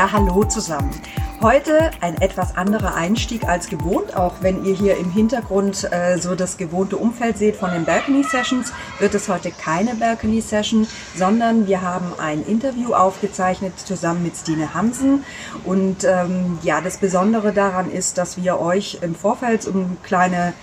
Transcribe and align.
Ja, 0.00 0.12
hallo 0.12 0.44
zusammen. 0.44 0.90
Heute 1.42 1.90
ein 2.00 2.18
etwas 2.22 2.56
anderer 2.56 2.94
Einstieg 2.94 3.46
als 3.46 3.68
gewohnt, 3.68 4.16
auch 4.16 4.36
wenn 4.40 4.64
ihr 4.64 4.74
hier 4.74 4.96
im 4.96 5.10
Hintergrund 5.10 5.92
äh, 5.92 6.16
so 6.16 6.34
das 6.34 6.56
gewohnte 6.56 6.96
Umfeld 6.96 7.36
seht 7.36 7.56
von 7.56 7.70
den 7.70 7.84
Balcony 7.84 8.24
Sessions, 8.24 8.72
wird 8.98 9.14
es 9.14 9.28
heute 9.28 9.50
keine 9.50 9.94
Balcony 9.96 10.40
Session, 10.40 10.86
sondern 11.14 11.66
wir 11.66 11.82
haben 11.82 12.14
ein 12.18 12.42
Interview 12.46 12.94
aufgezeichnet 12.94 13.78
zusammen 13.78 14.22
mit 14.22 14.36
Stine 14.36 14.72
Hansen. 14.72 15.22
Und 15.66 16.04
ähm, 16.04 16.58
ja, 16.62 16.80
das 16.80 16.96
Besondere 16.96 17.52
daran 17.52 17.90
ist, 17.90 18.16
dass 18.16 18.42
wir 18.42 18.58
euch 18.58 19.00
im 19.02 19.14
Vorfeld 19.14 19.68
eine 19.68 19.98
kleine 20.02 20.54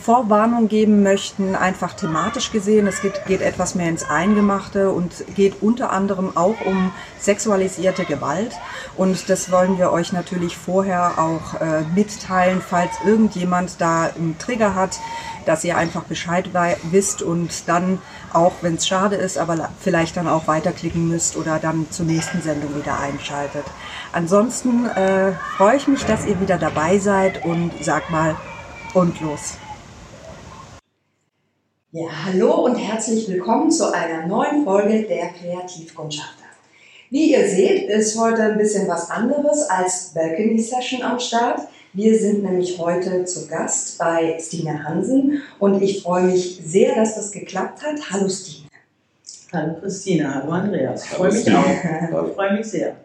Vorwarnung 0.00 0.68
geben 0.68 1.02
möchten, 1.02 1.54
einfach 1.54 1.92
thematisch 1.92 2.52
gesehen. 2.52 2.86
Es 2.86 3.02
geht, 3.02 3.26
geht, 3.26 3.42
etwas 3.42 3.74
mehr 3.74 3.88
ins 3.88 4.08
Eingemachte 4.08 4.90
und 4.90 5.24
geht 5.34 5.60
unter 5.60 5.90
anderem 5.90 6.36
auch 6.36 6.60
um 6.64 6.92
sexualisierte 7.18 8.04
Gewalt. 8.04 8.52
Und 8.96 9.28
das 9.28 9.50
wollen 9.50 9.76
wir 9.78 9.90
euch 9.92 10.12
natürlich 10.12 10.56
vorher 10.56 11.18
auch 11.18 11.60
äh, 11.60 11.82
mitteilen, 11.94 12.62
falls 12.66 12.92
irgendjemand 13.04 13.80
da 13.80 14.04
einen 14.04 14.36
Trigger 14.38 14.74
hat, 14.74 14.98
dass 15.46 15.64
ihr 15.64 15.76
einfach 15.76 16.04
Bescheid 16.04 16.50
wisst 16.90 17.22
und 17.22 17.68
dann 17.68 17.98
auch, 18.32 18.52
wenn 18.60 18.74
es 18.74 18.86
schade 18.86 19.16
ist, 19.16 19.38
aber 19.38 19.70
vielleicht 19.80 20.16
dann 20.16 20.28
auch 20.28 20.46
weiterklicken 20.46 21.08
müsst 21.08 21.36
oder 21.36 21.58
dann 21.58 21.90
zur 21.90 22.06
nächsten 22.06 22.42
Sendung 22.42 22.76
wieder 22.76 23.00
einschaltet. 23.00 23.64
Ansonsten 24.12 24.86
äh, 24.86 25.32
freue 25.56 25.76
ich 25.76 25.88
mich, 25.88 26.04
dass 26.04 26.26
ihr 26.26 26.40
wieder 26.40 26.58
dabei 26.58 26.98
seid 26.98 27.44
und 27.44 27.72
sag 27.80 28.10
mal 28.10 28.36
und 28.94 29.20
los. 29.20 29.58
Ja, 31.90 32.06
hallo 32.26 32.66
und 32.66 32.74
herzlich 32.74 33.26
willkommen 33.30 33.70
zu 33.70 33.90
einer 33.94 34.26
neuen 34.26 34.62
Folge 34.62 35.04
der 35.04 35.28
Kreativkundschafter. 35.28 36.44
Wie 37.08 37.32
ihr 37.32 37.48
seht, 37.48 37.88
ist 37.88 38.20
heute 38.20 38.42
ein 38.42 38.58
bisschen 38.58 38.86
was 38.86 39.08
anderes 39.08 39.62
als 39.70 40.12
Balcony 40.12 40.60
Session 40.60 41.00
am 41.00 41.18
Start. 41.18 41.60
Wir 41.94 42.18
sind 42.18 42.42
nämlich 42.42 42.78
heute 42.78 43.24
zu 43.24 43.48
Gast 43.48 43.96
bei 43.96 44.38
Stine 44.38 44.84
Hansen 44.84 45.40
und 45.58 45.80
ich 45.80 46.02
freue 46.02 46.24
mich 46.24 46.60
sehr, 46.62 46.94
dass 46.94 47.14
das 47.14 47.32
geklappt 47.32 47.82
hat. 47.82 47.98
Hallo 48.10 48.28
Stine. 48.28 48.68
Hallo 49.50 49.80
Christine, 49.80 50.34
hallo 50.34 50.52
Andreas. 50.52 51.04
Ich 51.04 51.10
freue 51.12 51.32
mich 51.32 51.50
auch. 51.54 52.26
Ich 52.28 52.34
freue 52.34 52.52
mich 52.52 52.66
sehr. 52.66 52.96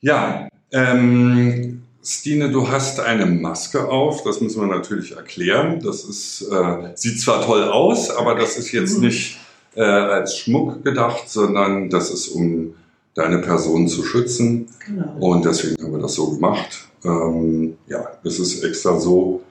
Ja, 0.00 0.48
ähm, 0.72 1.81
Stine, 2.04 2.50
du 2.50 2.68
hast 2.68 2.98
eine 2.98 3.26
Maske 3.26 3.88
auf, 3.88 4.24
das 4.24 4.40
müssen 4.40 4.60
wir 4.60 4.66
natürlich 4.66 5.16
erklären. 5.16 5.80
Das 5.82 6.04
ist, 6.04 6.42
äh, 6.42 6.90
sieht 6.96 7.20
zwar 7.20 7.44
toll 7.44 7.64
aus, 7.64 8.10
aber 8.10 8.34
das 8.34 8.56
ist 8.56 8.72
jetzt 8.72 8.96
mhm. 8.96 9.04
nicht 9.04 9.38
äh, 9.76 9.82
als 9.82 10.36
Schmuck 10.36 10.84
gedacht, 10.84 11.28
sondern 11.28 11.90
das 11.90 12.10
ist, 12.10 12.28
um 12.28 12.74
deine 13.14 13.38
Person 13.38 13.86
zu 13.86 14.02
schützen. 14.02 14.66
Genau. 14.84 15.16
Und 15.20 15.44
deswegen 15.44 15.80
haben 15.80 15.92
wir 15.92 16.00
das 16.00 16.14
so 16.14 16.30
gemacht. 16.30 16.88
Ähm, 17.04 17.76
ja, 17.86 18.04
es 18.24 18.38
ist 18.40 18.64
extra 18.64 18.98
so, 18.98 19.42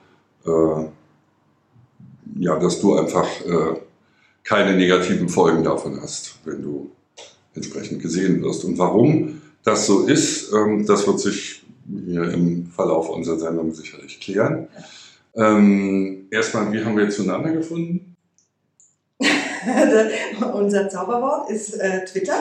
äh, 0.44 0.84
ja, 2.38 2.58
dass 2.58 2.80
du 2.80 2.94
einfach 2.96 3.28
äh, 3.46 3.78
keine 4.44 4.76
negativen 4.76 5.28
Folgen 5.28 5.64
davon 5.64 6.00
hast, 6.02 6.34
wenn 6.44 6.62
du 6.62 6.90
entsprechend 7.54 8.02
gesehen 8.02 8.42
wirst. 8.42 8.64
Und 8.64 8.78
warum 8.78 9.40
das 9.64 9.86
so 9.86 10.06
ist, 10.06 10.52
ähm, 10.52 10.84
das 10.86 11.06
wird 11.06 11.20
sich 11.20 11.61
hier 11.88 12.32
im 12.32 12.66
Verlauf 12.66 13.08
unserer 13.10 13.38
Sendung 13.38 13.72
sicherlich 13.72 14.20
klären. 14.20 14.68
Ähm, 15.34 16.28
erstmal, 16.30 16.72
wie 16.72 16.84
haben 16.84 16.96
wir 16.96 17.08
zueinander 17.08 17.52
gefunden? 17.52 18.12
Unser 20.52 20.88
Zauberwort 20.88 21.48
ist 21.50 21.74
äh, 21.74 22.04
Twitter. 22.04 22.34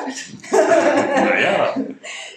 naja. 0.52 1.76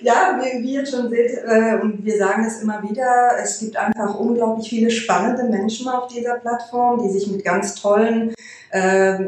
Ja, 0.03 0.39
wie, 0.39 0.62
wie 0.62 0.75
ihr 0.75 0.84
schon 0.84 1.09
seht, 1.09 1.39
äh, 1.47 1.78
und 1.81 2.05
wir 2.05 2.19
sagen 2.19 2.45
es 2.45 2.61
immer 2.61 2.83
wieder, 2.83 3.31
es 3.43 3.59
gibt 3.59 3.77
einfach 3.77 4.15
unglaublich 4.15 4.69
viele 4.69 4.91
spannende 4.91 5.45
Menschen 5.45 5.89
auf 5.89 6.09
dieser 6.09 6.34
Plattform, 6.34 7.03
die 7.03 7.09
sich 7.09 7.27
mit 7.28 7.43
ganz 7.43 7.75
tollen 7.75 8.34
äh, 8.71 9.19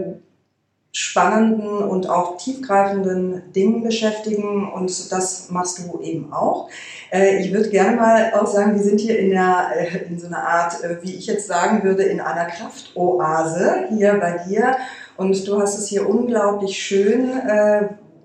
spannenden 0.96 1.76
und 1.76 2.08
auch 2.08 2.38
tiefgreifenden 2.38 3.52
Dingen 3.52 3.82
beschäftigen 3.82 4.72
und 4.72 5.12
das 5.12 5.50
machst 5.50 5.78
du 5.78 6.00
eben 6.00 6.32
auch. 6.32 6.70
Äh, 7.12 7.36
ich 7.40 7.52
würde 7.52 7.68
gerne 7.68 7.96
mal 7.96 8.32
auch 8.32 8.46
sagen, 8.46 8.74
wir 8.74 8.82
sind 8.82 9.00
hier 9.00 9.18
in, 9.18 9.28
der, 9.28 9.72
äh, 9.76 10.06
in 10.08 10.18
so 10.18 10.28
einer 10.28 10.48
Art, 10.48 10.82
äh, 10.82 10.96
wie 11.02 11.14
ich 11.14 11.26
jetzt 11.26 11.48
sagen 11.48 11.82
würde, 11.82 12.04
in 12.04 12.18
einer 12.18 12.46
Kraftoase 12.46 13.88
hier 13.90 14.14
bei 14.14 14.38
dir 14.48 14.74
und 15.18 15.46
du 15.46 15.60
hast 15.60 15.76
es 15.78 15.86
hier 15.88 16.08
unglaublich 16.08 16.78
schön 16.78 17.28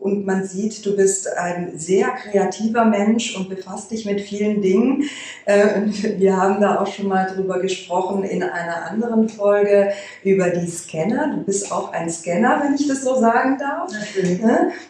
und 0.02 0.26
man 0.26 0.44
sieht, 0.44 0.84
du 0.84 0.96
bist 0.96 1.32
ein 1.38 1.78
sehr 1.78 2.08
kreativer 2.10 2.86
Mensch 2.86 3.36
und 3.38 3.50
befasst 3.50 3.92
dich 3.92 4.04
mit 4.06 4.20
vielen 4.20 4.60
Dingen. 4.60 5.04
Äh, 5.46 5.82
wir 6.18 6.36
haben 6.36 6.60
da 6.60 6.82
auch 6.82 6.88
schon 6.88 7.08
mal 7.08 7.32
drüber 7.32 7.60
gesprochen 7.60 8.24
in 8.24 8.42
einer 8.42 8.90
anderen 8.90 9.30
Folge 9.30 9.92
über 10.24 10.50
die 10.50 10.68
Scanner. 10.68 11.36
Du 11.36 11.44
bist 11.44 11.72
auch 11.72 11.94
ein 11.94 12.10
Scanner, 12.10 12.64
wenn 12.64 12.74
ich 12.74 12.88
das 12.88 13.04
so 13.04 13.20
sagen 13.20 13.60
darf. 13.60 13.92
Natürlich. 13.92 14.42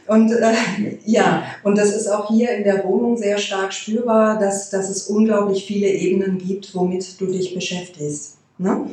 Und 0.07 0.31
äh, 0.31 0.97
ja, 1.03 1.43
und 1.63 1.77
das 1.77 1.93
ist 1.93 2.07
auch 2.07 2.29
hier 2.29 2.51
in 2.51 2.63
der 2.63 2.85
Wohnung 2.85 3.17
sehr 3.17 3.37
stark 3.37 3.73
spürbar, 3.73 4.39
dass, 4.39 4.69
dass 4.69 4.89
es 4.89 5.07
unglaublich 5.07 5.65
viele 5.65 5.87
Ebenen 5.87 6.37
gibt, 6.37 6.73
womit 6.73 7.19
du 7.19 7.25
dich 7.25 7.53
beschäftigst. 7.53 8.37
Ne? 8.57 8.85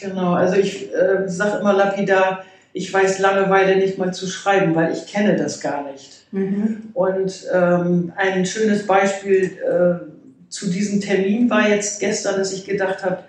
Genau, 0.00 0.32
also 0.32 0.56
ich 0.56 0.92
äh, 0.92 1.28
sage 1.28 1.60
immer 1.60 1.74
lapidar, 1.74 2.44
ich 2.72 2.92
weiß 2.92 3.18
Langeweile 3.18 3.76
nicht 3.76 3.98
mal 3.98 4.12
zu 4.14 4.26
schreiben, 4.26 4.74
weil 4.74 4.92
ich 4.92 5.06
kenne 5.06 5.36
das 5.36 5.60
gar 5.60 5.90
nicht. 5.90 6.26
Mhm. 6.30 6.90
Und 6.94 7.46
ähm, 7.52 8.12
ein 8.16 8.46
schönes 8.46 8.86
Beispiel 8.86 9.58
äh, 9.58 10.48
zu 10.48 10.70
diesem 10.70 11.00
Termin 11.00 11.50
war 11.50 11.68
jetzt 11.68 12.00
gestern, 12.00 12.36
dass 12.36 12.52
ich 12.52 12.64
gedacht 12.64 13.04
habe, 13.04 13.24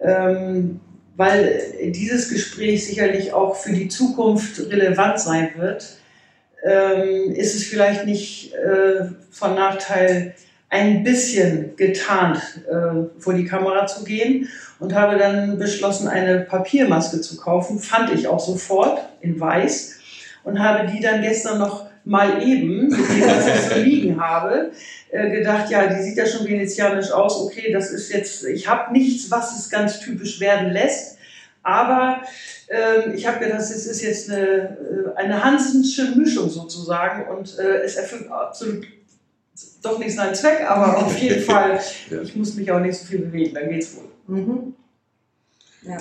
ähm, 0.00 0.80
weil 1.16 1.62
dieses 1.86 2.28
Gespräch 2.28 2.86
sicherlich 2.86 3.32
auch 3.32 3.56
für 3.56 3.72
die 3.72 3.88
Zukunft 3.88 4.60
relevant 4.70 5.18
sein 5.18 5.50
wird, 5.56 5.96
ähm, 6.64 7.32
ist 7.32 7.54
es 7.54 7.64
vielleicht 7.64 8.04
nicht 8.04 8.54
äh, 8.54 9.06
von 9.30 9.54
Nachteil, 9.54 10.34
ein 10.68 11.04
bisschen 11.04 11.76
getarnt 11.76 12.42
äh, 12.68 13.20
vor 13.20 13.34
die 13.34 13.44
Kamera 13.44 13.86
zu 13.86 14.04
gehen 14.04 14.48
und 14.78 14.94
habe 14.94 15.18
dann 15.18 15.58
beschlossen, 15.58 16.08
eine 16.08 16.40
Papiermaske 16.40 17.20
zu 17.20 17.36
kaufen. 17.36 17.78
Fand 17.78 18.12
ich 18.12 18.28
auch 18.28 18.40
sofort 18.40 19.00
in 19.20 19.40
weiß 19.40 19.96
und 20.44 20.58
habe 20.58 20.90
die 20.90 21.00
dann 21.00 21.22
gestern 21.22 21.58
noch 21.58 21.86
mal 22.04 22.42
eben, 22.42 22.90
was 22.92 23.46
ich 23.46 23.74
so 23.74 23.74
liegen 23.80 24.20
habe, 24.20 24.70
äh, 25.10 25.30
gedacht, 25.30 25.70
ja, 25.70 25.86
die 25.86 26.02
sieht 26.02 26.16
ja 26.16 26.26
schon 26.26 26.46
venezianisch 26.46 27.10
aus. 27.10 27.40
Okay, 27.42 27.72
das 27.72 27.90
ist 27.90 28.12
jetzt, 28.12 28.44
ich 28.44 28.68
habe 28.68 28.92
nichts, 28.92 29.30
was 29.30 29.58
es 29.58 29.68
ganz 29.68 30.00
typisch 30.00 30.40
werden 30.40 30.70
lässt. 30.70 31.18
Aber 31.62 32.22
äh, 32.68 33.12
ich 33.12 33.26
habe 33.26 33.40
gedacht, 33.44 33.60
es 33.60 33.86
ist 33.86 34.00
jetzt 34.00 34.30
eine, 34.30 34.46
äh, 34.46 35.16
eine 35.16 35.42
Hansensche 35.42 36.14
Mischung 36.16 36.48
sozusagen 36.48 37.28
und 37.28 37.58
äh, 37.58 37.82
es 37.82 37.96
erfüllt 37.96 38.30
absolut 38.30 38.86
doch 39.82 39.98
nicht 39.98 40.14
seinen 40.14 40.34
Zweck, 40.34 40.68
aber 40.68 40.98
auf 40.98 41.18
jeden 41.18 41.42
Fall, 41.44 41.80
ich 42.22 42.36
muss 42.36 42.54
mich 42.54 42.70
auch 42.70 42.80
nicht 42.80 42.96
so 42.96 43.06
viel 43.06 43.18
bewegen, 43.18 43.54
dann 43.54 43.68
geht's 43.68 43.96
wohl. 43.96 44.10
Mhm. 44.26 44.74
Ja. 45.82 45.98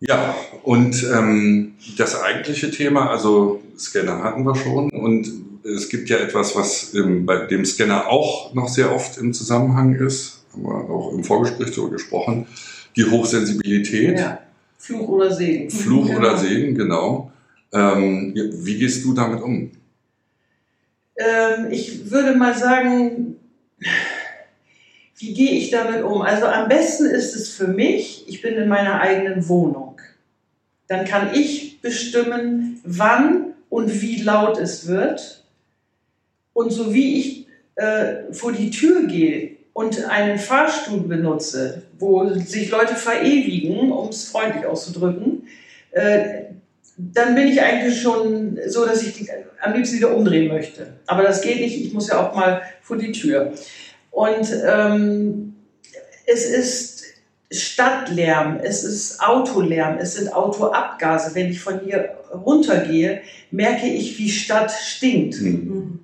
Ja, 0.00 0.34
und 0.64 1.02
ähm, 1.14 1.76
das 1.96 2.20
eigentliche 2.20 2.70
Thema, 2.70 3.08
also 3.08 3.62
Scanner 3.78 4.22
hatten 4.22 4.44
wir 4.44 4.54
schon 4.54 4.90
und 4.90 5.30
es 5.64 5.88
gibt 5.88 6.10
ja 6.10 6.18
etwas, 6.18 6.54
was 6.54 6.92
ähm, 6.94 7.24
bei 7.24 7.46
dem 7.46 7.64
Scanner 7.64 8.08
auch 8.08 8.52
noch 8.52 8.68
sehr 8.68 8.94
oft 8.94 9.16
im 9.16 9.32
Zusammenhang 9.32 9.94
ist, 9.94 10.44
haben 10.52 10.64
wir 10.64 10.90
auch 10.90 11.12
im 11.14 11.24
Vorgespräch 11.24 11.70
darüber 11.70 11.92
gesprochen, 11.92 12.46
die 12.96 13.04
Hochsensibilität. 13.04 14.18
Ja. 14.18 14.40
Fluch 14.76 15.08
oder 15.08 15.32
Segen. 15.32 15.70
Fluch 15.70 16.06
genau. 16.08 16.18
oder 16.18 16.36
Segen, 16.36 16.74
genau. 16.74 17.32
Ähm, 17.72 18.34
wie 18.34 18.78
gehst 18.78 19.04
du 19.04 19.14
damit 19.14 19.42
um? 19.42 19.70
ähm, 21.16 21.68
ich 21.70 22.10
würde 22.10 22.36
mal 22.36 22.56
sagen, 22.56 23.36
wie 25.16 25.32
gehe 25.32 25.52
ich 25.52 25.70
damit 25.70 26.02
um? 26.02 26.22
Also 26.22 26.46
am 26.46 26.68
besten 26.68 27.06
ist 27.06 27.34
es 27.34 27.50
für 27.50 27.68
mich, 27.68 28.24
ich 28.26 28.42
bin 28.42 28.54
in 28.54 28.68
meiner 28.68 29.00
eigenen 29.00 29.48
Wohnung. 29.48 30.00
Dann 30.88 31.04
kann 31.04 31.30
ich 31.34 31.80
bestimmen, 31.80 32.80
wann 32.84 33.54
und 33.68 34.02
wie 34.02 34.22
laut 34.22 34.58
es 34.58 34.86
wird. 34.86 35.44
Und 36.52 36.70
so 36.70 36.94
wie 36.94 37.18
ich 37.18 37.46
äh, 37.76 38.32
vor 38.32 38.52
die 38.52 38.70
Tür 38.70 39.06
gehe 39.06 39.56
und 39.72 40.04
einen 40.04 40.38
Fahrstuhl 40.38 41.00
benutze, 41.00 41.82
wo 41.98 42.28
sich 42.34 42.70
Leute 42.70 42.94
verewigen, 42.94 43.90
um 43.90 44.08
es 44.08 44.28
freundlich 44.28 44.66
auszudrücken, 44.66 45.48
äh, 45.90 46.44
dann 46.96 47.34
bin 47.34 47.48
ich 47.48 47.60
eigentlich 47.60 48.00
schon 48.00 48.58
so, 48.66 48.86
dass 48.86 49.02
ich 49.02 49.28
am 49.60 49.74
liebsten 49.74 49.96
wieder 49.96 50.14
umdrehen 50.14 50.48
möchte. 50.48 50.94
Aber 51.06 51.24
das 51.24 51.40
geht 51.40 51.60
nicht, 51.60 51.84
ich 51.84 51.92
muss 51.92 52.08
ja 52.08 52.20
auch 52.20 52.34
mal 52.36 52.62
vor 52.82 52.96
die 52.96 53.10
Tür. 53.10 53.52
Und 54.14 54.48
ähm, 54.64 55.56
es 56.24 56.44
ist 56.44 57.04
Stadtlärm, 57.50 58.60
es 58.62 58.84
ist 58.84 59.20
Autolärm, 59.20 59.98
es 59.98 60.14
sind 60.14 60.32
Autoabgase. 60.32 61.34
Wenn 61.34 61.50
ich 61.50 61.60
von 61.60 61.80
hier 61.80 62.16
runtergehe, 62.32 63.22
merke 63.50 63.88
ich, 63.88 64.16
wie 64.18 64.30
Stadt 64.30 64.70
stinkt. 64.70 65.40
Mhm. 65.40 65.98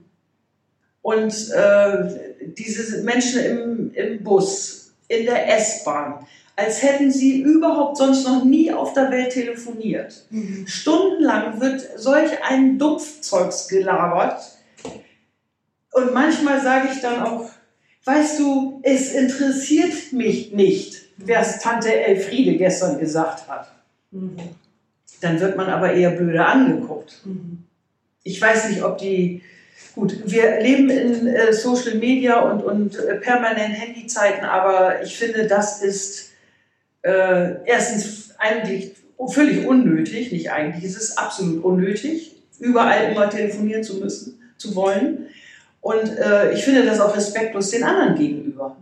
Und 1.02 1.50
äh, 1.50 2.34
diese 2.58 3.02
Menschen 3.04 3.44
im, 3.44 3.94
im 3.94 4.24
Bus, 4.24 4.92
in 5.06 5.24
der 5.24 5.56
S-Bahn, 5.56 6.26
als 6.56 6.82
hätten 6.82 7.12
sie 7.12 7.40
überhaupt 7.40 7.96
sonst 7.96 8.26
noch 8.26 8.44
nie 8.44 8.72
auf 8.72 8.92
der 8.92 9.10
Welt 9.12 9.32
telefoniert. 9.32 10.24
Mhm. 10.30 10.66
Stundenlang 10.66 11.60
wird 11.60 11.88
solch 11.96 12.30
ein 12.42 12.76
Dumpfzeugs 12.76 13.68
gelabert. 13.68 14.42
Und 15.92 16.12
manchmal 16.12 16.60
sage 16.60 16.88
ich 16.92 17.00
dann 17.00 17.22
auch, 17.22 17.50
weißt 18.04 18.38
du, 18.40 18.80
es 18.82 19.12
interessiert 19.12 20.12
mich 20.12 20.52
nicht, 20.52 21.02
es 21.26 21.58
Tante 21.60 21.92
Elfriede 21.92 22.56
gestern 22.56 22.98
gesagt 22.98 23.48
hat. 23.48 23.70
Mhm. 24.10 24.36
Dann 25.20 25.38
wird 25.40 25.56
man 25.56 25.68
aber 25.68 25.92
eher 25.92 26.10
blöde 26.10 26.44
angeguckt. 26.44 27.20
Mhm. 27.24 27.64
Ich 28.22 28.40
weiß 28.40 28.70
nicht, 28.70 28.82
ob 28.82 28.98
die 28.98 29.42
Gut, 29.94 30.22
wir 30.24 30.60
leben 30.60 30.88
in 30.88 31.26
äh, 31.26 31.52
Social 31.52 31.96
Media 31.96 32.38
und, 32.40 32.62
und 32.62 32.96
äh, 32.96 33.16
permanent 33.16 33.74
Handyzeiten, 33.74 34.44
aber 34.44 35.02
ich 35.02 35.16
finde, 35.16 35.46
das 35.46 35.82
ist 35.82 36.30
äh, 37.02 37.64
erstens 37.64 38.30
eigentlich 38.38 38.92
völlig 39.28 39.66
unnötig, 39.66 40.32
nicht 40.32 40.50
eigentlich, 40.52 40.84
es 40.84 40.96
ist 40.96 41.18
absolut 41.18 41.64
unnötig, 41.64 42.36
überall 42.60 43.12
immer 43.12 43.28
telefonieren 43.28 43.82
zu 43.82 43.96
müssen, 43.96 44.40
zu 44.58 44.74
wollen. 44.74 45.26
Und 45.80 46.18
äh, 46.18 46.52
ich 46.52 46.64
finde 46.64 46.84
das 46.84 47.00
auch 47.00 47.16
respektlos 47.16 47.70
den 47.70 47.84
anderen 47.84 48.14
gegenüber. 48.14 48.76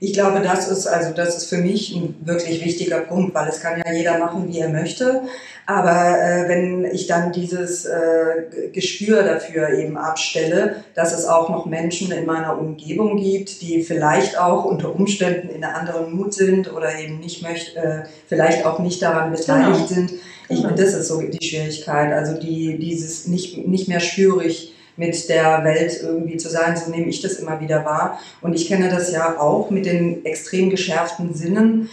Ich 0.00 0.14
glaube, 0.14 0.40
das 0.40 0.68
ist 0.68 0.88
also 0.88 1.14
das 1.14 1.36
ist 1.36 1.48
für 1.48 1.58
mich 1.58 1.94
ein 1.94 2.16
wirklich 2.24 2.64
wichtiger 2.64 3.02
Punkt, 3.02 3.36
weil 3.36 3.48
es 3.48 3.60
kann 3.60 3.80
ja 3.84 3.92
jeder 3.92 4.18
machen, 4.18 4.48
wie 4.48 4.58
er 4.58 4.68
möchte. 4.68 5.22
Aber 5.64 6.18
äh, 6.18 6.48
wenn 6.48 6.84
ich 6.84 7.06
dann 7.06 7.30
dieses 7.30 7.84
äh, 7.84 8.70
Gespür 8.72 9.22
dafür 9.22 9.68
eben 9.70 9.96
abstelle, 9.96 10.82
dass 10.96 11.16
es 11.16 11.24
auch 11.24 11.50
noch 11.50 11.66
Menschen 11.66 12.10
in 12.10 12.26
meiner 12.26 12.58
Umgebung 12.58 13.16
gibt, 13.16 13.62
die 13.62 13.84
vielleicht 13.84 14.36
auch 14.36 14.64
unter 14.64 14.92
Umständen 14.92 15.50
in 15.50 15.62
einer 15.62 15.76
anderen 15.76 16.12
Mut 16.12 16.34
sind 16.34 16.72
oder 16.72 16.98
eben 16.98 17.20
nicht 17.20 17.42
möchte, 17.42 17.78
äh, 17.78 18.02
vielleicht 18.26 18.66
auch 18.66 18.80
nicht 18.80 19.00
daran 19.02 19.30
beteiligt 19.30 19.86
genau. 19.86 19.86
sind. 19.86 20.12
Ich, 20.48 20.62
genau. 20.62 20.74
Das 20.74 20.94
ist 20.94 21.06
so 21.06 21.20
die 21.20 21.46
Schwierigkeit. 21.46 22.12
Also 22.12 22.40
die 22.40 22.76
dieses 22.76 23.28
nicht 23.28 23.68
nicht 23.68 23.86
mehr 23.86 24.00
schwierig 24.00 24.71
mit 24.96 25.28
der 25.28 25.64
Welt 25.64 26.00
irgendwie 26.02 26.36
zu 26.36 26.48
sein. 26.48 26.76
So 26.76 26.90
nehme 26.90 27.06
ich 27.06 27.20
das 27.20 27.34
immer 27.34 27.60
wieder 27.60 27.84
wahr. 27.84 28.18
Und 28.40 28.54
ich 28.54 28.68
kenne 28.68 28.88
das 28.88 29.12
ja 29.12 29.38
auch 29.38 29.70
mit 29.70 29.86
den 29.86 30.24
extrem 30.24 30.70
geschärften 30.70 31.34
Sinnen. 31.34 31.90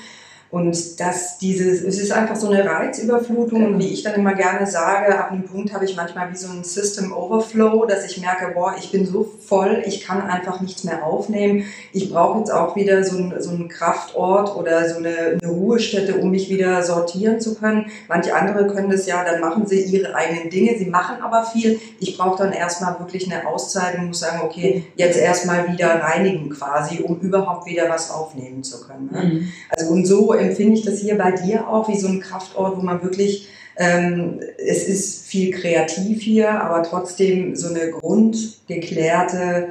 Und 0.52 1.00
dass 1.00 1.38
dieses, 1.38 1.84
es 1.84 2.00
ist 2.00 2.12
einfach 2.12 2.36
so 2.36 2.50
eine 2.50 2.66
Reizüberflutung 2.66 3.66
und 3.66 3.80
wie 3.80 3.90
ich 3.90 4.02
dann 4.02 4.16
immer 4.16 4.34
gerne 4.34 4.66
sage, 4.66 5.18
ab 5.18 5.32
einem 5.32 5.46
Punkt 5.46 5.74
habe 5.74 5.86
ich 5.86 5.96
manchmal 5.96 6.32
wie 6.32 6.38
so 6.38 6.52
ein 6.52 6.64
System 6.64 7.14
Overflow, 7.14 7.86
dass 7.86 8.04
ich 8.06 8.20
merke, 8.20 8.54
boah, 8.56 8.74
ich 8.80 8.92
bin 8.92 9.06
so 9.06 9.32
voll, 9.46 9.84
ich 9.86 10.02
kann 10.02 10.22
einfach 10.22 10.60
nichts 10.60 10.84
mehr 10.84 11.06
aufnehmen. 11.06 11.66
Ich 11.94 12.12
brauche 12.12 12.40
jetzt 12.40 12.52
auch 12.52 12.76
wieder 12.76 13.04
so, 13.04 13.18
ein, 13.18 13.36
so 13.38 13.52
einen 13.52 13.70
Kraftort 13.70 14.56
oder 14.56 14.90
so 14.90 14.98
eine, 14.98 15.40
eine 15.40 15.52
Ruhestätte, 15.52 16.16
um 16.16 16.32
mich 16.32 16.50
wieder 16.50 16.82
sortieren 16.82 17.40
zu 17.40 17.54
können. 17.54 17.92
Manche 18.08 18.36
andere 18.36 18.66
können 18.68 18.90
das 18.90 19.06
ja, 19.06 19.24
dann 19.24 19.42
machen 19.42 19.68
sie 19.68 19.84
ihre 19.84 20.16
eigenen 20.16 20.50
Dinge, 20.50 20.76
sie 20.80 20.90
machen 20.90 21.18
aber 21.22 21.44
viel. 21.44 21.80
Ich 22.00 22.18
brauche 22.18 22.42
dann 22.44 22.54
erstmal 22.54 22.98
wirklich 22.98 23.32
eine 23.32 23.48
Auszeit 23.48 24.00
und 24.00 24.08
muss 24.08 24.22
sagen, 24.22 24.42
okay, 24.44 24.86
jetzt 24.96 25.18
erstmal 25.18 25.72
wieder 25.72 26.02
reinigen 26.02 26.50
quasi, 26.50 27.04
um 27.04 27.20
überhaupt 27.20 27.68
wieder 27.68 27.88
was 27.88 28.10
aufnehmen 28.10 28.64
zu 28.64 28.82
können. 28.82 29.10
Ne? 29.12 29.24
Mhm. 29.24 29.48
Also 29.70 29.92
und 29.92 30.06
so 30.06 30.39
empfinde 30.40 30.74
ich 30.76 30.86
das 30.86 31.00
hier 31.00 31.18
bei 31.18 31.32
dir 31.32 31.68
auch 31.68 31.88
wie 31.90 31.98
so 31.98 32.08
ein 32.08 32.20
Kraftort, 32.20 32.78
wo 32.78 32.82
man 32.82 33.04
wirklich, 33.04 33.50
ähm, 33.78 34.40
es 34.58 34.88
ist 34.88 35.26
viel 35.26 35.52
kreativ 35.52 36.22
hier, 36.22 36.50
aber 36.50 36.84
trotzdem 36.84 37.56
so 37.56 37.70
eine 37.70 37.92
grundgeklärte 37.92 39.70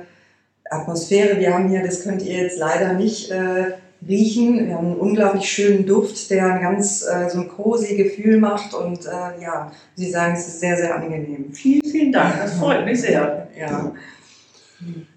Atmosphäre. 0.70 1.38
Wir 1.38 1.54
haben 1.54 1.68
hier, 1.68 1.82
das 1.82 2.02
könnt 2.02 2.22
ihr 2.22 2.42
jetzt 2.42 2.58
leider 2.58 2.92
nicht 2.94 3.30
äh, 3.30 3.72
riechen. 4.06 4.66
Wir 4.66 4.76
haben 4.76 4.92
einen 4.92 4.96
unglaublich 4.96 5.48
schönen 5.50 5.86
Duft, 5.86 6.30
der 6.30 6.54
ein 6.54 6.60
ganz 6.60 7.02
äh, 7.02 7.28
so 7.30 7.40
ein 7.40 7.48
cozy 7.48 7.96
Gefühl 7.96 8.38
macht 8.38 8.74
und 8.74 9.06
äh, 9.06 9.42
ja, 9.42 9.72
Sie 9.96 10.10
sagen, 10.10 10.34
es 10.34 10.46
ist 10.46 10.60
sehr, 10.60 10.76
sehr 10.76 10.94
angenehm. 10.94 11.52
Vielen, 11.52 11.82
vielen 11.82 12.12
Dank, 12.12 12.36
das 12.38 12.54
freut 12.54 12.84
mich 12.84 13.00
sehr. 13.00 13.48
Ja. 13.58 13.92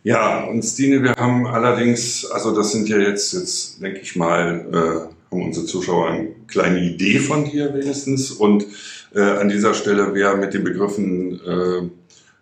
Ja, 0.03 0.45
und 0.45 0.63
Stine, 0.63 1.03
wir 1.03 1.13
haben 1.15 1.45
allerdings, 1.45 2.25
also 2.31 2.56
das 2.56 2.71
sind 2.71 2.89
ja 2.89 2.98
jetzt, 2.98 3.33
jetzt 3.33 3.81
denke 3.81 4.00
ich 4.00 4.15
mal, 4.15 4.65
äh, 4.74 5.13
haben 5.31 5.43
unsere 5.43 5.65
Zuschauer 5.65 6.09
eine 6.09 6.29
kleine 6.47 6.81
Idee 6.81 7.19
von 7.19 7.45
dir 7.45 7.73
wenigstens. 7.73 8.31
Und 8.31 8.65
äh, 9.13 9.21
an 9.21 9.49
dieser 9.49 9.73
Stelle, 9.73 10.13
wer 10.13 10.35
mit 10.35 10.53
den 10.53 10.63
Begriffen 10.63 11.39
äh, 11.39 11.89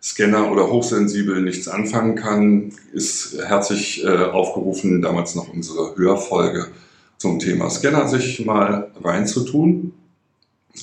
Scanner 0.02 0.52
oder 0.52 0.72
hochsensibel 0.72 1.42
nichts 1.42 1.68
anfangen 1.68 2.16
kann, 2.16 2.72
ist 2.94 3.38
herzlich 3.46 4.04
äh, 4.04 4.08
aufgerufen, 4.08 5.02
damals 5.02 5.36
noch 5.36 5.54
unsere 5.54 5.96
Hörfolge 5.98 6.68
zum 7.18 7.38
Thema 7.40 7.70
Scanner 7.70 8.08
sich 8.08 8.44
mal 8.46 8.92
reinzutun. 9.04 9.94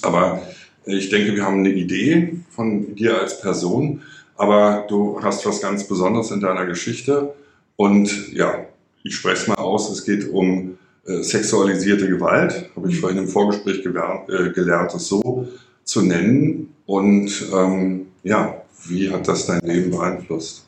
Aber 0.02 0.42
ich 0.84 1.08
denke, 1.08 1.34
wir 1.34 1.44
haben 1.44 1.60
eine 1.60 1.72
Idee 1.72 2.36
von 2.50 2.94
dir 2.94 3.20
als 3.20 3.40
Person, 3.40 4.02
aber 4.36 4.84
du 4.88 5.20
hast 5.22 5.46
was 5.46 5.60
ganz 5.60 5.88
Besonderes 5.88 6.30
in 6.30 6.40
deiner 6.40 6.66
Geschichte. 6.66 7.34
Und 7.76 8.32
ja, 8.32 8.66
ich 9.02 9.16
spreche 9.16 9.42
es 9.42 9.46
mal 9.48 9.54
aus, 9.54 9.90
es 9.90 10.04
geht 10.04 10.28
um 10.28 10.78
äh, 11.06 11.22
sexualisierte 11.22 12.08
Gewalt, 12.08 12.70
habe 12.74 12.88
ich 12.88 12.96
mhm. 12.96 13.00
vorhin 13.00 13.18
im 13.18 13.28
Vorgespräch 13.28 13.82
gelernt, 13.82 14.28
äh, 14.28 14.50
gelernt, 14.50 14.92
das 14.92 15.06
so 15.06 15.48
zu 15.84 16.02
nennen. 16.02 16.74
Und 16.86 17.30
ähm, 17.54 18.06
ja, 18.22 18.62
wie 18.86 19.10
hat 19.10 19.26
das 19.28 19.46
dein 19.46 19.60
Leben 19.60 19.90
beeinflusst? 19.90 20.64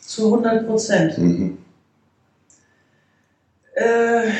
Zu 0.00 0.26
100 0.26 0.66
Prozent. 0.66 1.18
Mhm. 1.18 1.58
Äh, 3.74 4.30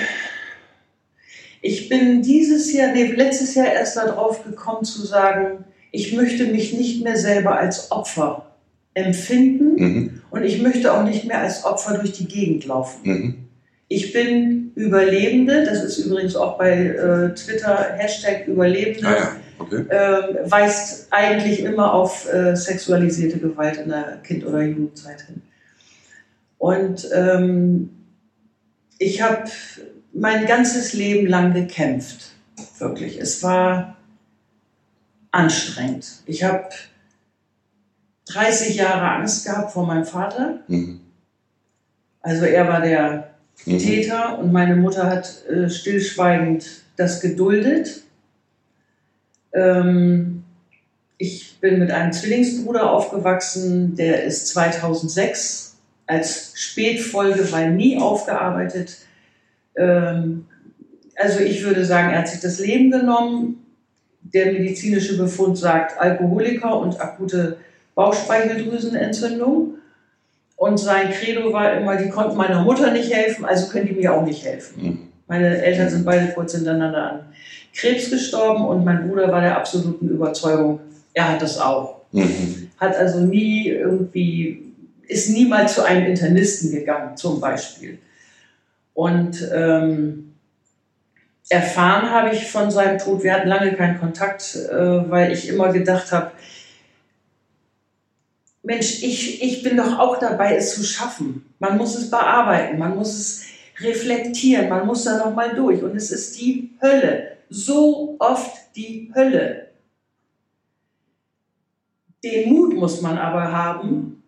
ich 1.62 1.88
bin 1.88 2.22
dieses 2.22 2.72
Jahr, 2.72 2.92
nee, 2.92 3.12
letztes 3.12 3.54
Jahr 3.54 3.66
erst 3.66 3.96
darauf 3.96 4.44
gekommen 4.44 4.84
zu 4.84 5.04
sagen, 5.04 5.64
ich 5.90 6.14
möchte 6.14 6.46
mich 6.46 6.72
nicht 6.72 7.02
mehr 7.02 7.16
selber 7.16 7.58
als 7.58 7.90
Opfer 7.90 8.54
empfinden 8.94 9.74
mhm. 9.76 10.22
und 10.30 10.42
ich 10.42 10.62
möchte 10.62 10.92
auch 10.92 11.04
nicht 11.04 11.26
mehr 11.26 11.40
als 11.40 11.64
Opfer 11.64 11.98
durch 11.98 12.12
die 12.12 12.26
Gegend 12.26 12.66
laufen. 12.66 13.00
Mhm. 13.02 13.45
Ich 13.88 14.12
bin 14.12 14.72
Überlebende, 14.74 15.64
das 15.64 15.84
ist 15.84 15.98
übrigens 15.98 16.34
auch 16.34 16.58
bei 16.58 16.72
äh, 16.72 17.34
Twitter 17.34 17.94
Hashtag 17.96 18.48
Überlebende, 18.48 19.06
ah 19.06 19.16
ja. 19.16 19.36
okay. 19.58 19.84
äh, 19.88 20.50
weist 20.50 21.06
eigentlich 21.12 21.60
immer 21.60 21.94
auf 21.94 22.32
äh, 22.32 22.56
sexualisierte 22.56 23.38
Gewalt 23.38 23.76
in 23.76 23.90
der 23.90 24.18
Kind- 24.24 24.44
oder 24.44 24.62
Jugendzeit 24.62 25.22
hin. 25.22 25.42
Und 26.58 27.08
ähm, 27.14 27.90
ich 28.98 29.22
habe 29.22 29.44
mein 30.12 30.46
ganzes 30.46 30.92
Leben 30.92 31.26
lang 31.28 31.52
gekämpft, 31.52 32.32
wirklich. 32.78 33.20
Es 33.20 33.42
war 33.42 33.96
anstrengend. 35.30 36.22
Ich 36.26 36.42
habe 36.42 36.70
30 38.28 38.76
Jahre 38.76 39.10
Angst 39.12 39.46
gehabt 39.46 39.70
vor 39.70 39.86
meinem 39.86 40.06
Vater. 40.06 40.60
Mhm. 40.66 41.00
Also 42.20 42.44
er 42.46 42.66
war 42.66 42.80
der 42.80 43.35
mhm. 43.64 43.78
Täter 43.78 44.38
und 44.38 44.52
meine 44.52 44.76
Mutter 44.76 45.08
hat 45.08 45.46
äh, 45.48 45.70
stillschweigend 45.70 46.66
das 46.96 47.20
geduldet. 47.20 48.02
Ähm, 49.52 50.44
ich 51.18 51.58
bin 51.60 51.78
mit 51.78 51.90
einem 51.90 52.12
Zwillingsbruder 52.12 52.90
aufgewachsen, 52.90 53.96
der 53.96 54.24
ist 54.24 54.48
2006 54.48 55.76
als 56.06 56.52
Spätfolge, 56.54 57.50
weil 57.52 57.72
nie 57.72 57.98
aufgearbeitet. 57.98 58.98
Ähm, 59.76 60.46
also 61.16 61.40
ich 61.40 61.64
würde 61.64 61.84
sagen, 61.84 62.12
er 62.12 62.20
hat 62.20 62.28
sich 62.28 62.40
das 62.40 62.58
Leben 62.58 62.90
genommen. 62.90 63.64
Der 64.20 64.52
medizinische 64.52 65.16
Befund 65.16 65.56
sagt 65.56 65.98
Alkoholiker 65.98 66.78
und 66.78 67.00
akute 67.00 67.56
Bauchspeicheldrüsenentzündung. 67.94 69.78
Und 70.56 70.78
sein 70.78 71.10
Credo 71.10 71.52
war 71.52 71.74
immer, 71.74 71.96
die 71.96 72.08
konnten 72.08 72.36
meiner 72.36 72.62
Mutter 72.62 72.90
nicht 72.90 73.12
helfen, 73.12 73.44
also 73.44 73.68
können 73.68 73.86
die 73.86 73.94
mir 73.94 74.14
auch 74.14 74.24
nicht 74.24 74.44
helfen. 74.44 74.82
Mhm. 74.82 74.98
Meine 75.28 75.62
Eltern 75.62 75.90
sind 75.90 76.04
beide 76.04 76.32
kurz 76.32 76.54
hintereinander 76.54 77.10
an 77.10 77.20
Krebs 77.74 78.10
gestorben 78.10 78.64
und 78.64 78.84
mein 78.84 79.06
Bruder 79.06 79.30
war 79.30 79.42
der 79.42 79.56
absoluten 79.56 80.08
Überzeugung, 80.08 80.80
er 81.12 81.32
hat 81.32 81.42
das 81.42 81.60
auch. 81.60 82.00
Mhm. 82.12 82.70
Hat 82.78 82.96
also 82.96 83.20
nie 83.20 83.68
irgendwie, 83.68 84.72
ist 85.06 85.28
niemals 85.30 85.74
zu 85.74 85.84
einem 85.84 86.06
Internisten 86.06 86.72
gegangen, 86.72 87.16
zum 87.16 87.40
Beispiel. 87.40 87.98
Und 88.94 89.46
ähm, 89.54 90.32
erfahren 91.50 92.10
habe 92.10 92.34
ich 92.34 92.50
von 92.50 92.70
seinem 92.70 92.98
Tod, 92.98 93.22
wir 93.22 93.34
hatten 93.34 93.48
lange 93.48 93.74
keinen 93.74 94.00
Kontakt, 94.00 94.56
äh, 94.56 95.10
weil 95.10 95.32
ich 95.32 95.48
immer 95.48 95.70
gedacht 95.70 96.12
habe, 96.12 96.32
Mensch, 98.66 99.04
ich, 99.04 99.40
ich 99.42 99.62
bin 99.62 99.76
doch 99.76 99.96
auch 99.96 100.18
dabei, 100.18 100.56
es 100.56 100.74
zu 100.74 100.82
schaffen. 100.82 101.46
Man 101.60 101.78
muss 101.78 101.94
es 101.94 102.10
bearbeiten, 102.10 102.78
man 102.78 102.96
muss 102.96 103.14
es 103.14 103.44
reflektieren, 103.78 104.68
man 104.68 104.84
muss 104.84 105.04
da 105.04 105.18
nochmal 105.18 105.54
durch. 105.54 105.84
Und 105.84 105.94
es 105.94 106.10
ist 106.10 106.40
die 106.40 106.72
Hölle, 106.82 107.36
so 107.48 108.16
oft 108.18 108.56
die 108.74 109.12
Hölle. 109.14 109.68
Den 112.24 112.52
Mut 112.52 112.74
muss 112.74 113.00
man 113.02 113.16
aber 113.18 113.52
haben, 113.52 114.24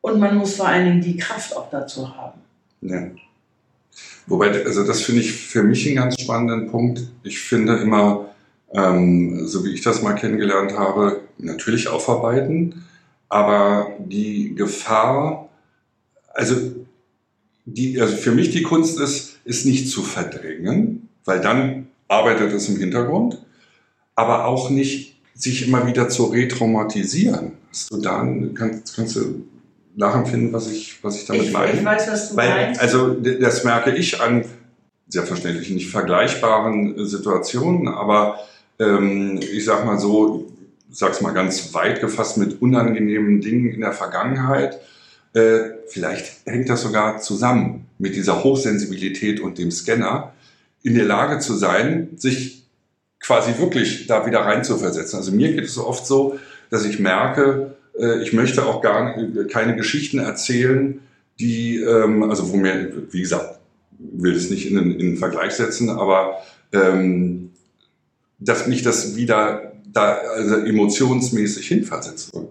Und 0.00 0.18
man 0.18 0.36
muss 0.36 0.56
vor 0.56 0.68
allen 0.68 0.84
Dingen 0.84 1.00
die 1.00 1.16
Kraft 1.16 1.56
auch 1.56 1.70
dazu 1.70 2.14
haben. 2.14 2.40
Ja. 2.80 3.06
Wobei, 4.26 4.64
also 4.64 4.86
das 4.86 5.02
finde 5.02 5.20
ich 5.20 5.32
für 5.32 5.62
mich 5.62 5.86
einen 5.86 5.96
ganz 5.96 6.20
spannenden 6.20 6.70
Punkt. 6.70 7.02
Ich 7.22 7.40
finde 7.40 7.76
immer, 7.78 8.30
ähm, 8.72 9.46
so 9.46 9.64
wie 9.64 9.74
ich 9.74 9.82
das 9.82 10.02
mal 10.02 10.14
kennengelernt 10.14 10.72
habe, 10.76 11.20
natürlich 11.38 11.88
aufarbeiten, 11.88 12.84
aber 13.34 13.90
die 13.98 14.54
Gefahr, 14.54 15.48
also, 16.32 16.54
die, 17.64 18.00
also 18.00 18.14
für 18.14 18.30
mich 18.30 18.50
die 18.50 18.62
Kunst 18.62 19.00
ist, 19.00 19.40
ist 19.44 19.66
nicht 19.66 19.90
zu 19.90 20.04
verdrängen, 20.04 21.08
weil 21.24 21.40
dann 21.40 21.88
arbeitet 22.06 22.52
es 22.52 22.68
im 22.68 22.76
Hintergrund, 22.76 23.44
aber 24.14 24.44
auch 24.44 24.70
nicht 24.70 25.20
sich 25.34 25.66
immer 25.66 25.84
wieder 25.88 26.08
zu 26.08 26.26
retraumatisieren. 26.26 27.54
Hast 27.70 27.90
du 27.90 28.00
da, 28.00 28.24
kannst, 28.54 28.94
kannst 28.94 29.16
du 29.16 29.44
nachempfinden, 29.96 30.52
was 30.52 30.70
ich, 30.70 31.02
was 31.02 31.16
ich 31.16 31.26
damit 31.26 31.46
ich, 31.46 31.52
meine? 31.52 31.72
Ich 31.72 31.84
weiß, 31.84 32.06
was 32.06 32.28
du 32.28 32.36
Weil, 32.36 32.66
meinst. 32.66 32.80
Also 32.80 33.14
das 33.14 33.64
merke 33.64 33.96
ich 33.96 34.20
an 34.20 34.44
selbstverständlich 35.08 35.70
nicht 35.70 35.90
vergleichbaren 35.90 37.04
Situationen, 37.04 37.88
aber 37.88 38.38
ähm, 38.78 39.40
ich 39.40 39.64
sag 39.64 39.84
mal 39.84 39.98
so, 39.98 40.52
sag's 40.94 41.20
mal 41.20 41.32
ganz 41.32 41.74
weit 41.74 42.00
gefasst 42.00 42.38
mit 42.38 42.62
unangenehmen 42.62 43.40
Dingen 43.40 43.72
in 43.72 43.80
der 43.80 43.92
Vergangenheit. 43.92 44.80
Äh, 45.32 45.72
vielleicht 45.88 46.46
hängt 46.46 46.68
das 46.68 46.82
sogar 46.82 47.20
zusammen 47.20 47.86
mit 47.98 48.14
dieser 48.14 48.44
Hochsensibilität 48.44 49.40
und 49.40 49.58
dem 49.58 49.70
Scanner, 49.70 50.32
in 50.82 50.94
der 50.94 51.04
Lage 51.04 51.40
zu 51.40 51.54
sein, 51.54 52.10
sich 52.16 52.64
quasi 53.18 53.58
wirklich 53.58 54.06
da 54.06 54.26
wieder 54.26 54.40
reinzuversetzen. 54.40 55.18
Also 55.18 55.32
mir 55.32 55.52
geht 55.52 55.64
es 55.64 55.74
so 55.74 55.86
oft 55.86 56.06
so, 56.06 56.38
dass 56.70 56.84
ich 56.84 57.00
merke, 57.00 57.74
äh, 57.98 58.22
ich 58.22 58.32
möchte 58.32 58.64
auch 58.66 58.80
gar 58.80 59.16
keine 59.48 59.76
Geschichten 59.76 60.18
erzählen, 60.18 61.00
die, 61.40 61.80
ähm, 61.80 62.22
also 62.22 62.52
wo 62.52 62.56
mir, 62.56 62.92
wie 63.10 63.22
gesagt, 63.22 63.58
will 63.98 64.34
es 64.34 64.50
nicht 64.50 64.70
in 64.70 64.76
den, 64.76 64.92
in 64.92 64.98
den 64.98 65.16
Vergleich 65.16 65.52
setzen, 65.52 65.90
aber 65.90 66.42
ähm, 66.72 67.50
dass 68.38 68.66
mich 68.66 68.82
das 68.82 69.16
wieder 69.16 69.73
da 69.94 70.14
also 70.16 70.56
emotionsmäßig 70.56 71.66
hinversetzt 71.66 72.34
wird. 72.34 72.48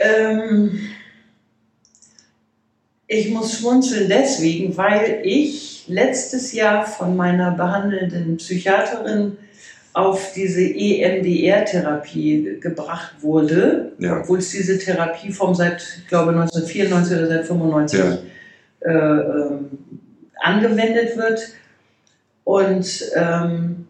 Ähm, 0.00 0.80
ich 3.06 3.30
muss 3.30 3.58
schmunzeln 3.58 4.08
deswegen, 4.08 4.76
weil 4.76 5.20
ich 5.24 5.84
letztes 5.88 6.52
Jahr 6.52 6.86
von 6.86 7.16
meiner 7.16 7.52
behandelnden 7.52 8.36
Psychiaterin 8.36 9.36
auf 9.94 10.32
diese 10.32 10.60
EMDR-Therapie 10.62 12.58
gebracht 12.60 13.14
wurde, 13.20 13.92
ja. 13.98 14.20
obwohl 14.20 14.38
es 14.38 14.50
diese 14.50 14.78
Therapieform 14.78 15.54
seit, 15.54 15.82
ich 15.98 16.06
glaube, 16.06 16.30
1994 16.30 17.18
oder 17.18 17.26
seit 17.26 17.46
95 17.46 17.98
ja. 17.98 18.18
äh, 18.82 18.92
ähm, 18.92 19.70
angewendet 20.40 21.16
wird. 21.16 21.40
Und 22.44 23.10
ähm, 23.16 23.87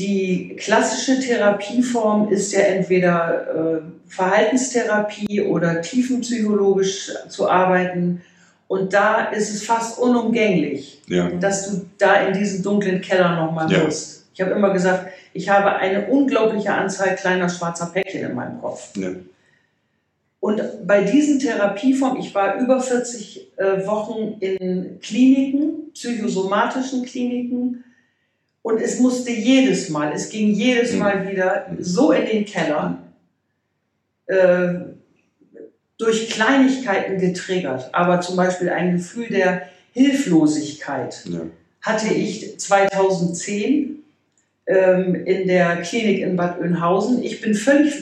die 0.00 0.56
klassische 0.56 1.20
Therapieform 1.20 2.28
ist 2.28 2.52
ja 2.52 2.60
entweder 2.60 3.76
äh, 3.76 3.80
Verhaltenstherapie 4.06 5.42
oder 5.42 5.82
tiefenpsychologisch 5.82 7.12
zu 7.28 7.50
arbeiten. 7.50 8.22
Und 8.66 8.94
da 8.94 9.24
ist 9.26 9.50
es 9.52 9.62
fast 9.62 9.98
unumgänglich, 9.98 11.02
ja. 11.06 11.28
dass 11.28 11.68
du 11.68 11.86
da 11.98 12.14
in 12.22 12.32
diesen 12.32 12.62
dunklen 12.62 13.02
Keller 13.02 13.36
nochmal 13.36 13.70
ja. 13.70 13.84
musst. 13.84 14.24
Ich 14.32 14.40
habe 14.40 14.52
immer 14.52 14.72
gesagt, 14.72 15.12
ich 15.34 15.50
habe 15.50 15.72
eine 15.76 16.06
unglaubliche 16.06 16.72
Anzahl 16.72 17.14
kleiner 17.14 17.50
schwarzer 17.50 17.90
Päckchen 17.92 18.30
in 18.30 18.34
meinem 18.34 18.58
Kopf. 18.58 18.96
Ja. 18.96 19.10
Und 20.38 20.62
bei 20.86 21.02
diesen 21.04 21.38
Therapieformen, 21.38 22.20
ich 22.20 22.34
war 22.34 22.58
über 22.58 22.80
40 22.80 23.52
äh, 23.58 23.86
Wochen 23.86 24.38
in 24.40 24.98
Kliniken, 25.02 25.92
psychosomatischen 25.92 27.04
Kliniken, 27.04 27.84
und 28.62 28.80
es 28.80 28.98
musste 28.98 29.30
jedes 29.30 29.88
Mal, 29.88 30.12
es 30.12 30.28
ging 30.28 30.48
jedes 30.48 30.94
Mal 30.94 31.30
wieder 31.30 31.66
so 31.78 32.12
in 32.12 32.26
den 32.26 32.44
Keller, 32.44 32.98
äh, 34.26 34.68
durch 35.96 36.30
Kleinigkeiten 36.30 37.18
getriggert, 37.18 37.90
aber 37.92 38.20
zum 38.20 38.36
Beispiel 38.36 38.70
ein 38.70 38.92
Gefühl 38.92 39.28
der 39.28 39.62
Hilflosigkeit 39.92 41.24
ja. 41.26 41.40
hatte 41.82 42.12
ich 42.12 42.58
2010 42.58 44.02
ähm, 44.66 45.14
in 45.26 45.48
der 45.48 45.82
Klinik 45.82 46.20
in 46.20 46.36
Bad 46.36 46.58
Oeynhausen. 46.60 47.22
Ich 47.22 47.40
bin 47.40 47.54
völlig 47.54 47.92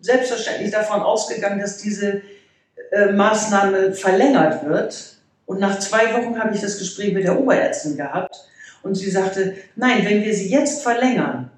selbstverständlich 0.00 0.70
davon 0.70 1.00
ausgegangen, 1.00 1.60
dass 1.60 1.78
diese 1.78 2.22
äh, 2.90 3.12
Maßnahme 3.12 3.92
verlängert 3.92 4.66
wird. 4.66 5.16
Und 5.46 5.60
nach 5.60 5.78
zwei 5.78 6.14
Wochen 6.14 6.38
habe 6.38 6.54
ich 6.54 6.60
das 6.60 6.78
Gespräch 6.78 7.12
mit 7.12 7.24
der 7.24 7.38
Oberärztin 7.38 7.96
gehabt 7.96 8.34
und 8.84 8.94
sie 8.94 9.10
sagte, 9.10 9.56
nein, 9.76 10.04
wenn 10.04 10.22
wir 10.22 10.34
sie 10.34 10.48
jetzt 10.48 10.82
verlängern, 10.82 11.50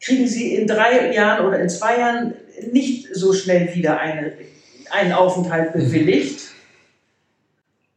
kriegen 0.00 0.26
sie 0.26 0.54
in 0.54 0.66
drei 0.66 1.12
Jahren 1.12 1.44
oder 1.46 1.58
in 1.58 1.68
zwei 1.68 1.98
Jahren 1.98 2.34
nicht 2.72 3.08
so 3.14 3.32
schnell 3.32 3.74
wieder 3.74 3.98
eine, 3.98 4.32
einen 4.90 5.12
Aufenthalt 5.12 5.72
bewilligt. 5.72 6.40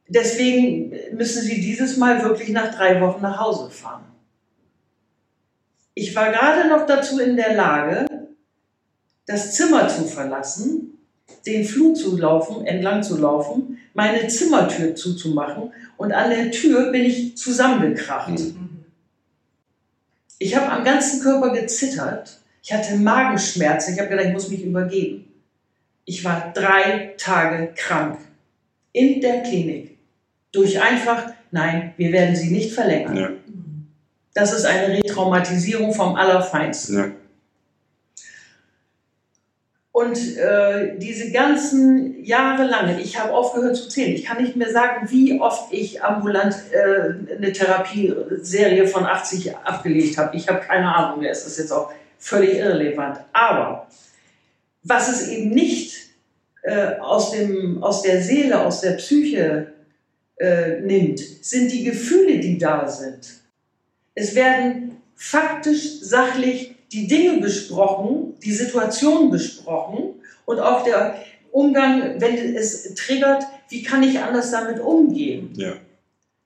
Deswegen 0.07 0.93
müssen 1.13 1.43
sie 1.43 1.61
dieses 1.61 1.97
Mal 1.97 2.23
wirklich 2.23 2.49
nach 2.49 2.75
drei 2.75 2.99
Wochen 2.99 3.21
nach 3.21 3.39
Hause 3.39 3.69
fahren. 3.69 4.03
Ich 5.93 6.15
war 6.15 6.31
gerade 6.31 6.67
noch 6.67 6.85
dazu 6.85 7.19
in 7.19 7.35
der 7.35 7.53
Lage, 7.53 8.07
das 9.25 9.53
Zimmer 9.53 9.87
zu 9.87 10.05
verlassen, 10.05 10.97
den 11.45 11.63
Flur 11.63 11.93
zu 11.93 12.17
laufen, 12.17 12.65
entlang 12.65 13.03
zu 13.03 13.17
laufen, 13.17 13.77
meine 13.93 14.27
Zimmertür 14.27 14.95
zuzumachen 14.95 15.71
und 16.01 16.13
an 16.13 16.31
der 16.31 16.49
Tür 16.49 16.91
bin 16.91 17.05
ich 17.05 17.37
zusammengekracht. 17.37 18.29
Mhm. 18.29 18.85
Ich 20.39 20.55
habe 20.55 20.71
am 20.71 20.83
ganzen 20.83 21.21
Körper 21.21 21.53
gezittert. 21.53 22.39
Ich 22.63 22.73
hatte 22.73 22.95
Magenschmerzen. 22.95 23.93
Ich 23.93 23.99
habe 23.99 24.09
gedacht, 24.09 24.25
ich 24.25 24.33
muss 24.33 24.49
mich 24.49 24.63
übergeben. 24.63 25.31
Ich 26.05 26.25
war 26.25 26.51
drei 26.55 27.13
Tage 27.19 27.71
krank 27.75 28.17
in 28.93 29.21
der 29.21 29.43
Klinik. 29.43 29.95
Durch 30.51 30.81
einfach, 30.81 31.27
nein, 31.51 31.93
wir 31.97 32.11
werden 32.11 32.35
sie 32.35 32.49
nicht 32.49 32.73
verlängern. 32.73 33.15
Ja. 33.15 33.29
Das 34.33 34.53
ist 34.53 34.65
eine 34.65 34.95
Retraumatisierung 34.95 35.93
vom 35.93 36.15
Allerfeinsten. 36.15 36.97
Ja. 36.97 37.11
Und 39.93 40.37
äh, 40.37 40.97
diese 40.97 41.31
ganzen 41.31 42.23
Jahre 42.23 42.63
lang, 42.63 42.97
ich 42.97 43.19
habe 43.19 43.33
aufgehört 43.33 43.75
zu 43.75 43.89
zählen. 43.89 44.13
Ich 44.13 44.23
kann 44.23 44.41
nicht 44.41 44.55
mehr 44.55 44.71
sagen, 44.71 45.11
wie 45.11 45.39
oft 45.39 45.73
ich 45.73 46.01
ambulant 46.01 46.55
äh, 46.71 47.35
eine 47.35 47.51
Therapieserie 47.51 48.87
von 48.87 49.05
80 49.05 49.57
abgelegt 49.57 50.17
habe. 50.17 50.37
Ich 50.37 50.47
habe 50.47 50.61
keine 50.61 50.95
Ahnung 50.95 51.19
mehr. 51.19 51.31
Es 51.31 51.45
ist 51.45 51.59
jetzt 51.59 51.71
auch 51.71 51.91
völlig 52.17 52.55
irrelevant. 52.55 53.19
Aber 53.33 53.87
was 54.83 55.09
es 55.09 55.27
eben 55.27 55.49
nicht 55.49 56.11
äh, 56.63 56.95
aus, 56.99 57.31
dem, 57.31 57.83
aus 57.83 58.01
der 58.01 58.21
Seele, 58.21 58.65
aus 58.65 58.79
der 58.79 58.91
Psyche 58.91 59.73
äh, 60.37 60.79
nimmt, 60.79 61.19
sind 61.19 61.69
die 61.69 61.83
Gefühle, 61.83 62.39
die 62.39 62.57
da 62.57 62.87
sind. 62.87 63.41
Es 64.15 64.35
werden 64.35 65.01
faktisch, 65.15 65.99
sachlich 66.01 66.70
die 66.91 67.07
Dinge 67.07 67.39
besprochen, 67.39 68.35
die 68.43 68.51
Situation 68.51 69.29
besprochen 69.29 70.15
und 70.45 70.59
auch 70.59 70.83
der 70.83 71.15
Umgang, 71.51 72.19
wenn 72.19 72.55
es 72.55 72.93
triggert, 72.95 73.43
wie 73.69 73.83
kann 73.83 74.03
ich 74.03 74.19
anders 74.19 74.51
damit 74.51 74.79
umgehen? 74.79 75.53
Ja. 75.55 75.73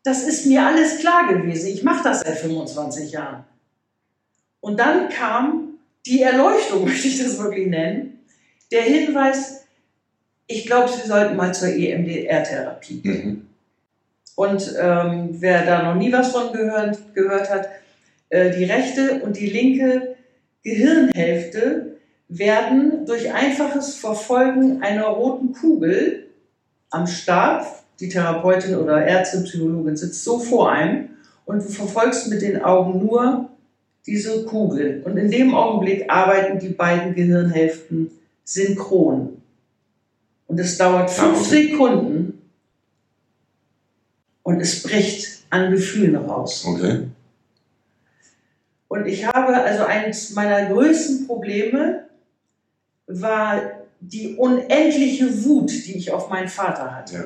Das 0.04 0.24
ist 0.24 0.46
mir 0.46 0.66
alles 0.66 1.00
klar 1.00 1.34
gewesen. 1.34 1.68
Ich 1.68 1.84
mache 1.84 2.04
das 2.04 2.22
seit 2.22 2.38
25 2.38 3.12
Jahren. 3.12 3.44
Und 4.60 4.80
dann 4.80 5.10
kam 5.10 5.80
die 6.06 6.22
Erleuchtung, 6.22 6.86
möchte 6.86 7.08
ich 7.08 7.22
das 7.22 7.40
wirklich 7.40 7.68
nennen, 7.68 8.20
der 8.72 8.82
Hinweis, 8.82 9.66
ich 10.48 10.66
glaube, 10.66 10.92
Sie 10.92 11.08
sollten 11.08 11.36
mal 11.36 11.54
zur 11.54 11.70
EMDR-Therapie 11.70 13.02
gehen. 13.02 13.28
Mhm. 13.28 13.48
Und 14.36 14.76
ähm, 14.80 15.30
wer 15.40 15.66
da 15.66 15.84
noch 15.84 15.96
nie 15.96 16.12
was 16.12 16.32
von 16.32 16.52
gehört, 16.52 17.16
gehört 17.16 17.50
hat, 17.50 17.70
äh, 18.30 18.52
die 18.52 18.66
rechte 18.66 19.22
und 19.24 19.38
die 19.38 19.48
linke 19.48 20.15
Gehirnhälfte 20.66 21.98
werden 22.28 23.06
durch 23.06 23.32
einfaches 23.32 23.96
Verfolgen 23.96 24.82
einer 24.82 25.06
roten 25.06 25.54
Kugel 25.54 26.26
am 26.90 27.06
Stab, 27.06 27.84
die 28.00 28.10
Therapeutin 28.10 28.76
oder 28.76 29.02
Ärztin, 29.06 29.44
Psychologin 29.44 29.96
sitzt 29.96 30.24
so 30.24 30.40
vor 30.40 30.72
einem 30.72 31.10
und 31.46 31.64
du 31.64 31.70
verfolgst 31.70 32.30
mit 32.30 32.42
den 32.42 32.64
Augen 32.64 33.06
nur 33.06 33.50
diese 34.08 34.44
Kugel. 34.46 35.04
Und 35.06 35.18
in 35.18 35.30
dem 35.30 35.54
Augenblick 35.54 36.10
arbeiten 36.10 36.58
die 36.58 36.70
beiden 36.70 37.14
Gehirnhälften 37.14 38.10
synchron. 38.44 39.42
Und 40.48 40.60
es 40.60 40.78
dauert 40.78 41.12
fünf 41.12 41.46
Sekunden 41.46 42.42
und 44.42 44.60
es 44.60 44.82
bricht 44.82 45.44
an 45.52 45.72
Gefühlen 45.72 46.16
raus. 46.16 46.66
Okay. 46.68 47.04
Und 48.96 49.08
ich 49.08 49.26
habe, 49.26 49.54
also 49.54 49.84
eines 49.84 50.32
meiner 50.36 50.68
größten 50.68 51.28
Probleme 51.28 52.08
war 53.08 53.62
die 54.00 54.36
unendliche 54.38 55.44
Wut, 55.44 55.70
die 55.70 55.98
ich 55.98 56.12
auf 56.12 56.30
meinen 56.30 56.48
Vater 56.48 56.96
hatte. 56.96 57.16
Ja. 57.16 57.26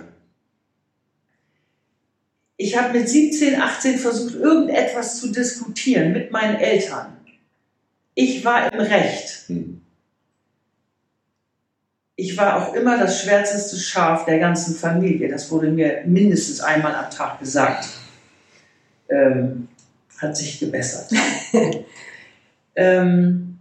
Ich 2.57 2.75
habe 2.75 2.97
mit 2.97 3.07
17, 3.07 3.61
18 3.61 3.99
versucht, 3.99 4.33
irgendetwas 4.33 5.19
zu 5.19 5.31
diskutieren 5.31 6.11
mit 6.11 6.31
meinen 6.31 6.55
Eltern. 6.55 7.17
Ich 8.15 8.43
war 8.43 8.73
im 8.73 8.79
Recht. 8.79 9.47
Hm. 9.47 9.81
Ich 12.15 12.35
war 12.35 12.57
auch 12.57 12.73
immer 12.73 12.97
das 12.97 13.21
schwärzeste 13.21 13.77
Schaf 13.77 14.25
der 14.25 14.39
ganzen 14.39 14.75
Familie. 14.75 15.29
Das 15.29 15.51
wurde 15.51 15.69
mir 15.69 16.01
mindestens 16.05 16.61
einmal 16.61 16.95
am 16.95 17.11
Tag 17.11 17.39
gesagt. 17.39 17.87
Ähm, 19.07 19.68
hat 20.19 20.37
sich 20.37 20.59
gebessert. 20.59 21.11
ähm, 22.75 23.59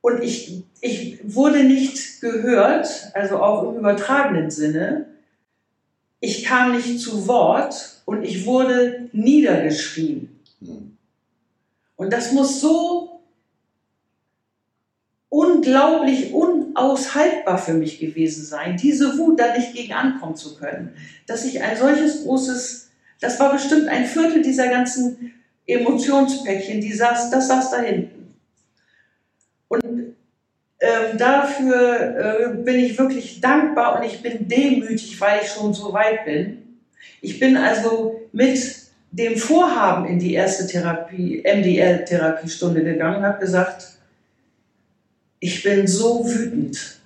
und 0.00 0.22
ich, 0.22 0.62
ich 0.80 1.18
wurde 1.22 1.64
nicht 1.64 2.20
gehört, 2.20 3.10
also 3.14 3.38
auch 3.38 3.70
im 3.70 3.78
übertragenen 3.78 4.50
Sinne. 4.50 5.06
Ich 6.20 6.44
kam 6.44 6.72
nicht 6.72 7.00
zu 7.00 7.26
Wort 7.26 8.02
und 8.04 8.22
ich 8.22 8.46
wurde 8.46 9.08
niedergeschrien. 9.12 10.40
Hm. 10.60 10.96
Und 11.96 12.12
das 12.12 12.32
muss 12.32 12.60
so 12.60 13.14
unglaublich 15.34 16.32
unaushaltbar 16.32 17.58
für 17.58 17.74
mich 17.74 17.98
gewesen 17.98 18.44
sein, 18.44 18.76
diese 18.76 19.18
Wut 19.18 19.40
da 19.40 19.56
nicht 19.56 19.74
gegen 19.74 19.92
ankommen 19.92 20.36
zu 20.36 20.54
können. 20.54 20.94
Dass 21.26 21.44
ich 21.44 21.60
ein 21.60 21.76
solches 21.76 22.22
großes, 22.22 22.83
das 23.24 23.40
war 23.40 23.52
bestimmt 23.52 23.88
ein 23.88 24.04
Viertel 24.04 24.42
dieser 24.42 24.68
ganzen 24.68 25.32
Emotionspäckchen, 25.66 26.80
die 26.80 26.92
saß, 26.92 27.30
das 27.30 27.48
saß 27.48 27.70
da 27.70 27.80
hinten. 27.80 28.34
Und 29.68 29.82
ähm, 30.80 31.18
dafür 31.18 32.16
äh, 32.16 32.62
bin 32.62 32.76
ich 32.76 32.98
wirklich 32.98 33.40
dankbar 33.40 33.98
und 33.98 34.06
ich 34.06 34.20
bin 34.20 34.46
demütig, 34.46 35.18
weil 35.20 35.40
ich 35.42 35.48
schon 35.48 35.72
so 35.72 35.92
weit 35.94 36.26
bin. 36.26 36.78
Ich 37.22 37.40
bin 37.40 37.56
also 37.56 38.20
mit 38.32 38.60
dem 39.10 39.38
Vorhaben 39.38 40.06
in 40.06 40.18
die 40.18 40.34
erste 40.34 40.66
Therapie, 40.66 41.42
MDR-Therapiestunde 41.42 42.84
gegangen 42.84 43.18
und 43.18 43.24
habe 43.24 43.40
gesagt, 43.40 43.92
ich 45.40 45.62
bin 45.62 45.86
so 45.86 46.26
wütend. 46.26 46.98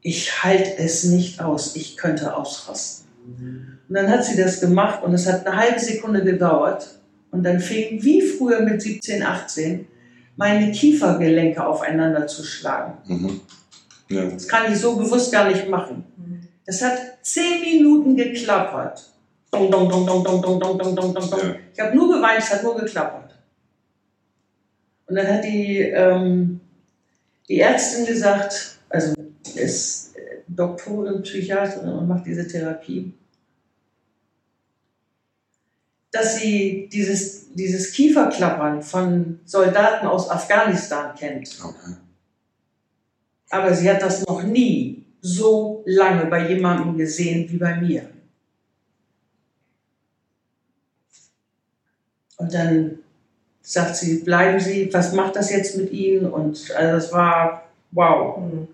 Ich 0.00 0.42
halte 0.42 0.78
es 0.78 1.04
nicht 1.04 1.42
aus. 1.42 1.76
Ich 1.76 1.98
könnte 1.98 2.34
ausrasten. 2.34 3.79
Und 3.90 3.96
dann 3.96 4.08
hat 4.08 4.24
sie 4.24 4.36
das 4.36 4.60
gemacht 4.60 5.02
und 5.02 5.12
es 5.12 5.26
hat 5.26 5.44
eine 5.44 5.56
halbe 5.56 5.80
Sekunde 5.80 6.22
gedauert. 6.22 7.00
Und 7.32 7.42
dann 7.42 7.58
fing 7.58 8.02
wie 8.02 8.22
früher 8.22 8.60
mit 8.60 8.80
17, 8.80 9.22
18 9.22 9.86
meine 10.36 10.70
Kiefergelenke 10.70 11.64
aufeinander 11.64 12.26
zu 12.26 12.44
schlagen. 12.44 12.94
Mhm. 13.04 13.40
Ja. 14.08 14.24
Das 14.26 14.46
kann 14.48 14.72
ich 14.72 14.78
so 14.78 14.96
bewusst 14.96 15.32
gar 15.32 15.48
nicht 15.48 15.68
machen. 15.68 16.04
Das 16.64 16.80
hat 16.82 16.98
zehn 17.22 17.60
Minuten 17.60 18.16
geklappert. 18.16 19.10
Dong, 19.50 19.70
dong, 19.70 19.88
dong, 19.90 20.06
dong, 20.06 20.24
dong, 20.24 20.40
dong, 20.40 20.60
dong, 20.60 20.78
dong, 20.78 20.96
dong, 20.96 21.14
dong. 21.14 21.40
Ja. 21.40 21.56
Ich 21.74 21.80
habe 21.80 21.96
nur 21.96 22.14
geweint, 22.14 22.38
es 22.38 22.50
hat 22.50 22.62
nur 22.62 22.76
geklappert. 22.76 23.36
Und 25.06 25.16
dann 25.16 25.26
hat 25.26 25.44
die 25.44 25.80
ähm, 25.80 26.60
die 27.50 27.58
Ärztin 27.58 28.06
gesagt, 28.06 28.78
also 28.88 29.12
ist 29.56 30.14
Doktorin, 30.46 31.22
Psychiaterin 31.22 31.90
und 31.90 32.06
macht 32.06 32.24
diese 32.24 32.46
Therapie, 32.46 33.12
dass 36.12 36.40
sie 36.40 36.88
dieses, 36.92 37.52
dieses 37.54 37.92
Kieferklappern 37.92 38.82
von 38.82 39.40
Soldaten 39.44 40.06
aus 40.06 40.28
Afghanistan 40.28 41.14
kennt. 41.14 41.58
Okay. 41.62 41.96
Aber 43.50 43.74
sie 43.74 43.90
hat 43.90 44.02
das 44.02 44.24
noch 44.26 44.42
nie 44.42 45.04
so 45.20 45.82
lange 45.86 46.26
bei 46.26 46.48
jemandem 46.48 46.96
gesehen 46.96 47.50
wie 47.50 47.58
bei 47.58 47.76
mir. 47.80 48.08
Und 52.36 52.54
dann 52.54 52.98
sagt 53.60 53.96
sie, 53.96 54.20
bleiben 54.20 54.58
Sie, 54.58 54.88
was 54.92 55.12
macht 55.12 55.36
das 55.36 55.50
jetzt 55.50 55.76
mit 55.76 55.92
Ihnen? 55.92 56.26
Und 56.26 56.70
also 56.74 56.92
das 56.92 57.12
war 57.12 57.68
wow. 57.92 58.38
Mhm. 58.38 58.68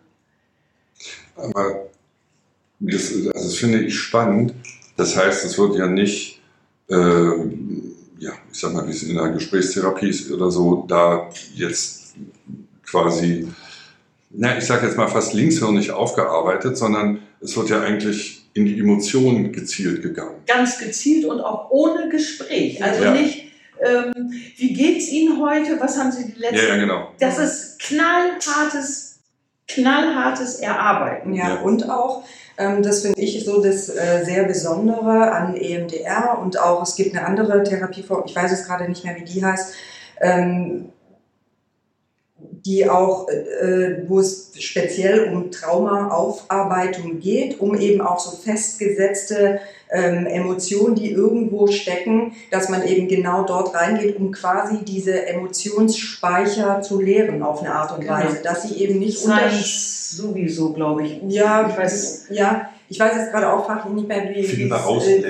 Aber 1.34 1.88
das, 2.78 3.12
also 3.12 3.30
das 3.32 3.54
finde 3.56 3.80
ich 3.80 3.98
spannend. 3.98 4.54
Das 4.96 5.16
heißt, 5.16 5.44
es 5.44 5.58
wird 5.58 5.76
ja 5.76 5.86
nicht, 5.86 6.35
ja, 6.88 8.32
ich 8.52 8.58
sag 8.58 8.72
mal, 8.72 8.86
wie 8.86 8.92
es 8.92 9.02
in 9.02 9.16
der 9.16 9.28
Gesprächstherapie 9.30 10.08
ist 10.08 10.30
oder 10.30 10.50
so, 10.50 10.84
da 10.88 11.28
jetzt 11.54 12.14
quasi, 12.88 13.48
na, 14.30 14.56
ich 14.56 14.64
sag 14.64 14.82
jetzt 14.82 14.96
mal 14.96 15.08
fast 15.08 15.34
linkshirnig 15.34 15.90
aufgearbeitet, 15.90 16.76
sondern 16.76 17.22
es 17.40 17.56
wird 17.56 17.70
ja 17.70 17.80
eigentlich 17.80 18.46
in 18.54 18.64
die 18.66 18.78
Emotionen 18.78 19.52
gezielt 19.52 20.02
gegangen. 20.02 20.42
Ganz 20.46 20.78
gezielt 20.78 21.26
und 21.26 21.40
auch 21.40 21.70
ohne 21.70 22.08
Gespräch. 22.08 22.82
Also 22.82 23.04
ja. 23.04 23.12
nicht, 23.12 23.46
ähm, 23.84 24.32
wie 24.56 24.72
geht's 24.72 25.10
Ihnen 25.10 25.40
heute? 25.40 25.78
Was 25.78 25.98
haben 25.98 26.10
Sie 26.10 26.32
die 26.32 26.38
letzten? 26.38 26.56
Ja, 26.56 26.68
ja 26.68 26.76
genau. 26.76 27.12
Das 27.18 27.38
ist 27.38 27.78
knallhartes, 27.80 29.05
knallhartes 29.68 30.56
Erarbeiten. 30.56 31.34
Ja, 31.34 31.56
ja. 31.56 31.60
und 31.60 31.90
auch, 31.90 32.22
ähm, 32.58 32.82
das 32.82 33.02
finde 33.02 33.20
ich 33.20 33.44
so 33.44 33.62
das 33.62 33.88
äh, 33.88 34.24
sehr 34.24 34.44
Besondere 34.44 35.32
an 35.32 35.56
EMDR 35.56 36.38
und 36.40 36.58
auch, 36.58 36.82
es 36.82 36.96
gibt 36.96 37.16
eine 37.16 37.26
andere 37.26 37.62
Therapieform, 37.62 38.24
ich 38.26 38.36
weiß 38.36 38.52
es 38.52 38.66
gerade 38.66 38.88
nicht 38.88 39.04
mehr, 39.04 39.16
wie 39.16 39.24
die 39.24 39.44
heißt, 39.44 39.74
ähm, 40.20 40.90
die 42.38 42.88
auch, 42.88 43.28
äh, 43.28 44.08
wo 44.08 44.20
es 44.20 44.52
speziell 44.58 45.32
um 45.32 45.50
Traumaaufarbeitung 45.50 47.20
geht, 47.20 47.60
um 47.60 47.76
eben 47.76 48.00
auch 48.00 48.18
so 48.18 48.36
festgesetzte 48.36 49.60
ähm, 49.90 50.26
Emotionen, 50.26 50.94
die 50.94 51.10
irgendwo 51.10 51.66
stecken, 51.68 52.32
dass 52.50 52.68
man 52.68 52.86
eben 52.86 53.08
genau 53.08 53.44
dort 53.44 53.74
reingeht, 53.74 54.16
um 54.16 54.32
quasi 54.32 54.84
diese 54.84 55.26
Emotionsspeicher 55.26 56.82
zu 56.82 57.00
leeren 57.00 57.42
auf 57.42 57.60
eine 57.60 57.74
Art 57.74 57.92
und 57.92 58.00
genau. 58.00 58.14
Weise, 58.14 58.42
dass 58.42 58.62
sie 58.62 58.76
eben 58.82 58.98
nicht 58.98 59.24
unter 59.24 59.50
sowieso, 59.50 60.72
glaube 60.72 61.04
ich. 61.04 61.20
Ja, 61.28 61.68
ich 61.68 61.76
weiß, 61.76 62.26
ja, 62.30 62.70
ich 62.88 63.00
weiß 63.00 63.16
jetzt 63.16 63.32
gerade 63.32 63.52
auch 63.52 63.66
fachlich 63.66 63.94
nicht 63.94 64.08
mehr, 64.08 64.28
wie. 64.32 64.42
Finden 64.44 64.70
wir 64.70 64.76
raus, 64.76 65.06
äh, 65.06 65.22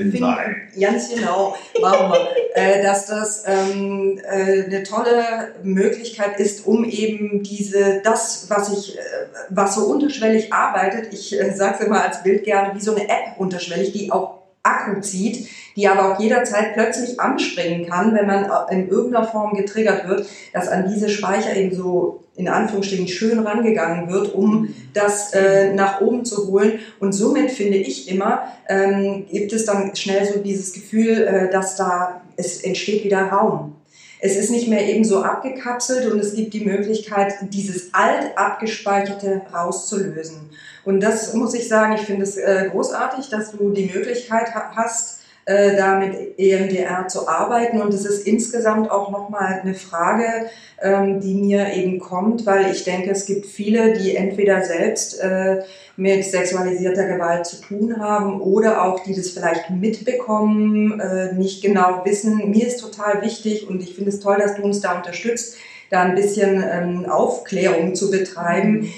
Ganz 0.79 1.09
genau, 1.14 1.57
machen 1.81 2.12
wir. 2.12 2.29
äh, 2.55 2.83
dass 2.83 3.07
das 3.07 3.45
ähm, 3.47 4.21
äh, 4.23 4.64
eine 4.64 4.83
tolle 4.83 5.55
Möglichkeit 5.62 6.38
ist, 6.38 6.66
um 6.66 6.85
eben 6.85 7.42
diese, 7.42 8.03
das, 8.05 8.47
was 8.49 8.73
ich, 8.73 8.99
äh, 8.99 9.01
was 9.49 9.75
so 9.75 9.87
unterschwellig 9.87 10.53
arbeitet, 10.53 11.12
ich 11.12 11.38
äh, 11.38 11.55
sage 11.55 11.77
es 11.81 11.87
immer 11.87 12.05
als 12.05 12.23
Bild 12.23 12.45
gerne, 12.45 12.75
wie 12.75 12.81
so 12.81 12.95
eine 12.95 13.09
App 13.09 13.38
unterschwellig, 13.38 13.92
die 13.92 14.12
auch 14.12 14.46
Akku 14.66 15.00
zieht, 15.00 15.48
die 15.76 15.88
aber 15.88 16.12
auch 16.12 16.20
jederzeit 16.20 16.74
plötzlich 16.74 17.20
anspringen 17.20 17.87
kann, 17.88 18.14
wenn 18.14 18.26
man 18.26 18.50
in 18.70 18.88
irgendeiner 18.88 19.26
Form 19.26 19.55
getriggert 19.55 20.09
wird, 20.09 20.26
dass 20.52 20.68
an 20.68 20.90
diese 20.92 21.09
Speicher 21.09 21.55
eben 21.55 21.74
so 21.74 22.24
in 22.37 22.48
Anführungsstrichen 22.48 23.09
schön 23.09 23.38
rangegangen 23.40 24.11
wird, 24.11 24.35
um 24.35 24.74
das 24.92 25.33
äh, 25.33 25.72
nach 25.72 26.00
oben 26.00 26.24
zu 26.24 26.48
holen. 26.48 26.81
Und 27.00 27.12
somit 27.12 27.50
finde 27.50 27.79
ich 27.79 28.11
immer, 28.11 28.42
ähm, 28.68 29.26
gibt 29.31 29.52
es 29.52 29.64
dann 29.64 29.94
schnell 29.96 30.26
so 30.26 30.40
dieses 30.40 30.72
Gefühl, 30.74 31.22
äh, 31.22 31.50
dass 31.50 31.76
da 31.76 32.20
es 32.37 32.62
entsteht 32.62 33.05
wieder 33.05 33.22
Raum. 33.22 33.74
Es 34.20 34.37
ist 34.37 34.50
nicht 34.50 34.68
mehr 34.68 34.87
eben 34.87 35.05
so 35.05 35.22
abgekapselt 35.22 36.11
und 36.11 36.18
es 36.18 36.35
gibt 36.35 36.55
die 36.55 36.64
Möglichkeit, 36.64 37.35
dieses 37.52 37.92
alt 37.92 38.37
abgespeicherte 38.37 39.42
rauszulösen. 39.52 40.50
Und 40.87 41.01
das 41.01 41.35
muss 41.35 41.53
ich 41.55 41.68
sagen, 41.68 41.94
ich 41.96 42.03
finde 42.03 42.22
es 42.22 42.37
äh, 42.37 42.68
großartig, 42.70 43.29
dass 43.29 43.51
du 43.51 43.70
die 43.72 43.90
Möglichkeit 43.92 44.55
hast, 44.55 45.20
äh, 45.44 45.77
da 45.77 45.99
mit 45.99 46.38
EMDR 46.38 47.09
zu 47.09 47.27
arbeiten. 47.29 47.81
Und 47.81 47.92
es 47.92 48.07
ist 48.07 48.25
insgesamt 48.25 48.90
auch 48.90 49.11
nochmal 49.11 49.61
eine 49.62 49.75
Frage, 49.75 50.46
ähm, 50.81 51.20
die 51.20 51.35
mir 51.35 51.72
eben 51.72 51.99
kommt, 51.99 52.46
weil 52.46 52.70
ich 52.70 52.85
denke, 52.85 53.11
es 53.11 53.27
gibt 53.27 53.46
viele, 53.46 53.94
die 53.94 54.14
entweder 54.14 54.62
selbst 54.62 55.20
äh, 55.20 55.64
mit 55.96 56.25
sexualisierter 56.25 57.09
Gewalt 57.09 57.46
zu 57.46 57.61
tun 57.61 58.01
haben 58.01 58.40
oder 58.40 58.85
auch 58.85 59.01
die 59.03 59.14
das 59.14 59.31
vielleicht 59.31 59.70
mitbekommen, 59.70 61.01
äh, 61.01 61.35
nicht 61.35 61.62
genau 61.62 62.05
wissen. 62.05 62.51
Mir 62.51 62.66
ist 62.66 62.81
total 62.81 63.22
wichtig 63.22 63.68
und 63.68 63.83
ich 63.83 63.96
finde 63.96 64.11
es 64.11 64.20
toll, 64.20 64.37
dass 64.38 64.55
du 64.55 64.62
uns 64.62 64.81
da 64.81 64.96
unterstützt, 64.96 65.57
da 65.90 66.03
ein 66.03 66.14
bisschen 66.14 66.62
ähm, 66.68 67.07
Aufklärung 67.07 67.96
zu 67.96 68.09
betreiben. 68.11 68.88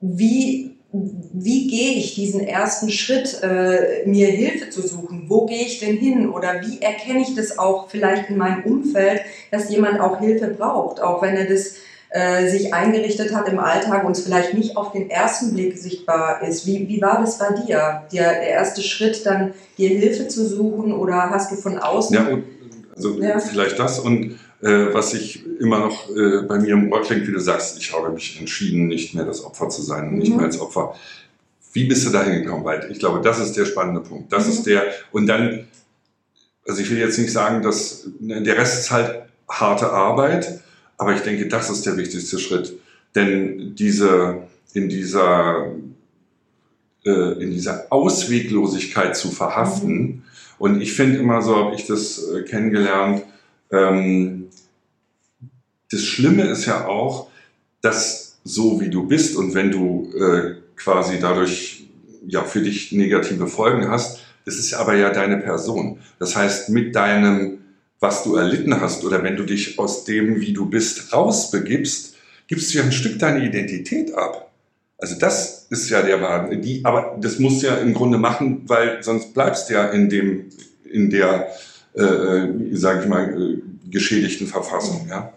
Wie 0.00 0.76
wie 1.38 1.68
gehe 1.68 1.98
ich 1.98 2.14
diesen 2.14 2.40
ersten 2.40 2.88
Schritt, 2.88 3.42
äh, 3.42 4.06
mir 4.06 4.28
Hilfe 4.28 4.70
zu 4.70 4.80
suchen? 4.80 5.26
Wo 5.28 5.44
gehe 5.44 5.66
ich 5.66 5.80
denn 5.80 5.98
hin? 5.98 6.30
Oder 6.30 6.62
wie 6.62 6.80
erkenne 6.80 7.20
ich 7.20 7.34
das 7.34 7.58
auch 7.58 7.90
vielleicht 7.90 8.30
in 8.30 8.38
meinem 8.38 8.64
Umfeld, 8.64 9.20
dass 9.50 9.68
jemand 9.68 10.00
auch 10.00 10.18
Hilfe 10.18 10.46
braucht, 10.46 11.02
auch 11.02 11.20
wenn 11.20 11.36
er 11.36 11.44
das 11.44 11.74
äh, 12.08 12.48
sich 12.48 12.72
eingerichtet 12.72 13.34
hat 13.34 13.50
im 13.50 13.58
Alltag 13.58 14.04
und 14.04 14.16
es 14.16 14.24
vielleicht 14.24 14.54
nicht 14.54 14.78
auf 14.78 14.92
den 14.92 15.10
ersten 15.10 15.52
Blick 15.52 15.76
sichtbar 15.76 16.40
ist. 16.42 16.66
Wie, 16.66 16.88
wie 16.88 17.02
war 17.02 17.20
das 17.20 17.38
bei 17.38 17.50
dir? 17.50 18.04
Der, 18.12 18.32
der 18.32 18.48
erste 18.48 18.80
Schritt, 18.80 19.26
dann 19.26 19.52
dir 19.76 19.90
Hilfe 19.90 20.28
zu 20.28 20.46
suchen 20.46 20.94
oder 20.94 21.28
hast 21.28 21.52
du 21.52 21.56
von 21.56 21.78
außen? 21.78 22.16
Ja, 22.16 22.28
also 22.94 23.20
ja. 23.20 23.38
vielleicht 23.40 23.78
das 23.78 23.98
und 23.98 24.38
äh, 24.62 24.94
was 24.94 25.12
ich 25.12 25.44
immer 25.60 25.80
noch 25.80 26.08
äh, 26.08 26.42
bei 26.48 26.58
mir 26.58 26.72
im 26.72 26.90
Ohr 26.90 27.02
klingt, 27.02 27.28
wie 27.28 27.32
du 27.32 27.40
sagst, 27.40 27.78
ich 27.78 27.92
habe 27.92 28.08
mich 28.08 28.40
entschieden, 28.40 28.86
nicht 28.86 29.14
mehr 29.14 29.26
das 29.26 29.44
Opfer 29.44 29.68
zu 29.68 29.82
sein, 29.82 30.12
mhm. 30.12 30.18
nicht 30.18 30.34
mehr 30.34 30.46
als 30.46 30.58
Opfer. 30.58 30.94
Wie 31.76 31.84
bist 31.84 32.06
du 32.06 32.10
da 32.10 32.24
hingekommen? 32.24 32.64
Weil 32.64 32.88
ich 32.90 32.98
glaube, 32.98 33.20
das 33.20 33.38
ist 33.38 33.52
der 33.52 33.66
spannende 33.66 34.00
Punkt. 34.00 34.32
Das 34.32 34.46
mhm. 34.46 34.52
ist 34.52 34.66
der, 34.66 34.82
und 35.12 35.26
dann, 35.26 35.68
also 36.66 36.80
ich 36.80 36.90
will 36.90 36.96
jetzt 36.96 37.18
nicht 37.18 37.30
sagen, 37.30 37.62
dass 37.62 38.08
ne, 38.18 38.42
der 38.42 38.56
Rest 38.56 38.78
ist 38.78 38.90
halt 38.90 39.24
harte 39.46 39.92
Arbeit, 39.92 40.62
aber 40.96 41.14
ich 41.14 41.20
denke, 41.20 41.48
das 41.48 41.68
ist 41.68 41.84
der 41.84 41.98
wichtigste 41.98 42.38
Schritt. 42.38 42.72
Denn 43.14 43.74
diese, 43.74 44.38
in 44.72 44.88
dieser, 44.88 45.66
äh, 47.04 47.42
in 47.42 47.50
dieser 47.50 47.88
Ausweglosigkeit 47.90 49.14
zu 49.14 49.30
verhaften, 49.30 49.98
mhm. 49.98 50.22
und 50.56 50.80
ich 50.80 50.94
finde 50.94 51.18
immer 51.18 51.42
so, 51.42 51.56
habe 51.56 51.74
ich 51.74 51.86
das 51.86 52.26
äh, 52.30 52.42
kennengelernt, 52.44 53.22
ähm, 53.70 54.48
das 55.90 56.04
Schlimme 56.04 56.44
ist 56.44 56.64
ja 56.64 56.86
auch, 56.86 57.28
dass 57.82 58.38
so 58.44 58.80
wie 58.80 58.88
du 58.88 59.06
bist 59.06 59.36
und 59.36 59.52
wenn 59.52 59.70
du 59.70 60.10
äh, 60.18 60.65
quasi 60.76 61.18
dadurch 61.20 61.88
ja 62.26 62.44
für 62.44 62.60
dich 62.60 62.92
negative 62.92 63.46
Folgen 63.46 63.88
hast, 63.88 64.20
das 64.44 64.56
ist 64.56 64.74
aber 64.74 64.94
ja 64.94 65.10
deine 65.10 65.38
Person. 65.38 65.98
Das 66.18 66.36
heißt, 66.36 66.70
mit 66.70 66.94
deinem, 66.94 67.58
was 68.00 68.22
du 68.22 68.36
erlitten 68.36 68.80
hast 68.80 69.04
oder 69.04 69.22
wenn 69.22 69.36
du 69.36 69.44
dich 69.44 69.78
aus 69.78 70.04
dem, 70.04 70.40
wie 70.40 70.52
du 70.52 70.66
bist, 70.66 71.12
rausbegibst, 71.12 72.14
gibst 72.46 72.72
du 72.72 72.78
ja 72.78 72.84
ein 72.84 72.92
Stück 72.92 73.18
deine 73.18 73.44
Identität 73.44 74.14
ab. 74.14 74.52
Also 74.98 75.18
das 75.18 75.66
ist 75.68 75.90
ja 75.90 76.02
der 76.02 76.22
Wahn. 76.22 76.62
Die, 76.62 76.84
aber 76.84 77.18
das 77.20 77.38
musst 77.38 77.62
du 77.62 77.66
ja 77.66 77.76
im 77.76 77.92
Grunde 77.92 78.18
machen, 78.18 78.62
weil 78.66 79.02
sonst 79.02 79.34
bleibst 79.34 79.68
du 79.68 79.74
ja 79.74 79.88
in 79.88 80.08
dem, 80.08 80.46
in 80.90 81.10
der, 81.10 81.48
äh, 81.94 82.46
sage 82.72 83.02
ich 83.02 83.08
mal, 83.08 83.24
äh, 83.28 83.62
geschädigten 83.90 84.46
Verfassung. 84.46 85.06
Ja? 85.08 85.32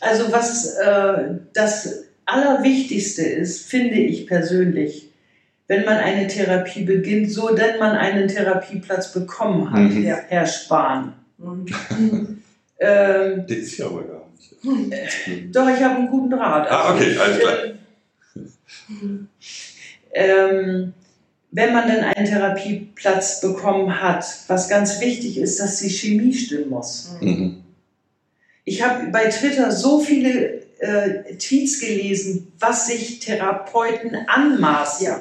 Also 0.00 0.30
was 0.30 0.74
äh, 0.76 1.38
das 1.54 2.07
Allerwichtigste 2.28 3.22
ist, 3.22 3.70
finde 3.70 3.96
ich 3.96 4.26
persönlich, 4.26 5.10
wenn 5.66 5.84
man 5.84 5.96
eine 5.96 6.26
Therapie 6.26 6.84
beginnt, 6.84 7.30
so 7.30 7.54
denn 7.54 7.78
man 7.78 7.96
einen 7.96 8.28
Therapieplatz 8.28 9.12
bekommen 9.12 9.70
hat, 9.70 9.80
mhm. 9.80 10.04
Herr 10.04 10.46
Spahn. 10.46 11.14
Mhm. 11.38 11.66
ähm, 12.78 13.46
Der 13.46 13.56
ist 13.56 13.78
ja 13.78 13.86
aber 13.86 14.02
gar 14.02 14.28
nicht. 14.34 14.92
Äh, 14.92 15.48
doch, 15.52 15.68
ich 15.68 15.82
habe 15.82 15.96
einen 15.96 16.08
guten 16.08 16.30
Draht. 16.30 16.70
Ah, 16.70 16.94
okay, 16.94 17.16
alles 17.16 17.38
klar. 17.38 17.58
Ähm, 20.12 20.92
wenn 21.50 21.72
man 21.72 21.88
denn 21.88 22.04
einen 22.04 22.26
Therapieplatz 22.26 23.40
bekommen 23.40 24.02
hat, 24.02 24.26
was 24.48 24.68
ganz 24.68 25.00
wichtig 25.00 25.38
ist, 25.38 25.60
dass 25.60 25.80
die 25.80 25.88
Chemie 25.88 26.34
stimmen 26.34 26.68
muss. 26.68 27.16
Mhm. 27.20 27.62
Ich 28.64 28.82
habe 28.82 29.06
bei 29.10 29.28
Twitter 29.30 29.72
so 29.72 30.00
viele 30.00 30.57
äh, 30.78 31.34
Tweets 31.36 31.80
gelesen, 31.80 32.52
was 32.58 32.86
sich 32.86 33.20
Therapeuten 33.20 34.16
anmaßen, 34.26 35.06
ja. 35.06 35.20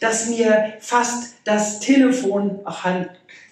dass 0.00 0.28
mir 0.28 0.74
fast 0.80 1.34
das 1.44 1.80
Telefon, 1.80 2.60
ach, 2.64 2.86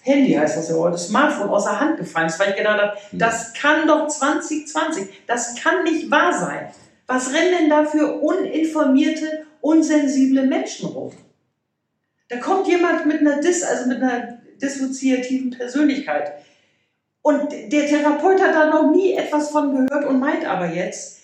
Handy 0.01 0.33
heißt 0.33 0.57
das 0.57 0.69
ja, 0.69 0.75
oder 0.75 0.91
das 0.91 1.07
Smartphone 1.07 1.49
aus 1.49 1.63
der 1.63 1.79
Hand 1.79 1.97
gefallen 1.97 2.27
ist, 2.27 2.39
weil 2.39 2.51
ich 2.51 2.57
gedacht 2.57 2.79
habe, 2.79 2.97
mhm. 3.11 3.17
das 3.17 3.53
kann 3.53 3.87
doch 3.87 4.07
2020, 4.07 5.07
das 5.27 5.55
kann 5.55 5.83
nicht 5.83 6.11
wahr 6.11 6.31
sein. 6.31 6.69
Was 7.07 7.33
rennen 7.33 7.53
denn 7.59 7.69
da 7.69 7.85
für 7.85 8.19
uninformierte, 8.21 9.45
unsensible 9.61 10.45
Menschen 10.45 10.89
rum? 10.89 11.11
Da 12.29 12.37
kommt 12.37 12.67
jemand 12.67 13.05
mit 13.05 13.19
einer 13.19 13.39
Dis, 13.39 13.63
also 13.63 13.87
mit 13.87 14.01
einer 14.01 14.39
dissoziativen 14.61 15.51
Persönlichkeit. 15.51 16.33
Und 17.21 17.51
der 17.51 17.87
Therapeut 17.87 18.41
hat 18.41 18.53
da 18.53 18.69
noch 18.69 18.91
nie 18.91 19.13
etwas 19.13 19.49
von 19.49 19.71
gehört 19.71 20.05
und 20.05 20.19
meint 20.19 20.45
aber 20.45 20.67
jetzt, 20.67 21.14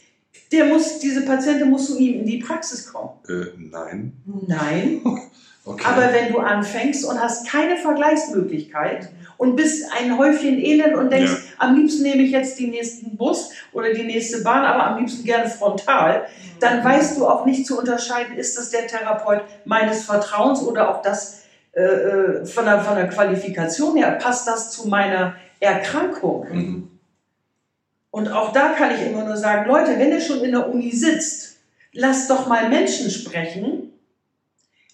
der 0.51 0.65
muss, 0.65 0.99
diese 0.99 1.25
Patientin 1.25 1.69
muss 1.69 1.87
zu 1.87 1.97
ihm 1.97 2.19
in 2.19 2.25
die 2.25 2.37
Praxis 2.37 2.91
kommen. 2.91 3.11
Äh, 3.27 3.45
nein. 3.57 4.13
Nein. 4.47 5.01
Okay. 5.63 5.85
Aber 5.85 6.11
wenn 6.11 6.33
du 6.33 6.39
anfängst 6.39 7.05
und 7.05 7.21
hast 7.21 7.47
keine 7.47 7.77
Vergleichsmöglichkeit 7.77 9.09
und 9.37 9.55
bist 9.55 9.85
ein 9.95 10.17
Häufchen 10.17 10.57
Elend 10.57 10.95
und 10.95 11.11
denkst, 11.11 11.31
ja. 11.31 11.37
am 11.59 11.75
liebsten 11.75 12.01
nehme 12.01 12.23
ich 12.23 12.31
jetzt 12.31 12.59
den 12.59 12.71
nächsten 12.71 13.15
Bus 13.15 13.51
oder 13.71 13.93
die 13.93 14.03
nächste 14.03 14.41
Bahn, 14.41 14.65
aber 14.65 14.87
am 14.87 14.97
liebsten 14.97 15.23
gerne 15.23 15.47
frontal, 15.47 16.25
dann 16.59 16.79
mhm. 16.79 16.83
weißt 16.83 17.17
du 17.17 17.27
auch 17.27 17.45
nicht 17.45 17.67
zu 17.67 17.77
unterscheiden, 17.77 18.37
ist 18.37 18.57
das 18.57 18.71
der 18.71 18.87
Therapeut 18.87 19.41
meines 19.65 20.03
Vertrauens 20.03 20.63
oder 20.63 20.89
auch 20.89 21.03
das 21.03 21.43
äh, 21.73 21.81
äh 21.81 22.45
von, 22.45 22.65
der, 22.65 22.81
von 22.81 22.95
der 22.95 23.07
Qualifikation 23.09 23.97
her, 23.97 24.17
passt 24.19 24.47
das 24.47 24.71
zu 24.71 24.87
meiner 24.87 25.35
Erkrankung? 25.59 26.47
Mhm. 26.51 26.90
Und 28.11 28.27
auch 28.27 28.51
da 28.51 28.73
kann 28.73 28.93
ich 28.93 29.07
immer 29.07 29.23
nur 29.23 29.37
sagen, 29.37 29.67
Leute, 29.69 29.97
wenn 29.97 30.11
ihr 30.11 30.21
schon 30.21 30.43
in 30.43 30.51
der 30.51 30.69
Uni 30.69 30.91
sitzt, 30.91 31.57
lasst 31.93 32.29
doch 32.29 32.47
mal 32.47 32.69
Menschen 32.69 33.09
sprechen, 33.09 33.93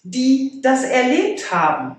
die 0.04 0.60
das 0.62 0.84
erlebt 0.84 1.52
haben. 1.52 1.96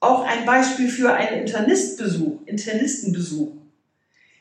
Auch 0.00 0.24
ein 0.24 0.44
Beispiel 0.46 0.88
für 0.88 1.12
einen 1.12 1.40
Internistbesuch, 1.40 2.46
Internistenbesuch. 2.46 3.52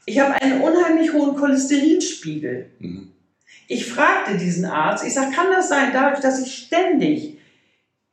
Ich 0.06 0.20
habe 0.20 0.34
einen 0.36 0.62
unheimlich 0.62 1.12
hohen 1.14 1.36
Cholesterinspiegel. 1.36 2.70
Mhm. 2.80 3.12
Ich 3.68 3.86
fragte 3.86 4.38
diesen 4.38 4.66
Arzt, 4.66 5.06
ich 5.06 5.14
sage, 5.14 5.36
kann 5.36 5.52
das 5.52 5.70
sein, 5.70 5.92
dadurch, 5.92 6.20
dass 6.20 6.42
ich 6.46 6.54
ständig 6.56 7.40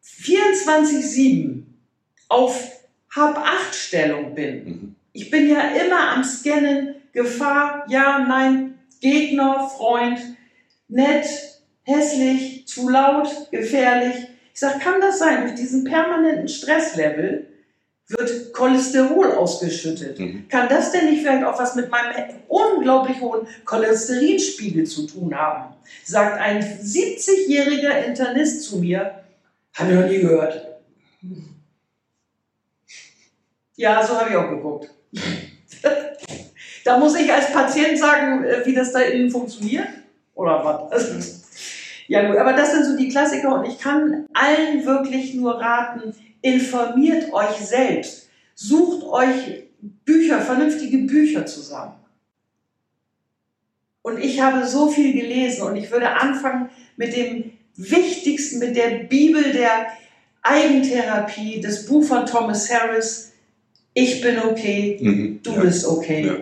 24-7 0.04 1.62
auf 2.28 2.70
Hab-8-Stellung 3.14 4.34
bin. 4.34 4.64
Mhm. 4.64 4.94
Ich 5.12 5.30
bin 5.30 5.48
ja 5.48 5.72
immer 5.72 6.12
am 6.12 6.24
Scannen, 6.24 6.94
Gefahr, 7.12 7.84
ja, 7.88 8.20
nein, 8.26 8.78
Gegner, 9.00 9.68
Freund, 9.68 10.18
nett, 10.88 11.26
hässlich, 11.82 12.66
zu 12.66 12.88
laut, 12.88 13.28
gefährlich. 13.50 14.28
Ich 14.54 14.60
sage, 14.60 14.78
kann 14.78 15.00
das 15.00 15.18
sein? 15.18 15.42
Durch 15.42 15.54
diesen 15.54 15.84
permanenten 15.84 16.48
Stresslevel 16.48 17.46
wird 18.08 18.52
Cholesterol 18.52 19.32
ausgeschüttet. 19.32 20.18
Mhm. 20.18 20.48
Kann 20.48 20.68
das 20.68 20.92
denn 20.92 21.10
nicht 21.10 21.22
vielleicht 21.22 21.44
auch 21.44 21.58
was 21.58 21.74
mit 21.74 21.90
meinem 21.90 22.14
unglaublich 22.48 23.20
hohen 23.20 23.46
Cholesterinspiegel 23.64 24.84
zu 24.84 25.06
tun 25.06 25.34
haben? 25.34 25.74
Sagt 26.04 26.38
ein 26.38 26.62
70-jähriger 26.62 28.04
Internist 28.04 28.64
zu 28.64 28.78
mir, 28.78 29.24
habe 29.74 29.92
ich 29.92 29.98
noch 29.98 30.08
nie 30.08 30.18
gehört. 30.20 30.66
Ja, 33.76 34.06
so 34.06 34.18
habe 34.18 34.30
ich 34.30 34.36
auch 34.36 34.50
geguckt. 34.50 34.90
Da 36.84 36.98
muss 36.98 37.14
ich 37.14 37.32
als 37.32 37.52
Patient 37.52 37.98
sagen, 37.98 38.44
äh, 38.44 38.64
wie 38.64 38.74
das 38.74 38.92
da 38.92 39.00
innen 39.00 39.30
funktioniert? 39.30 39.88
Oder 40.34 40.64
was? 40.64 41.42
Ja 42.08 42.26
gut, 42.26 42.36
aber 42.36 42.52
das 42.52 42.72
sind 42.72 42.84
so 42.84 42.96
die 42.96 43.08
Klassiker 43.08 43.54
und 43.54 43.64
ich 43.64 43.78
kann 43.78 44.26
allen 44.34 44.84
wirklich 44.84 45.34
nur 45.34 45.54
raten, 45.54 46.14
informiert 46.42 47.32
euch 47.32 47.56
selbst. 47.56 48.28
Sucht 48.54 49.04
euch 49.04 49.62
Bücher, 50.04 50.40
vernünftige 50.40 50.98
Bücher 50.98 51.46
zusammen. 51.46 51.94
Und 54.02 54.18
ich 54.18 54.40
habe 54.40 54.66
so 54.66 54.88
viel 54.88 55.12
gelesen 55.12 55.62
und 55.62 55.76
ich 55.76 55.90
würde 55.90 56.10
anfangen 56.10 56.68
mit 56.96 57.16
dem 57.16 57.52
Wichtigsten, 57.76 58.58
mit 58.58 58.76
der 58.76 59.04
Bibel 59.04 59.52
der 59.52 59.86
Eigentherapie, 60.42 61.60
das 61.60 61.86
Buch 61.86 62.04
von 62.04 62.26
Thomas 62.26 62.70
Harris. 62.70 63.32
Ich 63.94 64.20
bin 64.20 64.38
okay, 64.40 64.98
mhm, 65.00 65.40
du 65.42 65.52
ja. 65.52 65.60
bist 65.60 65.86
okay. 65.86 66.26
Ja. 66.26 66.34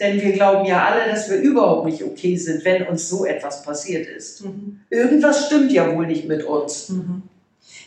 Denn 0.00 0.20
wir 0.20 0.32
glauben 0.32 0.66
ja 0.66 0.84
alle, 0.84 1.10
dass 1.10 1.30
wir 1.30 1.36
überhaupt 1.38 1.86
nicht 1.86 2.02
okay 2.02 2.36
sind, 2.36 2.64
wenn 2.64 2.82
uns 2.86 3.08
so 3.08 3.24
etwas 3.24 3.62
passiert 3.62 4.08
ist. 4.08 4.44
Mhm. 4.44 4.80
Irgendwas 4.90 5.46
stimmt 5.46 5.70
ja 5.70 5.94
wohl 5.94 6.06
nicht 6.06 6.26
mit 6.26 6.44
uns. 6.44 6.88
Mhm. 6.88 7.22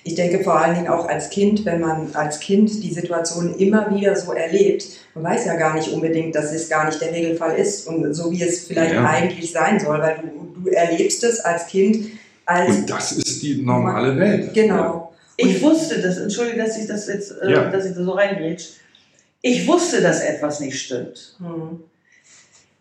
Ich 0.04 0.15
denke 0.15 0.41
vor 0.41 0.58
allen 0.58 0.76
Dingen 0.76 0.88
auch 0.88 1.08
als 1.08 1.30
Kind, 1.30 1.65
wenn 1.65 1.82
man 1.82 2.10
als 2.13 2.39
Kind 2.39 2.82
die 2.82 2.93
Situation 2.93 3.56
immer 3.56 3.93
wieder 3.93 4.15
so 4.15 4.32
erlebt, 4.32 4.86
man 5.15 5.26
weiß 5.26 5.46
ja 5.46 5.56
gar 5.56 5.74
nicht 5.74 5.89
unbedingt, 5.89 6.34
dass 6.34 6.54
es 6.54 6.70
gar 6.70 6.86
nicht 6.86 7.02
der 7.02 7.12
Regelfall 7.12 7.58
ist 7.58 7.88
und 7.88 8.13
so 8.13 8.32
wie 8.32 8.41
es 8.41 8.67
vielleicht 8.67 8.93
ja. 8.93 9.06
eigentlich 9.06 9.52
sein 9.52 9.80
soll, 9.80 10.00
weil 10.00 10.17
du, 10.22 10.62
du 10.62 10.70
erlebst 10.70 11.26
es 11.26 11.41
als 11.41 11.67
Kind 11.67 12.08
als. 12.46 12.70
Und 12.70 12.89
das 12.89 13.12
ist 13.12 13.41
die 13.43 13.62
normale 13.62 14.17
Welt. 14.17 14.54
Genau. 14.54 15.13
Ich 15.36 15.62
wusste 15.62 16.02
das, 16.02 16.17
entschuldige, 16.17 16.63
dass 16.63 16.78
ich 16.78 16.88
das 16.88 17.08
jetzt, 17.08 17.34
äh, 17.41 17.52
ja. 17.52 17.70
dass 17.70 17.86
ich 17.86 17.93
da 17.93 18.04
so 18.04 18.12
reingrätsch. 18.12 18.70
Ich 19.41 19.67
wusste, 19.67 20.02
dass 20.02 20.22
etwas 20.22 20.60
nicht 20.60 20.80
stimmt. 20.80 21.36
Hm. 21.39 21.80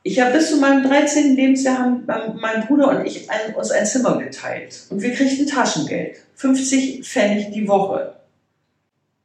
Ich 0.07 0.21
habe 0.21 0.35
bis 0.35 0.51
zu 0.51 0.59
meinem 0.59 0.85
13. 0.85 1.35
Lebensjahr 1.35 1.79
haben 1.79 2.07
mein 2.41 2.65
Bruder 2.65 2.91
und 2.91 3.05
ich 3.05 3.29
ein, 3.29 3.57
uns 3.57 3.73
ein 3.73 3.85
Zimmer 3.85 4.19
geteilt. 4.19 4.87
Und 4.89 5.03
wir 5.03 5.13
kriegten 5.13 5.49
Taschengeld. 5.49 6.19
50 6.37 7.05
Pfennig 7.05 7.51
die 7.51 7.67
Woche. 7.67 8.15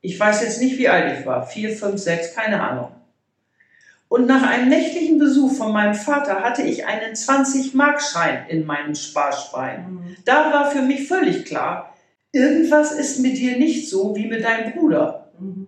Ich 0.02 0.20
weiß 0.20 0.42
jetzt 0.42 0.60
nicht, 0.60 0.80
wie 0.80 0.90
alt 0.90 1.20
ich 1.20 1.26
war. 1.28 1.46
Vier, 1.46 1.70
fünf, 1.70 2.02
sechs, 2.02 2.34
keine 2.34 2.64
Ahnung. 2.64 2.94
Und 4.08 4.26
nach 4.26 4.42
einem 4.42 4.70
nächtlichen 4.70 5.20
Besuch 5.20 5.54
von 5.54 5.72
meinem 5.72 5.94
Vater 5.94 6.42
hatte 6.42 6.64
ich 6.64 6.84
einen 6.88 7.14
20-Markschein 7.14 8.48
in 8.48 8.66
meinem 8.66 8.96
Sparschwein. 8.96 9.86
Mhm. 9.88 10.16
Da 10.26 10.52
war 10.52 10.72
für 10.72 10.82
mich 10.82 11.08
völlig 11.08 11.46
klar, 11.46 11.96
irgendwas 12.32 12.92
ist 12.92 13.20
mit 13.20 13.38
dir 13.38 13.60
nicht 13.60 13.88
so 13.88 14.16
wie 14.16 14.26
mit 14.26 14.44
deinem 14.44 14.74
Bruder. 14.74 15.32
Mhm. 15.40 15.68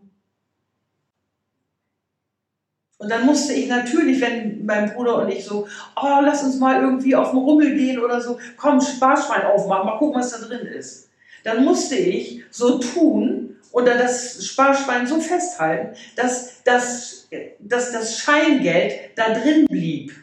Und 3.04 3.10
dann 3.10 3.26
musste 3.26 3.52
ich 3.52 3.68
natürlich, 3.68 4.22
wenn 4.22 4.66
mein 4.66 4.94
Bruder 4.94 5.18
und 5.18 5.30
ich 5.30 5.44
so, 5.44 5.68
oh, 6.02 6.20
lass 6.22 6.42
uns 6.42 6.58
mal 6.58 6.82
irgendwie 6.82 7.18
auf 7.18 7.32
den 7.32 7.40
Rummel 7.40 7.76
gehen 7.76 8.00
oder 8.00 8.22
so, 8.22 8.40
komm, 8.56 8.80
Sparschwein 8.80 9.46
aufmachen, 9.46 9.86
mal 9.86 9.98
gucken, 9.98 10.22
was 10.22 10.32
da 10.32 10.38
drin 10.48 10.66
ist. 10.66 11.10
Dann 11.44 11.66
musste 11.66 11.96
ich 11.96 12.44
so 12.50 12.80
tun 12.80 13.58
oder 13.74 13.98
das 13.98 14.46
Sparschwein 14.46 15.06
so 15.06 15.20
festhalten, 15.20 15.98
dass, 16.16 16.64
dass, 16.64 17.28
dass 17.60 17.92
das 17.92 18.20
Scheingeld 18.20 19.12
da 19.16 19.34
drin 19.34 19.66
blieb. 19.66 20.16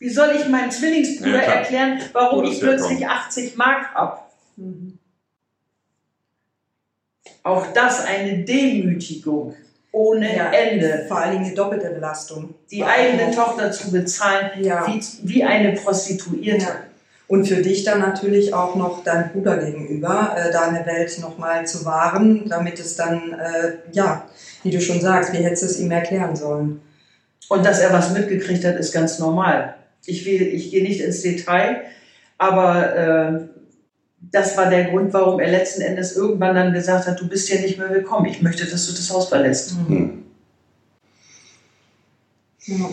Wie 0.00 0.10
soll 0.10 0.34
ich 0.36 0.48
meinem 0.48 0.72
Zwillingsbruder 0.72 1.44
ja, 1.44 1.52
erklären, 1.52 2.00
warum 2.12 2.44
ich 2.44 2.58
plötzlich 2.58 3.06
80 3.06 3.56
Mark 3.56 3.94
habe? 3.94 4.18
Mhm. 4.56 4.98
Auch 7.44 7.72
das 7.72 8.04
eine 8.04 8.42
Demütigung 8.42 9.54
ohne 9.94 10.36
ja, 10.36 10.50
Ende. 10.50 11.04
Vor 11.08 11.18
allem 11.18 11.44
eine 11.44 11.54
doppelte 11.54 11.90
Belastung. 11.90 12.54
Die 12.70 12.84
eigene 12.84 13.34
Tochter 13.34 13.70
zu 13.70 13.90
bezahlen, 13.90 14.50
ja. 14.60 14.86
wie, 14.86 15.00
wie 15.22 15.44
eine 15.44 15.72
Prostituierte. 15.72 16.64
Ja. 16.64 16.76
Und 17.26 17.46
für 17.46 17.62
dich 17.62 17.84
dann 17.84 18.00
natürlich 18.00 18.52
auch 18.52 18.74
noch 18.74 19.02
dein 19.02 19.32
Bruder 19.32 19.56
gegenüber, 19.56 20.36
äh, 20.36 20.52
deine 20.52 20.84
Welt 20.84 21.18
nochmal 21.20 21.66
zu 21.66 21.84
wahren, 21.84 22.44
damit 22.48 22.78
es 22.78 22.96
dann, 22.96 23.32
äh, 23.32 23.76
ja, 23.92 24.26
wie 24.62 24.70
du 24.70 24.80
schon 24.80 25.00
sagst, 25.00 25.32
wie 25.32 25.38
hättest 25.38 25.62
du 25.62 25.66
es 25.66 25.80
ihm 25.80 25.90
erklären 25.90 26.36
sollen? 26.36 26.82
Und 27.48 27.64
dass 27.64 27.80
er 27.80 27.92
was 27.92 28.12
mitgekriegt 28.12 28.64
hat, 28.64 28.76
ist 28.76 28.92
ganz 28.92 29.18
normal. 29.18 29.74
Ich, 30.04 30.26
will, 30.26 30.42
ich 30.42 30.70
gehe 30.70 30.82
nicht 30.82 31.00
ins 31.00 31.22
Detail, 31.22 31.82
aber 32.36 32.96
äh, 32.96 33.40
das 34.34 34.56
war 34.56 34.68
der 34.68 34.86
Grund, 34.86 35.12
warum 35.12 35.38
er 35.38 35.48
letzten 35.48 35.82
Endes 35.82 36.16
irgendwann 36.16 36.56
dann 36.56 36.72
gesagt 36.72 37.06
hat, 37.06 37.20
du 37.20 37.28
bist 37.28 37.48
hier 37.48 37.60
nicht 37.60 37.78
mehr 37.78 37.90
willkommen, 37.90 38.26
ich 38.26 38.42
möchte, 38.42 38.66
dass 38.66 38.86
du 38.86 38.92
das 38.92 39.08
Haus 39.12 39.28
verlässt. 39.28 39.76
Mhm. 39.88 40.24
Ja. 42.66 42.90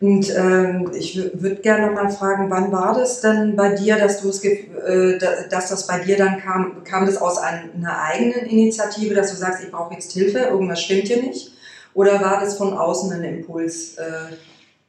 Und 0.00 0.34
ähm, 0.36 0.90
ich 0.94 1.16
würde 1.16 1.56
gerne 1.62 1.86
noch 1.86 1.94
mal 1.94 2.10
fragen, 2.10 2.50
wann 2.50 2.70
war 2.72 2.92
das 2.92 3.20
denn 3.20 3.56
bei 3.56 3.74
dir, 3.76 3.96
dass 3.96 4.20
du 4.20 4.28
es, 4.28 4.44
äh, 4.44 5.16
dass 5.48 5.70
das 5.70 5.86
bei 5.86 6.00
dir 6.00 6.18
dann 6.18 6.40
kam? 6.40 6.84
Kam 6.84 7.06
das 7.06 7.16
aus 7.16 7.38
einer 7.38 8.02
eigenen 8.02 8.46
Initiative, 8.46 9.14
dass 9.14 9.30
du 9.30 9.36
sagst, 9.36 9.62
ich 9.62 9.70
brauche 9.70 9.94
jetzt 9.94 10.12
Hilfe, 10.12 10.40
irgendwas 10.40 10.82
stimmt 10.82 11.06
hier 11.06 11.22
nicht? 11.22 11.52
Oder 11.94 12.20
war 12.20 12.40
das 12.40 12.58
von 12.58 12.76
außen 12.76 13.12
ein 13.12 13.22
Impuls? 13.22 13.94
Äh, 13.94 14.34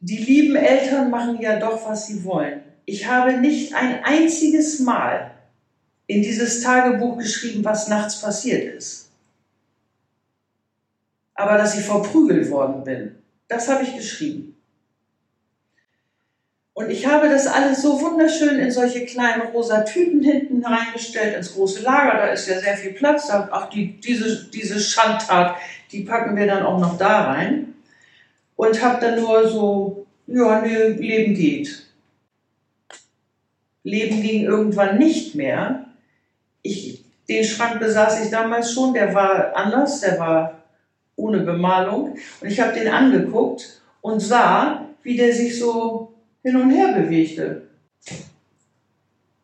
Die 0.00 0.16
lieben 0.16 0.56
Eltern 0.56 1.10
machen 1.10 1.40
ja 1.40 1.58
doch, 1.58 1.86
was 1.86 2.06
sie 2.06 2.24
wollen. 2.24 2.62
Ich 2.86 3.06
habe 3.06 3.38
nicht 3.38 3.74
ein 3.74 4.02
einziges 4.02 4.80
Mal 4.80 5.32
in 6.06 6.22
dieses 6.22 6.62
Tagebuch 6.62 7.18
geschrieben, 7.18 7.64
was 7.64 7.88
nachts 7.88 8.20
passiert 8.20 8.74
ist. 8.74 8.99
Aber 11.40 11.56
dass 11.56 11.74
ich 11.74 11.86
verprügelt 11.86 12.50
worden 12.50 12.84
bin, 12.84 13.14
das 13.48 13.66
habe 13.66 13.82
ich 13.82 13.96
geschrieben. 13.96 14.54
Und 16.74 16.90
ich 16.90 17.06
habe 17.06 17.30
das 17.30 17.46
alles 17.46 17.80
so 17.80 17.98
wunderschön 17.98 18.58
in 18.58 18.70
solche 18.70 19.06
kleinen 19.06 19.48
rosa 19.48 19.80
Tüten 19.80 20.22
hinten 20.22 20.62
reingestellt, 20.62 21.34
ins 21.34 21.54
große 21.54 21.82
Lager. 21.82 22.18
Da 22.18 22.26
ist 22.26 22.46
ja 22.46 22.60
sehr 22.60 22.76
viel 22.76 22.92
Platz. 22.92 23.30
Ach, 23.30 23.70
die, 23.70 23.98
diese, 24.00 24.50
diese 24.50 24.78
Schandtat, 24.78 25.56
die 25.90 26.02
packen 26.02 26.36
wir 26.36 26.46
dann 26.46 26.62
auch 26.62 26.78
noch 26.78 26.98
da 26.98 27.32
rein. 27.32 27.72
Und 28.56 28.82
habe 28.82 29.00
dann 29.00 29.18
nur 29.18 29.48
so, 29.48 30.06
ja, 30.26 30.60
nee, 30.60 30.88
Leben 30.88 31.34
geht. 31.34 31.86
Leben 33.82 34.20
ging 34.20 34.44
irgendwann 34.44 34.98
nicht 34.98 35.34
mehr. 35.34 35.86
Ich, 36.60 37.02
den 37.30 37.44
Schrank 37.44 37.80
besaß 37.80 38.24
ich 38.24 38.30
damals 38.30 38.72
schon, 38.72 38.92
der 38.92 39.14
war 39.14 39.56
anders, 39.56 40.02
der 40.02 40.18
war 40.18 40.59
ohne 41.20 41.40
Bemalung. 41.40 42.16
Und 42.40 42.48
ich 42.48 42.58
habe 42.60 42.78
den 42.78 42.88
angeguckt 42.88 43.80
und 44.00 44.20
sah, 44.20 44.86
wie 45.02 45.16
der 45.16 45.32
sich 45.32 45.58
so 45.58 46.12
hin 46.42 46.56
und 46.56 46.70
her 46.70 46.92
bewegte. 46.92 47.62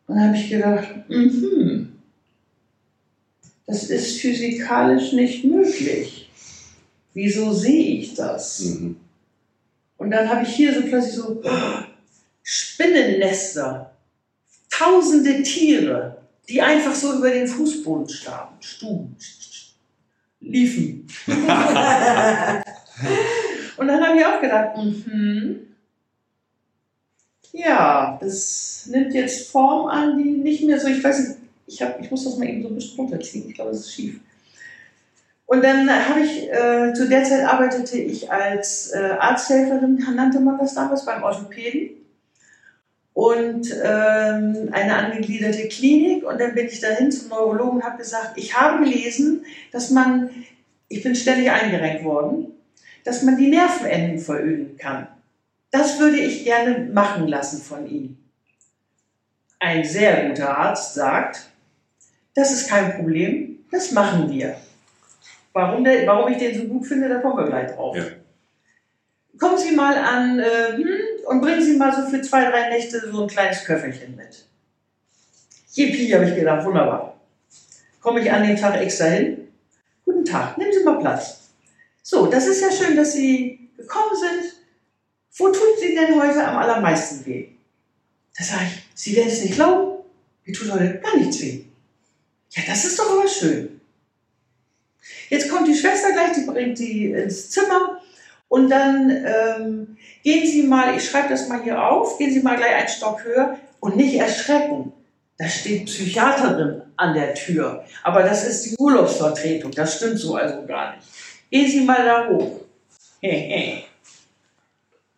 Und 0.07 0.17
dann 0.17 0.29
habe 0.29 0.37
ich 0.37 0.49
gedacht, 0.49 0.89
mhm, 1.09 1.93
das 3.67 3.85
ist 3.91 4.21
physikalisch 4.21 5.13
nicht 5.13 5.45
möglich. 5.45 6.31
Wieso 7.15 7.53
sehe 7.53 8.01
ich 8.01 8.15
das? 8.15 8.61
Mhm. 8.61 8.97
Und 9.97 10.11
dann 10.11 10.29
habe 10.29 10.43
ich 10.43 10.55
hier 10.55 10.75
so 10.75 10.83
plötzlich 10.83 11.15
so 11.15 11.43
Spinnennester, 12.43 13.91
tausende 14.71 15.43
Tiere, 15.43 16.19
die 16.49 16.63
einfach 16.63 16.95
so 16.95 17.17
über 17.17 17.31
den 17.31 17.49
Fußboden 17.49 18.09
starben, 18.09 18.57
stuben, 18.61 19.17
liefen. 20.47 21.07
und 23.77 23.89
dann 23.89 24.07
habe 24.07 24.19
ich 24.19 24.25
auch 24.25 24.41
gedacht, 24.41 24.77
mhm, 24.77 25.67
ja, 27.53 28.19
das 28.21 28.89
nimmt 28.91 29.15
jetzt 29.15 29.51
Form 29.51 29.87
an, 29.87 30.17
die 30.23 30.31
nicht 30.31 30.65
mehr 30.65 30.79
so, 30.79 30.89
ich 30.89 31.03
weiß 31.03 31.21
nicht, 31.21 31.39
ich, 31.67 31.83
hab, 31.83 32.01
ich 32.01 32.11
muss 32.11 32.25
das 32.25 32.37
mal 32.37 32.49
eben 32.49 32.63
so 32.63 32.69
ein 32.69 32.75
bisschen 32.75 32.97
runterziehen, 32.97 33.49
ich 33.49 33.55
glaube, 33.55 33.71
es 33.71 33.81
ist 33.81 33.93
schief. 33.93 34.21
Und 35.47 35.63
dann 35.63 35.89
habe 35.89 36.21
ich, 36.21 36.51
äh, 36.51 36.93
zu 36.93 37.09
der 37.09 37.25
Zeit 37.25 37.45
arbeitete 37.45 37.99
ich 37.99 38.31
als 38.31 38.93
äh, 38.93 39.17
Arzthelferin, 39.19 40.05
nannte 40.15 40.41
man 40.41 40.59
das 40.59 40.75
damals, 40.75 41.05
beim 41.05 41.23
Orthopäden. 41.23 41.91
Und 43.17 43.75
ähm, 43.83 44.69
eine 44.73 44.95
angegliederte 44.95 45.69
Klinik. 45.69 46.23
Und 46.23 46.39
dann 46.39 46.55
bin 46.55 46.67
ich 46.67 46.81
dahin 46.81 47.11
zum 47.11 47.31
Neurologen 47.31 47.79
und 47.79 47.83
habe 47.83 47.97
gesagt, 47.97 48.37
ich 48.37 48.55
habe 48.55 48.85
gelesen, 48.85 49.43
dass 49.73 49.91
man, 49.91 50.29
ich 50.89 51.03
bin 51.03 51.15
ständig 51.15 51.51
eingerenkt 51.51 52.05
worden, 52.05 52.53
dass 53.05 53.23
man 53.23 53.39
die 53.39 53.49
Nervenenden 53.49 54.19
veröden 54.19 54.77
kann. 54.77 55.07
Das 55.71 55.99
würde 55.99 56.19
ich 56.19 56.45
gerne 56.45 56.91
machen 56.93 57.27
lassen 57.27 57.63
von 57.63 57.87
ihm. 57.87 58.19
Ein 59.61 59.83
sehr 59.83 60.29
guter 60.29 60.59
Arzt 60.59 60.93
sagt, 60.93 61.51
das 62.35 62.53
ist 62.53 62.69
kein 62.69 62.97
Problem, 62.97 63.61
das 63.71 63.93
machen 63.93 64.31
wir. 64.31 64.57
Warum, 65.55 65.85
der, 65.85 66.07
warum 66.07 66.31
ich 66.31 66.37
den 66.37 66.55
so 66.55 66.65
gut 66.67 66.87
finde, 66.87 67.09
da 67.09 67.21
kommen 67.21 67.39
wir 67.39 67.47
gleich 67.47 67.75
drauf. 67.75 67.97
Ja. 67.97 68.05
Kommen 69.39 69.57
Sie 69.57 69.75
mal 69.75 69.97
an 69.97 70.39
äh, 70.39 70.77
hm, 70.77 71.16
und 71.27 71.41
bringen 71.41 71.63
Sie 71.63 71.77
mal 71.77 71.95
so 71.95 72.09
für 72.09 72.23
zwei, 72.23 72.51
drei 72.51 72.69
Nächte 72.69 73.11
so 73.11 73.23
ein 73.23 73.29
kleines 73.29 73.65
Köfferchen 73.65 74.17
mit. 74.17 74.47
Yippie, 75.75 76.15
habe 76.15 76.29
ich 76.29 76.35
gedacht, 76.35 76.65
wunderbar. 76.65 77.21
Komme 78.01 78.21
ich 78.21 78.31
an 78.31 78.47
dem 78.47 78.57
Tag 78.57 78.81
extra 78.81 79.07
hin. 79.07 79.49
Guten 80.05 80.25
Tag, 80.25 80.57
nehmen 80.57 80.73
Sie 80.73 80.85
mal 80.85 80.99
Platz. 80.99 81.51
So, 82.03 82.27
das 82.27 82.47
ist 82.47 82.63
ja 82.63 82.71
schön, 82.71 82.97
dass 82.97 83.13
Sie 83.13 83.69
gekommen 83.77 84.15
sind. 84.15 84.53
Wo 85.39 85.49
tut 85.49 85.79
sie 85.81 85.95
denn 85.95 86.19
heute 86.21 86.47
am 86.47 86.57
allermeisten 86.57 87.27
weh? 87.27 87.49
Da 88.39 88.45
sage 88.45 88.63
ich, 88.67 88.83
Sie 88.95 89.17
werden 89.17 89.29
es 89.29 89.43
nicht 89.43 89.55
glauben, 89.55 90.05
mir 90.45 90.53
tut 90.55 90.73
heute 90.73 90.99
gar 91.01 91.17
nichts 91.17 91.41
weh. 91.43 91.65
Ja, 92.51 92.63
das 92.67 92.85
ist 92.85 92.99
doch 92.99 93.11
aber 93.11 93.29
schön. 93.29 93.81
Jetzt 95.29 95.51
kommt 95.51 95.69
die 95.69 95.75
Schwester 95.75 96.13
gleich, 96.13 96.33
die 96.33 96.47
bringt 96.47 96.79
sie 96.79 97.11
ins 97.11 97.51
Zimmer 97.51 98.01
und 98.49 98.71
dann 98.71 99.11
ähm, 99.11 99.97
gehen 100.27 100.45
Sie 100.45 100.65
mal, 100.65 100.97
ich 100.97 101.09
schreibe 101.09 101.29
das 101.29 101.49
mal 101.49 101.63
hier 101.63 101.81
auf, 101.81 102.19
gehen 102.19 102.33
Sie 102.33 102.43
mal 102.43 102.57
gleich 102.57 102.75
einen 102.75 102.89
Stock 102.89 103.23
höher 103.23 103.61
und 103.79 103.95
nicht 103.95 104.17
erschrecken. 104.17 104.93
Da 105.39 105.47
steht 105.49 105.87
Psychiaterin 105.87 106.83
an 106.97 107.15
der 107.15 107.33
Tür, 107.35 107.85
aber 108.03 108.25
das 108.25 108.45
ist 108.45 108.65
die 108.65 108.77
Urlaubsvertretung, 108.77 109.71
das 109.71 109.97
stimmt 109.97 110.19
so 110.19 110.35
also 110.35 110.67
gar 110.67 110.97
nicht. 110.97 111.07
Gehen 111.49 111.71
Sie 111.71 111.81
mal 111.83 112.05
da 112.05 112.29
hoch. 112.29 112.61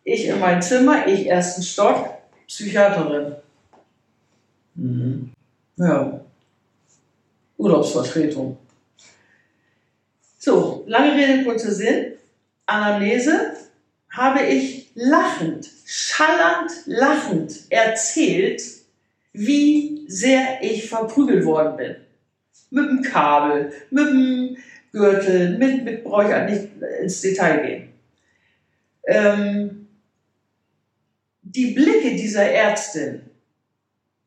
Ich 0.04 0.24
in 0.24 0.40
mein 0.40 0.62
Zimmer, 0.62 1.06
ich 1.06 1.26
ersten 1.26 1.62
Stock, 1.62 2.08
Psychiaterin. 2.46 3.36
Mhm. 4.74 5.32
Ja. 5.76 6.20
Urlaubsvertretung. 7.58 8.56
So, 10.38 10.82
lange 10.86 11.12
Rede, 11.12 11.44
kurzer 11.44 11.72
Sinn. 11.72 12.14
Anamnese 12.64 13.52
habe 14.08 14.46
ich 14.46 14.77
lachend, 14.98 15.70
schallend, 15.86 16.72
lachend 16.86 17.62
erzählt, 17.70 18.62
wie 19.32 20.04
sehr 20.08 20.58
ich 20.60 20.88
verprügelt 20.88 21.44
worden 21.44 21.76
bin. 21.76 21.96
Mit 22.70 22.90
dem 22.90 23.02
Kabel, 23.02 23.72
mit 23.90 24.08
dem 24.08 24.56
Gürtel, 24.92 25.56
mit, 25.56 25.84
mit 25.84 26.04
brauche 26.04 26.24
ich 26.24 26.50
nicht 26.50 26.68
ins 27.00 27.20
Detail 27.20 27.66
gehen. 27.66 27.88
Ähm, 29.06 29.86
die 31.42 31.70
Blicke 31.72 32.16
dieser 32.16 32.50
Ärztin, 32.50 33.22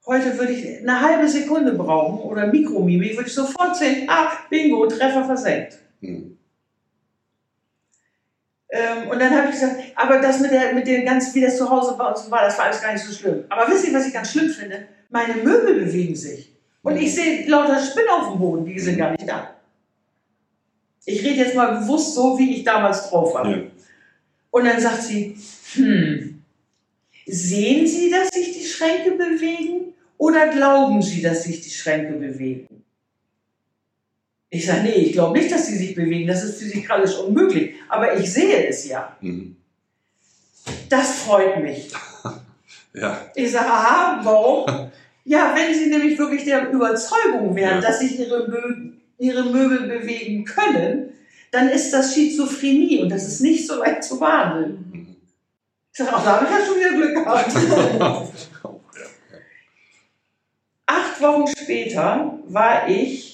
Heute 0.08 0.36
würde 0.38 0.54
ich 0.54 0.80
eine 0.80 1.00
halbe 1.00 1.28
Sekunde 1.28 1.74
brauchen 1.74 2.22
oder 2.22 2.48
Mikromimik, 2.48 3.16
würde 3.16 3.28
ich 3.28 3.36
sofort 3.36 3.76
sehen, 3.78 4.08
ah, 4.10 4.32
Bingo, 4.50 4.88
Treffer 4.88 5.24
versenkt. 5.24 5.78
Mhm. 6.00 6.38
Ähm, 8.74 9.10
und 9.10 9.20
dann 9.20 9.36
habe 9.36 9.48
ich 9.48 9.60
gesagt, 9.60 9.76
aber 9.96 10.20
das 10.20 10.40
mit, 10.40 10.52
der, 10.52 10.74
mit 10.74 10.88
den 10.88 11.06
ganz, 11.06 11.36
wie 11.36 11.42
das 11.42 11.58
zu 11.58 11.70
Hause 11.70 11.96
bei 11.98 12.08
uns 12.08 12.32
war, 12.32 12.44
das 12.44 12.58
war 12.58 12.66
alles 12.66 12.82
gar 12.82 12.94
nicht 12.94 13.04
so 13.04 13.14
schlimm. 13.14 13.44
Aber 13.50 13.70
wisst 13.70 13.86
ihr, 13.86 13.94
was 13.94 14.08
ich 14.08 14.14
ganz 14.14 14.32
schlimm 14.32 14.50
finde? 14.50 14.88
Meine 15.10 15.36
Möbel 15.36 15.84
bewegen 15.84 16.16
sich. 16.16 16.54
Und 16.82 16.96
ich 16.96 17.14
sehe 17.14 17.48
lauter 17.48 17.80
Spinnen 17.80 18.10
auf 18.10 18.30
dem 18.30 18.40
Boden, 18.40 18.66
die 18.66 18.80
sind 18.80 18.98
gar 18.98 19.12
nicht 19.12 19.28
da. 19.28 19.56
Ich 21.06 21.22
rede 21.22 21.42
jetzt 21.42 21.56
mal 21.56 21.80
bewusst 21.80 22.16
so, 22.16 22.40
wie 22.40 22.56
ich 22.56 22.64
damals 22.64 23.10
drauf 23.10 23.34
war. 23.34 23.48
Ja. 23.48 23.58
Und 24.52 24.66
dann 24.66 24.80
sagt 24.80 25.04
sie, 25.04 25.36
hm, 25.74 26.42
sehen 27.26 27.88
Sie, 27.88 28.10
dass 28.10 28.30
sich 28.30 28.58
die 28.58 28.66
Schränke 28.66 29.12
bewegen 29.12 29.94
oder 30.18 30.48
glauben 30.48 31.02
Sie, 31.02 31.22
dass 31.22 31.44
sich 31.44 31.62
die 31.62 31.70
Schränke 31.70 32.14
bewegen? 32.14 32.81
Ich 34.54 34.66
sage, 34.66 34.82
nee, 34.84 34.96
ich 34.96 35.14
glaube 35.14 35.40
nicht, 35.40 35.50
dass 35.50 35.66
sie 35.66 35.78
sich 35.78 35.96
bewegen. 35.96 36.28
Das 36.28 36.44
ist 36.44 36.60
physikalisch 36.60 37.18
unmöglich. 37.18 37.76
Aber 37.88 38.20
ich 38.20 38.32
sehe 38.32 38.68
es 38.68 38.86
ja. 38.86 39.16
Mhm. 39.22 39.56
Das 40.90 41.20
freut 41.20 41.64
mich. 41.64 41.90
ja. 42.94 43.18
Ich 43.34 43.50
sage, 43.50 43.70
aha, 43.70 44.20
warum? 44.24 44.92
ja, 45.24 45.56
wenn 45.56 45.74
Sie 45.74 45.86
nämlich 45.88 46.20
wirklich 46.20 46.44
der 46.44 46.70
Überzeugung 46.70 47.56
wären, 47.56 47.76
ja. 47.76 47.82
dass 47.82 48.00
sich 48.00 48.20
ihre, 48.20 48.46
Mö 48.50 48.92
ihre 49.18 49.44
Möbel 49.46 49.88
bewegen 49.88 50.44
können, 50.44 51.14
dann 51.52 51.70
ist 51.70 51.92
das 51.92 52.14
Schizophrenie 52.14 53.02
und 53.04 53.10
das 53.10 53.26
ist 53.26 53.40
nicht 53.40 53.66
so 53.66 53.80
leicht 53.80 54.04
zu 54.04 54.20
behandeln. 54.20 55.16
Ich 55.94 55.98
sage, 55.98 56.14
auch 56.14 56.24
da 56.26 56.42
habe 56.42 56.46
ich 56.46 56.52
ja 56.52 56.66
schon 56.66 56.76
wieder 56.76 56.92
Glück 56.92 57.14
gehabt. 57.14 57.56
Acht 60.88 61.22
Wochen 61.22 61.48
später 61.48 62.38
war 62.48 62.90
ich 62.90 63.31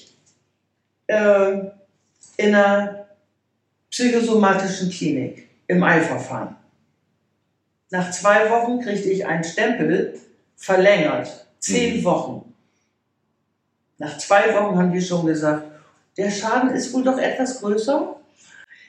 äh, 1.08 1.52
in 2.36 2.54
einer 2.54 3.06
psychosomatischen 3.90 4.90
Klinik 4.90 5.48
im 5.66 5.82
Eilverfahren. 5.82 6.56
Nach 7.90 8.10
zwei 8.10 8.48
Wochen 8.50 8.80
kriegte 8.80 9.10
ich 9.10 9.26
einen 9.26 9.44
Stempel 9.44 10.20
verlängert. 10.56 11.46
Zehn 11.58 11.98
mhm. 11.98 12.04
Wochen. 12.04 12.54
Nach 13.98 14.16
zwei 14.18 14.54
Wochen 14.54 14.78
haben 14.78 14.92
die 14.92 15.00
schon 15.00 15.26
gesagt, 15.26 15.64
der 16.16 16.30
Schaden 16.30 16.70
ist 16.70 16.92
wohl 16.92 17.02
doch 17.02 17.18
etwas 17.18 17.60
größer. 17.60 18.17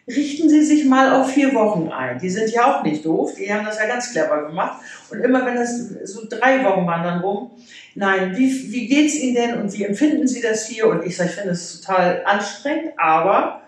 Richten 0.08 0.50
Sie 0.50 0.64
sich 0.64 0.86
mal 0.86 1.14
auf 1.14 1.32
vier 1.32 1.54
Wochen 1.54 1.90
ein. 1.90 2.18
Die 2.20 2.30
sind 2.30 2.50
ja 2.52 2.80
auch 2.80 2.84
nicht 2.84 3.06
doof, 3.06 3.36
die 3.38 3.54
haben 3.54 3.66
das 3.66 3.78
ja 3.78 3.86
ganz 3.86 4.12
clever 4.12 4.48
gemacht. 4.48 4.82
Und 5.12 5.22
immer 5.22 5.46
wenn 5.46 5.56
das 5.56 5.78
so 6.06 6.22
drei 6.28 6.64
Wochen 6.64 6.88
waren 6.88 7.04
dann 7.04 7.22
rum, 7.22 7.52
nein, 7.96 8.36
wie, 8.36 8.72
wie 8.72 8.88
geht 8.88 9.08
es 9.08 9.16
Ihnen 9.16 9.36
denn 9.36 9.62
und 9.62 9.72
wie 9.74 9.86
empfinden 9.86 10.28
Sie 10.28 10.42
das 10.42 10.66
hier? 10.68 10.88
Und 10.88 11.06
ich 11.06 11.16
sage, 11.16 11.30
ich 11.30 11.36
finde 11.36 11.52
es 11.52 11.82
total 11.82 12.24
anstrengend, 12.26 12.94
aber 12.98 13.62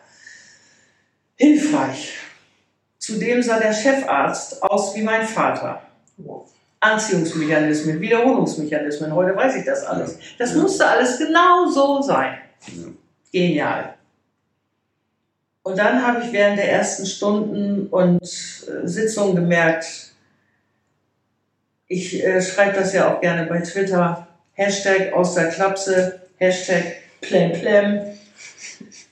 hilfreich. 1.35 2.13
Zudem 2.97 3.41
sah 3.41 3.59
der 3.59 3.73
Chefarzt 3.73 4.61
aus 4.63 4.95
wie 4.95 5.01
mein 5.01 5.25
Vater. 5.25 5.81
Anziehungsmechanismen, 6.79 8.01
Wiederholungsmechanismen, 8.01 9.13
heute 9.13 9.35
weiß 9.35 9.55
ich 9.55 9.65
das 9.65 9.83
alles. 9.83 10.17
Das 10.39 10.55
musste 10.55 10.87
alles 10.87 11.17
genau 11.19 11.67
so 11.67 12.01
sein. 12.01 12.37
Genial. 13.31 13.95
Und 15.63 15.77
dann 15.77 16.05
habe 16.05 16.23
ich 16.25 16.31
während 16.31 16.57
der 16.57 16.71
ersten 16.71 17.05
Stunden 17.05 17.87
und 17.87 18.21
äh, 18.21 18.87
Sitzungen 18.87 19.35
gemerkt, 19.35 20.11
ich 21.87 22.23
äh, 22.23 22.41
schreibe 22.41 22.79
das 22.79 22.93
ja 22.93 23.13
auch 23.13 23.21
gerne 23.21 23.45
bei 23.47 23.59
Twitter, 23.59 24.27
Hashtag 24.53 25.13
aus 25.13 25.35
der 25.35 25.49
Klapse, 25.49 26.21
Hashtag 26.37 27.01
Plem 27.21 27.99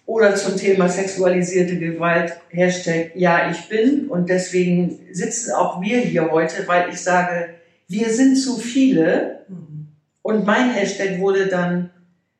oder 0.06 0.36
zum 0.36 0.58
Thema 0.58 0.90
sexualisierte 0.90 1.78
Gewalt, 1.78 2.34
Hashtag 2.50 3.12
Ja, 3.16 3.52
ich 3.52 3.70
bin. 3.70 4.08
Und 4.08 4.30
deswegen 4.30 5.00
sitzen 5.12 5.52
auch 5.52 5.82
wir 5.82 6.00
hier 6.00 6.32
heute, 6.32 6.68
weil 6.68 6.90
ich 6.90 7.00
sage, 7.00 7.50
wir 7.88 8.10
sind 8.10 8.36
zu 8.36 8.58
viele. 8.58 9.46
Und 10.24 10.46
mein 10.46 10.72
Hashtag 10.72 11.20
wurde 11.20 11.48
dann, 11.48 11.92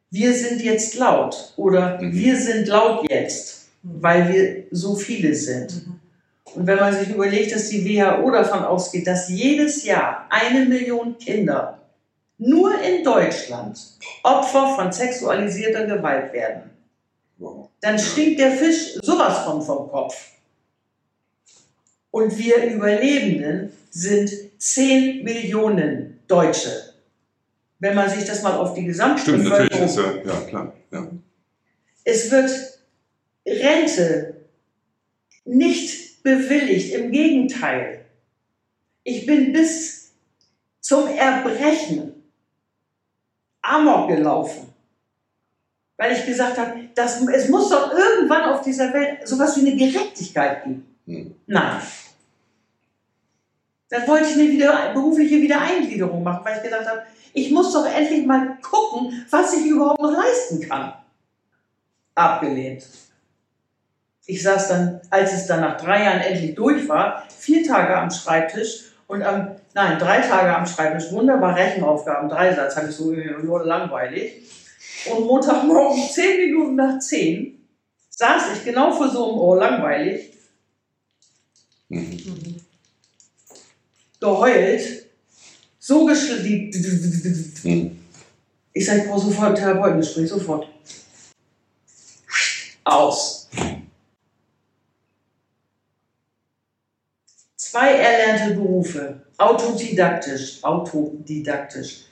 wir 0.10 0.34
sind 0.34 0.62
jetzt 0.62 0.96
laut 0.96 1.54
oder 1.58 2.02
mhm. 2.02 2.14
wir 2.14 2.36
sind 2.38 2.68
laut 2.68 3.10
jetzt, 3.10 3.59
weil 3.84 4.34
wir 4.34 4.64
so 4.72 4.96
viele 4.96 5.34
sind. 5.34 5.88
Mhm. 5.88 6.00
Und 6.56 6.68
wenn 6.68 6.78
man 6.78 6.94
sich 6.94 7.10
überlegt, 7.10 7.54
dass 7.54 7.70
die 7.70 7.86
WHO 7.86 8.32
davon 8.32 8.64
ausgeht, 8.64 9.06
dass 9.06 9.30
jedes 9.30 9.84
Jahr 9.84 10.26
eine 10.30 10.66
Million 10.66 11.18
Kinder 11.18 11.80
nur 12.38 12.82
in 12.82 13.04
Deutschland 13.04 13.80
Opfer 14.24 14.76
von 14.76 14.92
sexualisierter 14.92 15.86
Gewalt 15.86 16.34
werden, 16.34 16.72
dann 17.82 18.00
stinkt 18.00 18.40
der 18.40 18.52
Fisch 18.52 18.96
sowas 19.02 19.40
von 19.40 19.62
vom 19.62 19.90
Kopf. 19.90 20.16
Und 22.12 22.38
wir 22.38 22.64
Überlebenden 22.66 23.72
sind 23.92 24.32
10 24.58 25.24
Millionen 25.24 26.20
Deutsche. 26.28 26.94
Wenn 27.80 27.96
man 27.96 28.10
sich 28.10 28.26
das 28.26 28.42
mal 28.42 28.58
auf 28.58 28.74
die 28.74 28.86
Gesamtbevölkerung... 28.86 29.48
Stimmt, 29.48 29.76
natürlich 29.76 29.86
ist 29.86 30.26
ja, 30.26 30.34
ja 30.34 30.42
klar. 30.48 30.74
Ja. 30.92 31.08
Es 32.04 32.32
wird 32.32 32.50
Rente 33.50 34.46
nicht 35.46 36.22
bewilligt, 36.24 36.94
im 36.94 37.12
Gegenteil. 37.12 38.06
Ich 39.04 39.26
bin 39.26 39.52
bis 39.52 40.12
zum 40.80 41.08
Erbrechen 41.08 42.14
Amok 43.62 44.10
gelaufen. 44.10 44.74
Weil 45.98 46.14
ich 46.14 46.26
gesagt 46.26 46.58
habe, 46.58 46.90
das, 46.96 47.22
es 47.22 47.50
muss 47.50 47.70
doch 47.70 47.92
irgendwann 47.92 48.44
auf 48.54 48.62
dieser 48.62 48.94
Welt 48.94 49.28
sowas 49.28 49.58
wie 49.58 49.68
eine 49.68 49.76
Gerechtigkeit 49.76 50.64
geben. 50.64 50.96
Hm. 51.06 51.36
Nein. 51.46 51.82
Dann 53.90 54.08
wollte 54.08 54.30
ich 54.30 54.36
eine 54.36 54.50
wieder, 54.50 54.94
berufliche 54.94 55.42
Wiedereingliederung 55.42 56.24
machen, 56.24 56.46
weil 56.46 56.58
ich 56.58 56.64
gedacht 56.64 56.88
habe, 56.88 57.02
ich 57.34 57.52
muss 57.52 57.74
doch 57.74 57.86
endlich 57.86 58.26
mal 58.26 58.58
gucken, 58.62 59.26
was 59.30 59.54
ich 59.54 59.66
überhaupt 59.66 60.02
noch 60.02 60.14
leisten 60.14 60.62
kann. 60.62 60.94
Abgelehnt. 62.16 62.88
Ich 64.30 64.44
saß 64.44 64.68
dann, 64.68 65.02
als 65.10 65.34
es 65.34 65.48
dann 65.48 65.62
nach 65.62 65.82
drei 65.82 66.04
Jahren 66.04 66.22
endlich 66.22 66.54
durch 66.54 66.88
war, 66.88 67.24
vier 67.36 67.66
Tage 67.66 67.98
am 67.98 68.12
Schreibtisch 68.12 68.92
und 69.08 69.24
am, 69.24 69.56
nein, 69.74 69.98
drei 69.98 70.22
Tage 70.22 70.56
am 70.56 70.68
Schreibtisch, 70.68 71.12
wunderbar 71.12 71.56
Rechenaufgaben, 71.56 72.30
Dreisatz, 72.30 72.76
hatte 72.76 72.90
ich 72.90 72.96
so 72.96 73.06
wurde 73.08 73.66
langweilig. 73.66 74.44
Und 75.12 75.26
Montagmorgen, 75.26 76.04
zehn 76.12 76.38
Minuten 76.46 76.76
nach 76.76 77.00
zehn, 77.00 77.66
saß 78.12 78.44
ich 78.54 78.66
genau 78.66 78.92
vor 78.92 79.10
so 79.10 79.30
einem 79.30 79.40
Ohr 79.40 79.58
langweilig, 79.58 80.32
mhm. 81.88 82.62
geheult, 84.20 85.08
so 85.80 86.06
geschliffen. 86.06 86.72
Mhm. 87.64 88.00
Ich 88.74 88.86
sage, 88.86 89.00
ich 89.00 89.08
brauche 89.08 89.26
sofort 89.26 89.50
ein 89.50 89.56
Therapeutengespräch, 89.56 90.30
sofort. 90.30 90.68
Aus. 92.84 93.39
Zwei 97.70 97.98
erlernte 97.98 98.56
Berufe, 98.56 99.22
autodidaktisch, 99.38 100.58
autodidaktisch. 100.64 102.06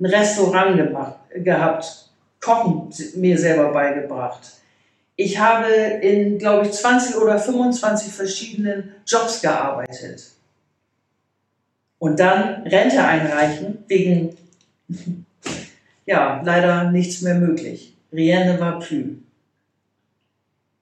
Ein 0.00 0.06
Restaurant 0.06 0.74
gemacht, 0.74 1.18
gehabt, 1.34 2.08
Kochen 2.40 2.88
mir 3.16 3.36
selber 3.36 3.72
beigebracht. 3.72 4.40
Ich 5.16 5.38
habe 5.38 5.70
in, 6.00 6.38
glaube 6.38 6.66
ich, 6.66 6.72
20 6.72 7.16
oder 7.16 7.38
25 7.38 8.10
verschiedenen 8.10 8.94
Jobs 9.06 9.42
gearbeitet. 9.42 10.30
Und 11.98 12.18
dann 12.18 12.62
Rente 12.62 13.04
einreichen, 13.04 13.84
wegen, 13.88 14.34
ja, 16.06 16.40
leider 16.42 16.90
nichts 16.90 17.20
mehr 17.20 17.34
möglich. 17.34 17.94
Rien 18.14 18.46
ne 18.46 18.58
va 18.58 18.72
plus. 18.72 19.18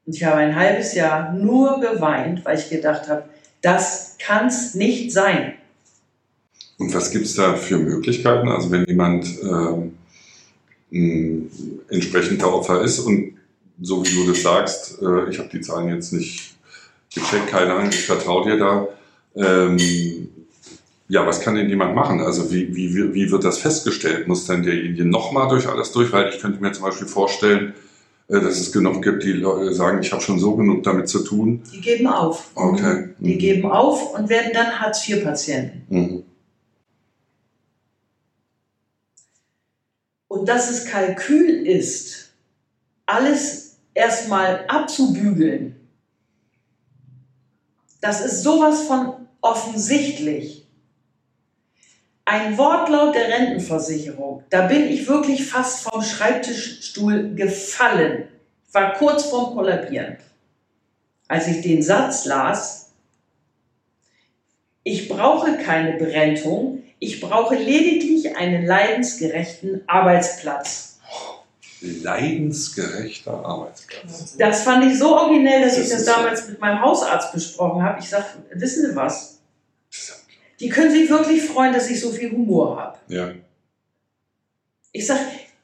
Und 0.06 0.14
ich 0.14 0.22
habe 0.22 0.36
ein 0.36 0.54
halbes 0.54 0.94
Jahr 0.94 1.32
nur 1.32 1.80
geweint, 1.80 2.44
weil 2.44 2.56
ich 2.56 2.70
gedacht 2.70 3.08
habe, 3.08 3.24
das 3.62 4.16
kann 4.18 4.46
es 4.46 4.74
nicht 4.74 5.12
sein. 5.12 5.54
Und 6.78 6.94
was 6.94 7.10
gibt 7.10 7.26
es 7.26 7.34
da 7.34 7.54
für 7.56 7.78
Möglichkeiten? 7.78 8.48
Also 8.48 8.70
wenn 8.70 8.86
jemand 8.86 9.26
ein 10.92 11.50
entsprechender 11.88 12.52
Opfer 12.52 12.82
ist 12.82 12.98
und 13.00 13.34
so 13.80 14.04
wie 14.04 14.14
du 14.14 14.26
das 14.30 14.42
sagst, 14.42 15.00
äh, 15.00 15.30
ich 15.30 15.38
habe 15.38 15.48
die 15.52 15.60
Zahlen 15.60 15.88
jetzt 15.88 16.12
nicht 16.12 16.54
gecheckt, 17.14 17.48
keine 17.48 17.74
Ahnung, 17.74 17.90
ich 17.90 18.04
vertraue 18.04 18.44
dir 18.44 18.58
da. 18.58 18.88
Ähm, 19.34 20.28
ja, 21.08 21.26
was 21.26 21.40
kann 21.40 21.54
denn 21.54 21.68
jemand 21.68 21.94
machen? 21.94 22.20
Also 22.20 22.52
wie, 22.52 22.74
wie, 22.74 23.14
wie 23.14 23.30
wird 23.30 23.44
das 23.44 23.58
festgestellt? 23.58 24.28
Muss 24.28 24.46
dann 24.46 24.62
derjenige 24.62 25.04
nochmal 25.04 25.48
durch 25.48 25.66
alles 25.66 25.92
durch? 25.92 26.12
Weil 26.12 26.28
ich 26.28 26.40
könnte 26.40 26.60
mir 26.60 26.72
zum 26.72 26.84
Beispiel 26.84 27.08
vorstellen, 27.08 27.68
äh, 27.70 27.89
dass 28.38 28.60
es 28.60 28.70
genug 28.70 29.02
gibt, 29.02 29.24
die 29.24 29.42
sagen, 29.72 30.00
ich 30.02 30.12
habe 30.12 30.22
schon 30.22 30.38
so 30.38 30.54
genug 30.54 30.84
damit 30.84 31.08
zu 31.08 31.24
tun? 31.24 31.62
Die 31.72 31.80
geben 31.80 32.06
auf. 32.06 32.50
Okay. 32.54 33.08
Die 33.18 33.34
mhm. 33.34 33.38
geben 33.38 33.70
auf 33.70 34.14
und 34.14 34.28
werden 34.28 34.52
dann 34.52 34.80
Hartz-IV-Patienten. 34.80 35.82
Mhm. 35.88 36.22
und 40.30 40.48
dass 40.48 40.70
es 40.70 40.86
Kalkül 40.86 41.66
ist, 41.66 42.30
alles 43.04 43.78
erstmal 43.94 44.64
abzubügeln, 44.68 45.74
das 48.00 48.24
ist 48.24 48.44
sowas 48.44 48.82
von 48.82 49.26
offensichtlich. 49.40 50.59
Ein 52.32 52.56
Wortlaut 52.56 53.12
der 53.16 53.26
Rentenversicherung, 53.26 54.44
da 54.50 54.68
bin 54.68 54.86
ich 54.88 55.08
wirklich 55.08 55.44
fast 55.48 55.82
vom 55.82 56.00
Schreibtischstuhl 56.00 57.34
gefallen, 57.34 58.28
war 58.70 58.92
kurz 58.92 59.24
vorm 59.24 59.56
Kollabieren. 59.56 60.16
Als 61.26 61.48
ich 61.48 61.60
den 61.60 61.82
Satz 61.82 62.26
las, 62.26 62.92
ich 64.84 65.08
brauche 65.08 65.58
keine 65.58 65.94
Berentung, 65.94 66.84
ich 67.00 67.20
brauche 67.20 67.56
lediglich 67.56 68.36
einen 68.36 68.64
leidensgerechten 68.64 69.82
Arbeitsplatz. 69.88 71.00
Leidensgerechter 71.80 73.44
Arbeitsplatz. 73.44 74.36
Das 74.36 74.62
fand 74.62 74.84
ich 74.84 74.96
so 74.96 75.16
originell, 75.16 75.62
dass 75.62 75.74
das 75.74 75.84
ich 75.84 75.90
das 75.90 76.04
damals 76.04 76.46
mit 76.46 76.60
meinem 76.60 76.80
Hausarzt 76.80 77.32
besprochen 77.32 77.82
habe. 77.82 77.98
Ich 77.98 78.08
sage, 78.08 78.26
wissen 78.52 78.88
Sie 78.88 78.94
was? 78.94 79.39
Die 80.60 80.68
können 80.68 80.90
sich 80.90 81.08
wirklich 81.08 81.42
freuen, 81.42 81.72
dass 81.72 81.88
ich 81.88 82.00
so 82.00 82.12
viel 82.12 82.30
Humor 82.30 82.78
habe. 82.78 82.98
Ja. 83.08 83.32
Ich 84.92 85.06
sage, 85.06 85.20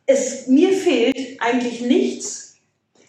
es, 0.06 0.46
mir 0.46 0.72
fehlt 0.72 1.40
eigentlich 1.40 1.82
nichts. 1.82 2.56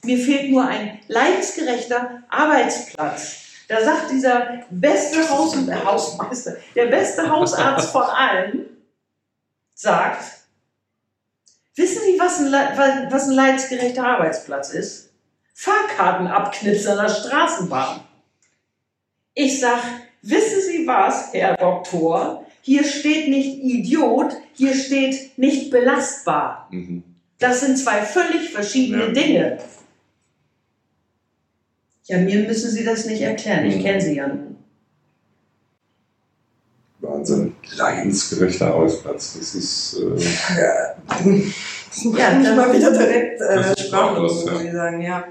Mir 0.04 0.18
fehlt 0.18 0.52
nur 0.52 0.66
ein 0.66 1.00
leidensgerechter 1.08 2.24
Arbeitsplatz. 2.30 3.38
Da 3.68 3.84
sagt 3.84 4.12
dieser 4.12 4.64
beste 4.70 5.30
Haus 5.30 5.56
Hausmeister, 5.56 6.58
der 6.76 6.86
beste 6.86 7.30
Hausarzt 7.30 7.90
von 7.90 8.04
allen, 8.04 8.66
sagt, 9.74 10.24
wissen 11.76 12.02
Sie, 12.06 12.20
was 12.20 12.40
ein, 12.40 13.12
was 13.12 13.28
ein 13.28 13.34
leidensgerechter 13.34 14.04
Arbeitsplatz 14.04 14.72
ist? 14.72 15.10
Fahrkarten 15.54 16.28
abknipsen 16.28 16.92
an 16.92 17.08
der 17.08 17.14
Straßenbahn. 17.14 18.02
Ich 19.34 19.60
sag, 19.60 19.82
wissen 20.22 20.62
Sie 20.62 20.88
was, 20.88 21.34
Herr 21.34 21.56
Doktor? 21.58 22.46
Hier 22.62 22.84
steht 22.84 23.30
nicht 23.30 23.64
Idiot, 23.64 24.36
hier 24.54 24.74
steht 24.74 25.38
nicht 25.38 25.72
belastbar. 25.72 26.68
Mhm. 26.72 27.04
Das 27.40 27.62
sind 27.62 27.78
zwei 27.78 28.02
völlig 28.02 28.52
verschiedene 28.52 29.08
ja. 29.08 29.12
Dinge. 29.12 29.58
Ja, 32.06 32.18
mir 32.18 32.48
müssen 32.48 32.72
Sie 32.72 32.84
das 32.84 33.06
nicht 33.06 33.22
erklären. 33.22 33.66
Ich 33.66 33.82
kenne 33.82 34.02
Sie 34.02 34.16
ja. 34.16 34.30
Wahnsinn. 37.00 37.56
Leidensgerechter 37.76 38.74
Arbeitsplatz. 38.74 39.38
Das 39.38 39.56
ist. 39.56 40.00
Äh 40.00 40.60
ja, 40.60 42.18
ja 42.18 42.38
nicht 42.38 42.56
mal 42.56 42.74
wieder 42.74 42.92
direkt 42.92 43.42
äh, 43.42 43.78
sprachlos, 43.80 44.46
muss 44.46 44.62
ich 44.62 44.72
sagen, 44.72 45.02
ja. 45.02 45.24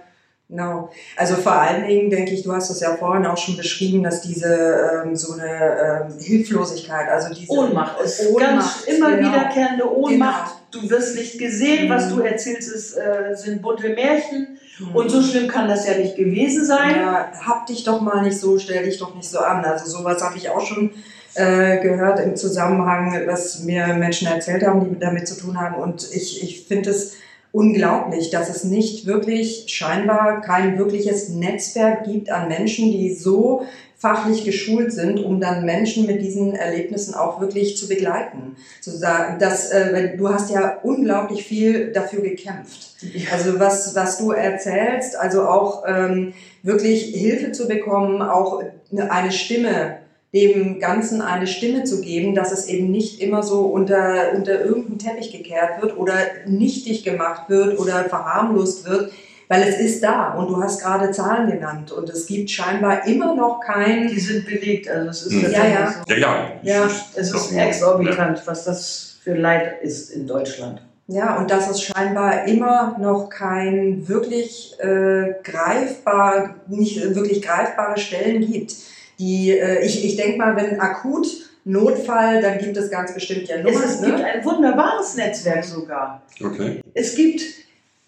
Genau. 0.49 0.91
Also 1.17 1.35
vor 1.35 1.53
allen 1.53 1.89
Dingen 1.89 2.09
denke 2.09 2.33
ich, 2.33 2.45
du 2.45 2.53
hast 2.53 2.71
es 2.71 2.79
ja 2.79 2.95
vorhin 2.95 3.27
auch 3.27 3.37
schon 3.37 3.57
beschrieben, 3.57 4.05
dass 4.05 4.23
diese 4.23 5.03
ähm, 5.05 5.17
so 5.17 5.33
eine 5.33 6.07
ähm, 6.09 6.19
Hilflosigkeit, 6.21 7.09
also 7.09 7.35
diese 7.35 7.51
Ohnmacht 7.51 8.01
ist 8.01 8.29
Ohnmacht, 8.29 8.87
ganz 8.87 8.97
immer 8.97 9.17
genau. 9.17 9.29
wiederkehrende 9.29 9.93
Ohnmacht. 9.93 10.53
Genau. 10.71 10.85
Du 10.85 10.91
wirst 10.91 11.17
nicht 11.17 11.39
gesehen, 11.39 11.87
mhm. 11.87 11.91
was 11.91 12.11
du 12.11 12.21
erzählst, 12.21 12.71
ist, 12.71 12.97
äh, 12.97 13.35
sind 13.35 13.61
bunte 13.61 13.89
Märchen. 13.89 14.59
Mhm. 14.79 14.95
Und 14.95 15.11
so 15.11 15.21
schlimm 15.21 15.49
kann 15.49 15.69
das 15.69 15.87
ja 15.89 15.97
nicht 15.97 16.15
gewesen 16.15 16.65
sein. 16.65 16.97
Ja, 16.97 17.33
hab 17.45 17.67
dich 17.67 17.83
doch 17.83 18.01
mal 18.01 18.23
nicht 18.23 18.39
so, 18.39 18.57
stell 18.59 18.85
dich 18.85 18.99
doch 18.99 19.17
nicht 19.17 19.29
so 19.29 19.41
an. 19.41 19.65
Also 19.65 19.87
sowas 19.87 20.23
habe 20.23 20.37
ich 20.37 20.51
auch 20.51 20.65
schon 20.65 20.93
äh, 21.35 21.81
gehört 21.81 22.21
im 22.21 22.37
Zusammenhang, 22.37 23.21
was 23.27 23.61
mir 23.65 23.89
Menschen 23.95 24.29
erzählt 24.29 24.65
haben, 24.65 24.89
die 24.89 24.99
damit 24.99 25.27
zu 25.27 25.37
tun 25.37 25.61
haben. 25.61 25.75
Und 25.75 26.09
ich, 26.13 26.43
ich 26.43 26.67
finde 26.67 26.91
es 26.91 27.15
unglaublich, 27.57 28.29
dass 28.29 28.51
es 28.51 28.65
nicht 28.65 29.07
wirklich 29.07 29.65
scheinbar 29.69 30.43
kein 30.43 30.79
wirkliches 30.79 31.31
Netzwerk 31.31 32.05
gibt 32.05 32.31
an 32.31 32.49
Menschen, 32.49 32.93
die 32.93 33.15
so 33.15 33.63
fachlich 33.97 34.45
geschult 34.45 34.93
sind, 34.93 35.25
um 35.25 35.41
dann 35.41 35.65
Menschen 35.65 36.05
mit 36.05 36.21
diesen 36.21 36.55
Erlebnissen 36.55 37.15
auch 37.15 37.41
wirklich 37.41 37.79
zu 37.79 37.89
begleiten. 37.89 38.57
Zu 38.83 38.91
sagen, 38.91 39.39
dass, 39.39 39.71
äh, 39.71 40.19
du 40.19 40.29
hast 40.29 40.51
ja 40.51 40.77
unglaublich 40.83 41.45
viel 41.45 41.93
dafür 41.93 42.21
gekämpft. 42.21 42.95
Also 43.33 43.59
was, 43.59 43.95
was 43.95 44.19
du 44.19 44.33
erzählst, 44.33 45.17
also 45.17 45.49
auch 45.49 45.85
ähm, 45.89 46.35
wirklich 46.63 47.05
Hilfe 47.15 47.53
zu 47.53 47.69
bekommen, 47.69 48.21
auch 48.21 48.63
eine 49.09 49.33
Stimme 49.33 49.97
dem 50.37 50.79
Ganzen 50.81 51.23
eine 51.23 51.47
Stimme 51.47 51.85
zu 51.85 52.01
geben, 52.01 52.35
dass 52.35 52.53
es 52.53 52.67
eben 52.67 52.91
nicht 52.91 53.21
immer 53.21 53.43
so 53.43 53.61
unter, 53.63 54.33
unter 54.35 54.65
irgendeinen 54.65 54.99
Teppich 54.99 55.33
gekehrt 55.33 55.81
wird 55.81 55.97
oder 55.97 56.15
nichtig 56.47 57.05
gemacht 57.05 57.49
wird 57.49 57.79
oder 57.79 58.05
verharmlost 58.05 58.89
wird, 58.89 59.13
weil 59.49 59.63
es 59.63 59.79
ist 59.79 60.03
da 60.03 60.35
und 60.35 60.49
du 60.49 60.61
hast 60.61 60.83
gerade 60.83 61.11
Zahlen 61.11 61.51
genannt 61.51 61.91
und 61.93 62.11
es 62.11 62.27
gibt 62.27 62.51
scheinbar 62.51 63.07
immer 63.07 63.35
noch 63.35 63.61
kein... 63.61 64.09
Die 64.09 64.21
sind 64.21 64.45
belegt, 64.45 64.91
also 64.91 65.09
es 65.11 65.23
ist 65.23 65.33
mhm. 65.33 65.53
ja, 65.53 65.67
ja. 65.67 65.95
So. 66.07 66.15
ja, 66.15 66.19
ja. 66.19 66.51
ja. 66.63 66.91
Es 67.15 67.33
ist 67.33 67.53
exorbitant, 67.53 68.43
was 68.47 68.65
das 68.65 69.17
für 69.23 69.35
Leid 69.35 69.83
ist 69.83 70.11
in 70.11 70.27
Deutschland. 70.27 70.83
Ja, 71.09 71.39
und 71.39 71.51
dass 71.53 71.71
es 71.71 71.83
scheinbar 71.83 72.47
immer 72.49 72.97
noch 72.99 73.31
kein 73.31 74.09
wirklich 74.09 74.75
äh, 74.81 75.35
greifbar, 75.45 76.57
nicht 76.67 77.15
wirklich 77.15 77.43
greifbare 77.43 77.97
Stellen 77.97 78.45
gibt 78.51 78.75
die, 79.19 79.51
äh, 79.51 79.85
ich, 79.85 80.05
ich 80.05 80.17
denke 80.17 80.39
mal, 80.39 80.57
wenn 80.57 80.81
akut 80.81 81.27
Notfall, 81.65 82.41
dann 82.41 82.59
gibt 82.59 82.77
es 82.77 82.91
ganz 82.91 83.13
bestimmt 83.13 83.49
ja 83.49 83.59
Nummern. 83.59 83.83
Es, 83.83 83.95
es 83.95 84.01
ne? 84.01 84.07
gibt 84.07 84.21
ein 84.21 84.45
wunderbares 84.45 85.17
Netzwerk 85.17 85.65
sogar. 85.65 86.23
Okay. 86.41 86.81
Es 86.95 87.17
gibt 87.17 87.43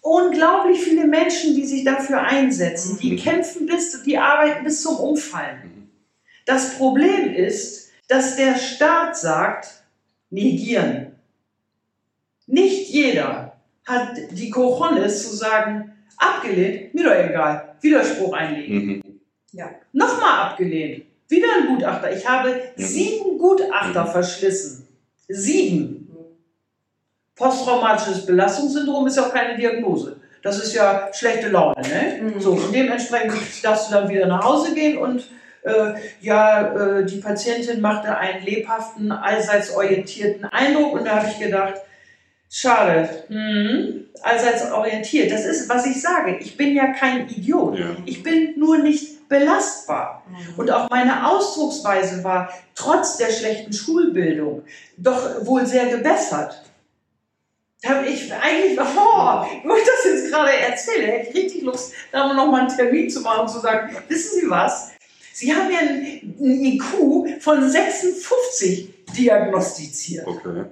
unglaublich 0.01 0.81
viele 0.81 1.07
Menschen, 1.07 1.55
die 1.55 1.65
sich 1.65 1.83
dafür 1.83 2.21
einsetzen. 2.21 2.97
Die 3.01 3.11
mhm. 3.11 3.17
kämpfen 3.17 3.65
bis, 3.65 4.01
die 4.03 4.17
arbeiten 4.17 4.63
bis 4.63 4.81
zum 4.81 4.95
Umfallen. 4.95 5.57
Mhm. 5.63 5.89
Das 6.45 6.75
Problem 6.75 7.33
ist, 7.33 7.91
dass 8.07 8.37
der 8.37 8.55
Staat 8.55 9.17
sagt, 9.17 9.83
negieren. 10.29 11.15
Nicht 12.47 12.89
jeder 12.89 13.57
hat 13.85 14.13
die 14.31 14.49
Cojones 14.49 15.27
zu 15.27 15.35
sagen, 15.35 15.91
abgelehnt, 16.17 16.93
mir 16.93 17.03
doch 17.03 17.29
egal, 17.29 17.75
Widerspruch 17.81 18.33
einlegen. 18.33 18.85
Mhm. 18.85 19.08
Ja. 19.51 19.71
Nochmal 19.93 20.49
abgelehnt. 20.49 21.05
Wieder 21.27 21.47
ein 21.57 21.67
Gutachter. 21.67 22.11
Ich 22.11 22.27
habe 22.27 22.61
mhm. 22.75 22.83
sieben 22.83 23.37
Gutachter 23.37 24.05
mhm. 24.05 24.11
verschlissen. 24.11 24.87
Sieben. 25.27 26.07
Posttraumatisches 27.35 28.25
Belastungssyndrom 28.25 29.07
ist 29.07 29.15
ja 29.15 29.27
auch 29.27 29.33
keine 29.33 29.57
Diagnose. 29.57 30.19
Das 30.41 30.57
ist 30.61 30.73
ja 30.73 31.09
schlechte 31.13 31.49
Laune. 31.49 31.81
Ne? 31.81 32.21
Mhm. 32.21 32.39
So, 32.41 32.51
und 32.51 32.73
dementsprechend 32.73 33.33
darfst 33.63 33.89
du 33.89 33.93
dann 33.93 34.09
wieder 34.09 34.27
nach 34.27 34.43
Hause 34.43 34.73
gehen 34.73 34.97
und 34.97 35.23
äh, 35.63 35.93
ja, 36.21 36.73
äh, 36.73 37.05
die 37.05 37.17
Patientin 37.17 37.81
machte 37.81 38.17
einen 38.17 38.43
lebhaften, 38.43 39.11
allseits 39.11 39.75
orientierten 39.75 40.45
Eindruck 40.45 40.93
und 40.93 41.05
da 41.05 41.17
habe 41.17 41.27
ich 41.27 41.39
gedacht, 41.39 41.75
schade, 42.49 43.23
hm, 43.27 44.05
allseits 44.21 44.71
orientiert. 44.71 45.31
Das 45.31 45.45
ist, 45.45 45.69
was 45.69 45.85
ich 45.85 46.01
sage. 46.01 46.37
Ich 46.39 46.57
bin 46.57 46.75
ja 46.75 46.87
kein 46.93 47.29
Idiot. 47.29 47.77
Ja. 47.77 47.95
Ich 48.05 48.23
bin 48.23 48.53
nur 48.57 48.79
nicht 48.79 49.29
belastbar. 49.29 50.23
Mhm. 50.27 50.59
Und 50.59 50.71
auch 50.71 50.89
meine 50.89 51.29
Ausdrucksweise 51.29 52.23
war 52.23 52.51
trotz 52.75 53.17
der 53.17 53.31
schlechten 53.31 53.71
Schulbildung 53.71 54.63
doch 54.97 55.45
wohl 55.45 55.65
sehr 55.65 55.85
gebessert. 55.85 56.63
Da 57.81 57.89
habe 57.89 58.07
ich 58.07 58.33
eigentlich, 58.33 58.79
oh, 58.97 59.45
wo 59.63 59.75
ich 59.75 59.85
das 59.85 60.05
jetzt 60.05 60.31
gerade 60.31 60.51
erzähle, 60.51 61.07
hätte 61.07 61.29
ich 61.29 61.35
richtig 61.35 61.61
Lust, 61.61 61.93
da 62.11 62.33
noch 62.33 62.47
mal 62.47 62.61
einen 62.61 62.75
Termin 62.75 63.09
zu 63.09 63.21
machen 63.21 63.41
und 63.41 63.49
zu 63.49 63.59
sagen, 63.59 63.95
wissen 64.07 64.41
Sie 64.41 64.49
was? 64.49 64.91
Sie 65.31 65.55
haben 65.55 65.71
ja 65.71 65.79
einen, 65.79 66.65
IQ 66.65 67.41
von 67.41 67.69
56 67.69 68.89
diagnostiziert. 69.15 70.27
Okay. 70.27 70.65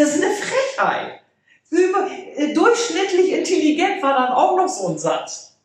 Das 0.00 0.16
ist 0.16 0.24
eine 0.24 0.32
Frechheit. 0.34 1.20
Äh, 1.70 2.54
durchschnittlich 2.54 3.32
intelligent 3.32 4.02
war 4.02 4.14
dann 4.14 4.32
auch 4.32 4.56
noch 4.56 4.68
so 4.68 4.88
ein 4.88 4.98
Satz. 4.98 5.58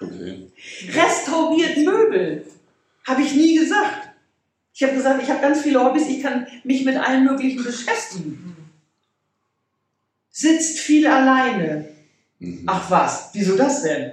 Okay. 0.00 0.50
Restauriert 0.88 1.76
Möbel. 1.78 2.44
Habe 3.06 3.22
ich 3.22 3.32
nie 3.34 3.56
gesagt. 3.56 4.08
Ich 4.74 4.82
habe 4.82 4.94
gesagt, 4.94 5.22
ich 5.22 5.30
habe 5.30 5.40
ganz 5.40 5.62
viele 5.62 5.84
Hobbys, 5.84 6.08
ich 6.08 6.20
kann 6.20 6.48
mich 6.64 6.84
mit 6.84 6.96
allen 6.96 7.24
möglichen 7.24 7.62
beschäftigen. 7.62 8.56
Sitzt 10.30 10.80
viel 10.80 11.06
alleine. 11.06 11.90
Mhm. 12.40 12.64
Ach 12.66 12.90
was, 12.90 13.30
wieso 13.34 13.56
das 13.56 13.82
denn? 13.82 14.12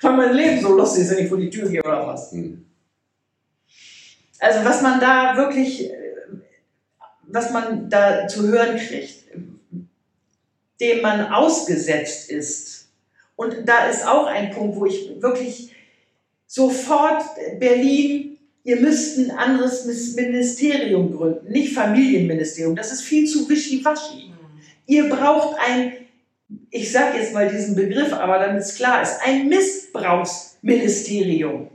Weil 0.00 0.16
mein 0.16 0.34
Leben 0.34 0.62
so 0.62 0.74
lustig 0.74 1.02
ist, 1.02 1.10
wenn 1.10 1.24
ich 1.24 1.28
vor 1.28 1.38
die 1.38 1.50
Tür 1.50 1.68
gehe 1.68 1.82
oder 1.82 2.06
was. 2.06 2.32
Mhm. 2.32 2.64
Also 4.38 4.64
was 4.64 4.80
man 4.80 4.98
da 4.98 5.36
wirklich, 5.36 5.90
was 7.32 7.50
man 7.50 7.90
da 7.90 8.28
zu 8.28 8.46
hören 8.46 8.76
kriegt, 8.76 9.24
dem 10.80 11.02
man 11.02 11.32
ausgesetzt 11.32 12.30
ist, 12.30 12.82
und 13.34 13.66
da 13.66 13.86
ist 13.86 14.06
auch 14.06 14.26
ein 14.26 14.50
Punkt, 14.50 14.76
wo 14.76 14.84
ich 14.86 15.20
wirklich 15.20 15.74
sofort 16.46 17.24
Berlin 17.58 18.28
ihr 18.64 18.80
müsst 18.80 19.18
ein 19.18 19.32
anderes 19.32 19.84
Ministerium 20.14 21.16
gründen, 21.16 21.50
nicht 21.50 21.74
Familienministerium. 21.74 22.76
Das 22.76 22.92
ist 22.92 23.02
viel 23.02 23.28
zu 23.28 23.48
wischiwaschi. 23.48 24.28
Mhm. 24.28 24.34
Ihr 24.86 25.08
braucht 25.08 25.58
ein, 25.58 25.94
ich 26.70 26.92
sage 26.92 27.18
jetzt 27.18 27.34
mal 27.34 27.48
diesen 27.48 27.74
Begriff, 27.74 28.12
aber 28.12 28.38
damit 28.38 28.62
es 28.62 28.76
klar 28.76 29.02
ist, 29.02 29.16
ein 29.24 29.48
Missbrauchsministerium, 29.48 31.70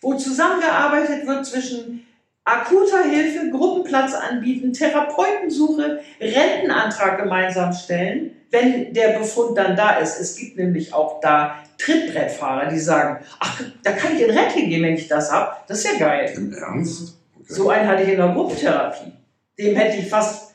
wo 0.00 0.14
zusammengearbeitet 0.14 1.26
wird 1.26 1.44
zwischen 1.46 2.06
akuter 2.50 3.04
Hilfe, 3.04 3.50
Gruppenplatz 3.50 4.14
anbieten, 4.14 4.72
Therapeutensuche, 4.72 6.00
Rentenantrag 6.20 7.18
gemeinsam 7.18 7.72
stellen, 7.72 8.36
wenn 8.50 8.92
der 8.92 9.18
Befund 9.18 9.56
dann 9.56 9.76
da 9.76 9.98
ist. 9.98 10.18
Es 10.20 10.36
gibt 10.36 10.56
nämlich 10.56 10.92
auch 10.92 11.20
da 11.20 11.56
Trittbrettfahrer, 11.78 12.68
die 12.68 12.78
sagen, 12.78 13.24
ach, 13.38 13.62
da 13.82 13.92
kann 13.92 14.16
ich 14.16 14.22
in 14.22 14.30
Rente 14.30 14.60
gehen, 14.60 14.82
wenn 14.82 14.94
ich 14.94 15.08
das 15.08 15.30
habe. 15.32 15.56
Das 15.68 15.78
ist 15.78 15.92
ja 15.92 15.98
geil. 15.98 16.32
Im 16.36 16.52
Ernst? 16.52 17.16
Okay. 17.36 17.52
So 17.52 17.70
einen 17.70 17.88
hatte 17.88 18.02
ich 18.02 18.10
in 18.10 18.18
der 18.18 18.28
Gruppentherapie. 18.28 19.12
Dem 19.58 19.76
hätte 19.76 19.98
ich 19.98 20.08
fast 20.08 20.54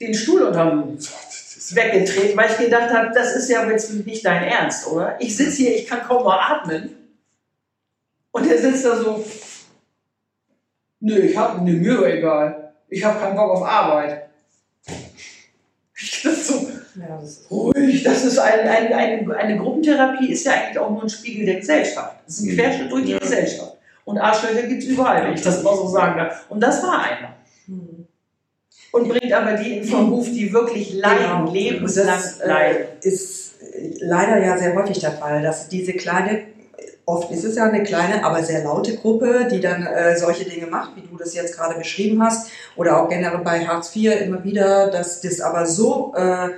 den 0.00 0.14
Stuhl 0.14 0.42
unterm 0.42 0.96
weggetreten, 1.72 2.36
weil 2.36 2.50
ich 2.50 2.58
gedacht 2.58 2.92
habe, 2.92 3.10
das 3.14 3.36
ist 3.36 3.48
ja 3.48 3.68
jetzt 3.68 3.92
nicht 3.92 4.24
dein 4.24 4.44
Ernst, 4.44 4.86
oder? 4.88 5.16
Ich 5.20 5.36
sitze 5.36 5.58
hier, 5.58 5.76
ich 5.76 5.86
kann 5.86 6.02
kaum 6.02 6.24
mal 6.24 6.38
atmen. 6.38 6.96
Und 8.32 8.48
der 8.48 8.58
sitzt 8.58 8.84
da 8.84 8.96
so, 8.96 9.24
nö, 11.00 11.18
ich 11.18 11.36
hab, 11.36 11.60
nö, 11.62 11.72
mir 11.72 12.06
egal. 12.06 12.72
Ich 12.88 13.04
habe 13.04 13.18
keinen 13.18 13.36
Bock 13.36 13.50
auf 13.50 13.62
Arbeit. 13.62 14.28
So, 16.02 16.66
ja, 16.98 17.18
das 17.20 17.30
ist 17.30 17.50
ruhig, 17.50 18.02
das 18.02 18.24
ist 18.24 18.38
ein, 18.38 18.60
ein, 18.60 18.92
eine, 18.92 19.36
eine 19.36 19.58
Gruppentherapie 19.58 20.32
ist 20.32 20.46
ja 20.46 20.52
eigentlich 20.52 20.78
auch 20.78 20.90
nur 20.90 21.02
ein 21.02 21.08
Spiegel 21.10 21.44
der 21.44 21.56
Gesellschaft. 21.56 22.16
Das 22.24 22.38
ist 22.38 22.44
ein 22.44 22.52
mhm. 22.52 22.56
Querschnitt 22.56 22.90
durch 22.90 23.04
die 23.04 23.12
ja. 23.12 23.18
Gesellschaft. 23.18 23.76
Und 24.06 24.18
Arschlöcher 24.18 24.66
gibt 24.66 24.82
es 24.82 24.88
überall, 24.88 25.24
wenn 25.24 25.34
ich 25.34 25.42
das 25.42 25.62
mal 25.62 25.76
so 25.76 25.86
sagen 25.86 26.18
darf. 26.18 26.46
Und 26.48 26.60
das 26.60 26.82
war 26.82 27.02
einer. 27.02 27.34
Mhm. 27.66 28.06
Und 28.92 29.08
bringt 29.08 29.32
aber 29.32 29.52
die 29.52 29.76
in 29.78 29.84
Verruf, 29.84 30.26
die 30.26 30.52
wirklich 30.52 30.94
leiden, 30.94 31.44
genau. 31.44 31.52
lebenslang 31.52 32.06
das, 32.06 32.40
äh, 32.40 32.48
leiden. 32.48 32.86
ist 33.02 33.54
leider 34.00 34.42
ja 34.44 34.58
sehr 34.58 34.74
häufig 34.74 34.98
der 34.98 35.12
Fall, 35.12 35.42
dass 35.42 35.68
diese 35.68 35.92
kleine 35.92 36.42
Oft 37.10 37.32
ist 37.32 37.44
es 37.44 37.56
ja 37.56 37.64
eine 37.64 37.82
kleine, 37.82 38.22
aber 38.24 38.44
sehr 38.44 38.62
laute 38.62 38.96
Gruppe, 38.96 39.48
die 39.50 39.60
dann 39.60 39.84
äh, 39.84 40.16
solche 40.16 40.44
Dinge 40.44 40.68
macht, 40.68 40.94
wie 40.94 41.00
du 41.00 41.16
das 41.16 41.34
jetzt 41.34 41.56
gerade 41.56 41.76
beschrieben 41.76 42.22
hast. 42.22 42.50
Oder 42.76 43.02
auch 43.02 43.08
generell 43.08 43.40
bei 43.42 43.66
Hartz 43.66 43.94
IV 43.96 44.12
immer 44.20 44.44
wieder, 44.44 44.92
dass 44.92 45.20
das 45.20 45.40
aber 45.40 45.66
so 45.66 46.14
äh, 46.16 46.50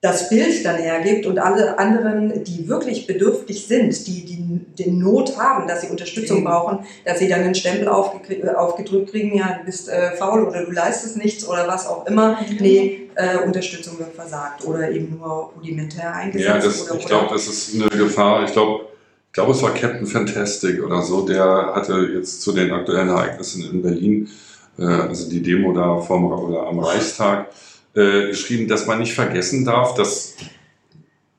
das 0.00 0.30
Bild 0.30 0.64
dann 0.64 0.76
hergibt 0.76 1.26
und 1.26 1.38
alle 1.38 1.78
anderen, 1.78 2.44
die 2.44 2.66
wirklich 2.66 3.06
bedürftig 3.06 3.66
sind, 3.66 4.06
die, 4.06 4.24
die 4.24 4.44
den 4.82 4.98
Not 4.98 5.36
haben, 5.36 5.68
dass 5.68 5.82
sie 5.82 5.88
Unterstützung 5.88 6.40
mhm. 6.40 6.44
brauchen, 6.44 6.78
dass 7.04 7.18
sie 7.18 7.28
dann 7.28 7.40
einen 7.40 7.54
Stempel 7.54 7.88
aufgedrückt 7.88 9.10
kriegen, 9.10 9.36
ja, 9.36 9.58
du 9.58 9.66
bist 9.66 9.90
äh, 9.90 10.12
faul 10.12 10.44
oder 10.44 10.64
du 10.64 10.70
leistest 10.70 11.18
nichts 11.18 11.46
oder 11.46 11.68
was 11.68 11.86
auch 11.86 12.06
immer. 12.06 12.38
Mhm. 12.40 12.56
Nee, 12.60 13.10
äh, 13.16 13.38
Unterstützung 13.44 13.98
wird 13.98 14.14
versagt 14.14 14.64
oder 14.64 14.90
eben 14.90 15.18
nur 15.18 15.52
rudimentär 15.56 16.14
eingesetzt. 16.14 16.48
Ja, 16.48 16.58
das, 16.58 16.90
oder, 16.90 16.98
ich 16.98 17.06
glaube, 17.06 17.28
das 17.30 17.46
ist 17.48 17.74
eine 17.74 17.88
Gefahr. 17.90 18.44
Ich 18.44 18.52
glaube, 18.52 18.93
glaube, 19.34 19.52
es 19.52 19.62
war 19.62 19.74
Captain 19.74 20.06
Fantastic 20.06 20.82
oder 20.82 21.02
so, 21.02 21.26
der 21.26 21.72
hatte 21.74 22.10
jetzt 22.14 22.40
zu 22.40 22.52
den 22.52 22.72
aktuellen 22.72 23.08
Ereignissen 23.08 23.68
in 23.70 23.82
Berlin, 23.82 24.30
äh, 24.78 24.84
also 24.84 25.28
die 25.28 25.42
Demo 25.42 25.72
da 25.74 25.98
vom, 25.98 26.24
oder 26.32 26.66
am 26.66 26.78
Reichstag, 26.78 27.48
äh, 27.94 28.28
geschrieben, 28.28 28.68
dass 28.68 28.86
man 28.86 29.00
nicht 29.00 29.12
vergessen 29.12 29.64
darf, 29.64 29.94
dass 29.94 30.36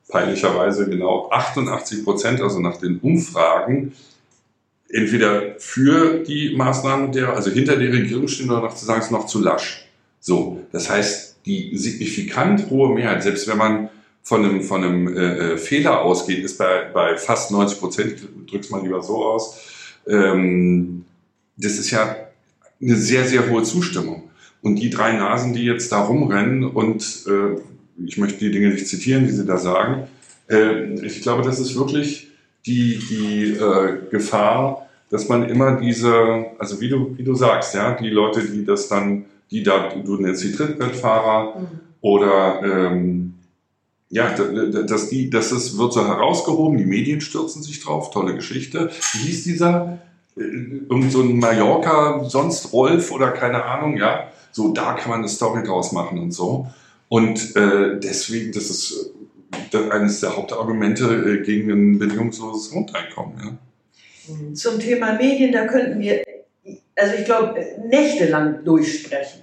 peinlicherweise 0.09 0.87
genau 0.89 1.29
88 1.31 2.03
Prozent, 2.03 2.41
also 2.41 2.59
nach 2.59 2.77
den 2.77 2.99
Umfragen, 2.99 3.93
entweder 4.89 5.55
für 5.57 6.19
die 6.19 6.55
Maßnahmen 6.55 7.11
der, 7.11 7.33
also 7.33 7.49
hinter 7.49 7.77
der 7.77 7.91
Regierung 7.91 8.27
stehen 8.27 8.49
oder 8.49 8.61
noch 8.61 8.75
zu 8.75 8.85
sagen, 8.85 8.99
es 8.99 9.05
ist 9.05 9.11
noch 9.11 9.25
zu 9.25 9.41
lasch. 9.41 9.87
So, 10.19 10.61
das 10.71 10.89
heißt, 10.89 11.37
die 11.45 11.77
signifikant 11.77 12.69
hohe 12.69 12.93
Mehrheit, 12.93 13.23
selbst 13.23 13.47
wenn 13.47 13.57
man 13.57 13.89
von 14.25 14.43
einem, 14.43 14.61
von 14.61 14.83
einem 14.83 15.15
äh, 15.15 15.53
äh 15.53 15.57
Fehler 15.57 16.01
ausgeht, 16.01 16.43
ist 16.43 16.57
bei, 16.57 16.89
bei 16.91 17.15
fast 17.15 17.51
90 17.51 17.79
Prozent, 17.79 18.15
ich 18.17 18.51
drück's 18.51 18.71
mal 18.71 18.81
lieber 18.81 19.01
so 19.01 19.23
aus, 19.23 19.61
ähm, 20.07 21.05
das 21.57 21.73
ist 21.77 21.91
ja 21.91 22.15
eine 22.81 22.95
sehr, 22.95 23.25
sehr 23.25 23.49
hohe 23.49 23.63
Zustimmung. 23.63 24.23
Und 24.61 24.77
die 24.77 24.89
drei 24.89 25.13
Nasen, 25.13 25.53
die 25.53 25.63
jetzt 25.63 25.91
da 25.91 26.01
rumrennen 26.01 26.63
und 26.63 27.23
äh, 27.27 27.61
ich 28.03 28.17
möchte 28.17 28.39
die 28.39 28.51
Dinge 28.51 28.69
nicht 28.69 28.87
zitieren, 28.87 29.25
die 29.25 29.31
sie 29.31 29.45
da 29.45 29.57
sagen, 29.57 30.07
äh, 30.49 31.05
ich 31.05 31.21
glaube, 31.21 31.43
das 31.43 31.59
ist 31.59 31.77
wirklich 31.77 32.27
die, 32.65 32.97
die 32.97 33.51
äh, 33.51 34.09
Gefahr, 34.09 34.89
dass 35.11 35.29
man 35.29 35.47
immer 35.47 35.79
diese, 35.79 36.45
also 36.57 36.81
wie 36.81 36.89
du, 36.89 37.15
wie 37.15 37.23
du 37.23 37.35
sagst, 37.35 37.75
ja, 37.75 37.93
die 37.93 38.09
Leute, 38.09 38.41
die 38.41 38.65
das 38.65 38.87
dann, 38.87 39.25
die 39.51 39.61
da, 39.61 39.89
du 39.89 40.17
nennst 40.17 40.43
die 40.43 40.51
Trittbrettfahrer 40.51 41.59
mhm. 41.59 41.67
oder 42.01 42.61
ähm, 42.63 43.35
ja, 44.15 44.29
dass 44.29 45.09
die, 45.09 45.29
das 45.29 45.51
ist, 45.51 45.77
wird 45.77 45.91
so 45.91 46.07
herausgehoben, 46.07 46.77
die 46.77 46.85
Medien 46.85 47.19
stürzen 47.19 47.61
sich 47.61 47.81
drauf, 47.81 48.11
tolle 48.11 48.33
Geschichte. 48.33 48.89
Wie 49.11 49.27
hieß 49.27 49.43
dieser? 49.43 49.99
Äh, 50.37 50.41
irgend 50.89 51.11
so 51.11 51.21
ein 51.21 51.37
Mallorca, 51.37 52.23
sonst 52.23 52.71
Rolf 52.71 53.11
oder 53.11 53.31
keine 53.31 53.65
Ahnung, 53.65 53.97
ja. 53.97 54.31
So, 54.53 54.71
da 54.71 54.93
kann 54.93 55.09
man 55.09 55.19
eine 55.19 55.27
Story 55.27 55.63
draus 55.63 55.91
machen 55.91 56.17
und 56.17 56.31
so. 56.31 56.67
Und 57.09 57.57
äh, 57.57 57.99
deswegen, 57.99 58.53
das 58.53 58.69
ist 58.69 59.11
äh, 59.73 59.89
eines 59.89 60.21
der 60.21 60.37
Hauptargumente 60.37 61.03
äh, 61.03 61.43
gegen 61.43 61.69
ein 61.69 61.99
bedingungsloses 61.99 62.71
Grundeinkommen. 62.71 63.35
Ja. 63.37 64.53
Zum 64.53 64.79
Thema 64.79 65.17
Medien, 65.17 65.51
da 65.51 65.67
könnten 65.67 65.99
wir, 65.99 66.23
also 66.95 67.15
ich 67.19 67.25
glaube, 67.25 67.59
nächtelang 67.85 68.63
durchsprechen, 68.63 69.41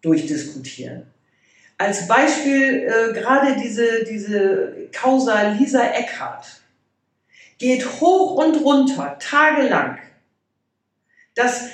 durchdiskutieren. 0.00 1.02
Als 1.78 2.08
Beispiel 2.08 2.88
äh, 2.88 3.12
gerade 3.12 3.54
diese, 3.54 4.04
diese 4.04 4.88
Causa 4.92 5.52
Lisa 5.52 5.92
Eckhardt 5.92 6.60
geht 7.58 8.00
hoch 8.00 8.34
und 8.34 8.56
runter, 8.56 9.16
tagelang, 9.20 9.98
dass 11.34 11.70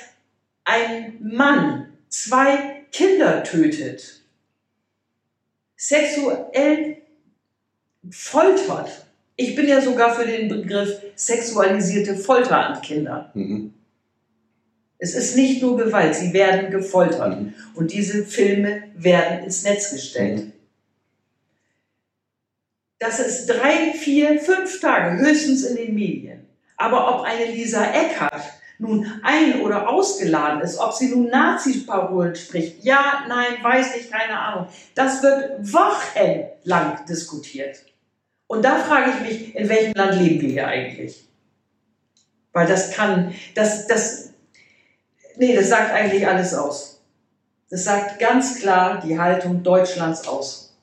ein 0.63 1.17
Mann 1.21 1.93
zwei 2.07 2.85
Kinder 2.91 3.43
tötet, 3.43 4.21
sexuell 5.75 6.97
foltert. 8.09 9.05
Ich 9.35 9.55
bin 9.55 9.67
ja 9.67 9.81
sogar 9.81 10.15
für 10.15 10.25
den 10.25 10.47
Begriff 10.47 11.01
sexualisierte 11.15 12.15
Folter 12.15 12.57
an 12.57 12.81
Kinder. 12.81 13.31
Mhm. 13.33 13.73
Es 15.05 15.13
ist 15.13 15.35
nicht 15.35 15.61
nur 15.61 15.77
Gewalt, 15.77 16.15
sie 16.15 16.33
werden 16.33 16.71
gefoltert. 16.71 17.39
Mhm. 17.39 17.53
Und 17.75 17.93
diese 17.93 18.25
Filme 18.25 18.83
werden 18.95 19.43
ins 19.43 19.63
Netz 19.63 19.91
gestellt. 19.91 20.45
Mhm. 20.45 20.51
Das 22.97 23.19
ist 23.19 23.45
drei, 23.45 23.93
vier, 23.93 24.39
fünf 24.39 24.79
Tage 24.81 25.19
höchstens 25.19 25.63
in 25.63 25.75
den 25.75 25.93
Medien. 25.93 26.47
Aber 26.75 27.13
ob 27.13 27.23
eine 27.23 27.45
Lisa 27.51 27.91
Eckhardt 27.91 28.41
nun 28.79 29.21
ein- 29.21 29.61
oder 29.61 29.87
ausgeladen 29.87 30.61
ist, 30.61 30.79
ob 30.79 30.91
sie 30.91 31.09
nun 31.09 31.27
Nazi-Parolen 31.27 32.35
spricht, 32.35 32.83
ja, 32.83 33.25
nein, 33.27 33.57
weiß 33.61 33.95
nicht, 33.95 34.11
keine 34.11 34.39
Ahnung, 34.39 34.67
das 34.95 35.21
wird 35.21 35.71
wochenlang 35.71 37.05
diskutiert. 37.07 37.77
Und 38.47 38.65
da 38.65 38.79
frage 38.79 39.11
ich 39.11 39.19
mich, 39.21 39.55
in 39.55 39.69
welchem 39.69 39.93
Land 39.93 40.19
leben 40.19 40.41
wir 40.41 40.49
hier 40.49 40.67
eigentlich? 40.67 41.27
Weil 42.53 42.67
das 42.67 42.91
kann, 42.91 43.35
das, 43.53 43.87
das, 43.87 44.33
nee, 45.37 45.55
das 45.55 45.69
sagt 45.69 45.91
eigentlich 45.91 46.27
alles 46.27 46.53
aus. 46.53 47.01
Das 47.69 47.83
sagt 47.83 48.19
ganz 48.19 48.59
klar 48.59 49.01
die 49.05 49.19
Haltung 49.19 49.63
Deutschlands 49.63 50.27
aus. 50.27 50.73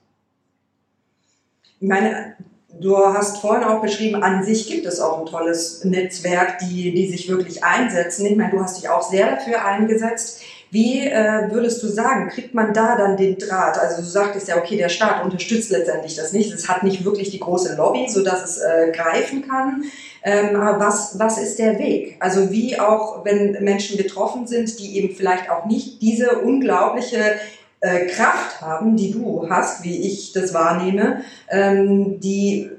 Ich 1.80 1.88
meine, 1.88 2.36
du 2.80 2.96
hast 2.96 3.38
vorhin 3.38 3.64
auch 3.64 3.80
beschrieben, 3.80 4.22
an 4.22 4.44
sich 4.44 4.68
gibt 4.68 4.86
es 4.86 5.00
auch 5.00 5.20
ein 5.20 5.26
tolles 5.26 5.84
Netzwerk, 5.84 6.58
die, 6.58 6.92
die 6.92 7.10
sich 7.10 7.28
wirklich 7.28 7.64
einsetzen. 7.64 8.26
Ich 8.26 8.36
meine, 8.36 8.50
du 8.50 8.60
hast 8.60 8.78
dich 8.78 8.88
auch 8.88 9.02
sehr 9.02 9.30
dafür 9.30 9.64
eingesetzt. 9.64 10.42
Wie 10.72 11.00
äh, 11.00 11.50
würdest 11.50 11.82
du 11.82 11.86
sagen, 11.86 12.30
kriegt 12.30 12.54
man 12.54 12.72
da 12.72 12.96
dann 12.96 13.18
den 13.18 13.36
Draht? 13.36 13.78
Also 13.78 14.00
du 14.00 14.08
sagtest 14.08 14.48
ja, 14.48 14.56
okay, 14.56 14.78
der 14.78 14.88
Staat 14.88 15.22
unterstützt 15.22 15.70
letztendlich 15.70 16.16
das 16.16 16.32
nicht. 16.32 16.50
Es 16.50 16.66
hat 16.66 16.82
nicht 16.82 17.04
wirklich 17.04 17.30
die 17.30 17.40
große 17.40 17.76
Lobby, 17.76 18.08
sodass 18.08 18.42
es 18.42 18.56
äh, 18.56 18.90
greifen 18.90 19.46
kann. 19.46 19.84
Ähm, 20.22 20.56
aber 20.56 20.80
was, 20.80 21.18
was 21.18 21.36
ist 21.36 21.58
der 21.58 21.78
Weg? 21.78 22.16
Also 22.20 22.50
wie 22.50 22.80
auch, 22.80 23.22
wenn 23.22 23.62
Menschen 23.62 23.98
getroffen 23.98 24.46
sind, 24.46 24.78
die 24.78 24.96
eben 24.96 25.14
vielleicht 25.14 25.50
auch 25.50 25.66
nicht 25.66 26.00
diese 26.00 26.38
unglaubliche 26.38 27.34
äh, 27.80 28.06
Kraft 28.06 28.62
haben, 28.62 28.96
die 28.96 29.12
du 29.12 29.46
hast, 29.50 29.84
wie 29.84 30.06
ich 30.06 30.32
das 30.32 30.54
wahrnehme, 30.54 31.20
ähm, 31.50 32.18
die, 32.18 32.70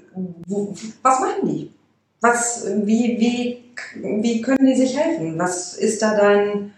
wo, 0.47 0.73
was 1.03 1.19
machen 1.19 1.47
die? 1.47 1.71
Was, 2.21 2.65
wie, 2.65 3.19
wie, 3.19 3.63
wie 4.01 4.41
können 4.41 4.65
die 4.65 4.75
sich 4.75 4.97
helfen? 4.97 5.37
Was 5.37 5.75
ist 5.75 6.01
da 6.01 6.15
dein, 6.15 6.73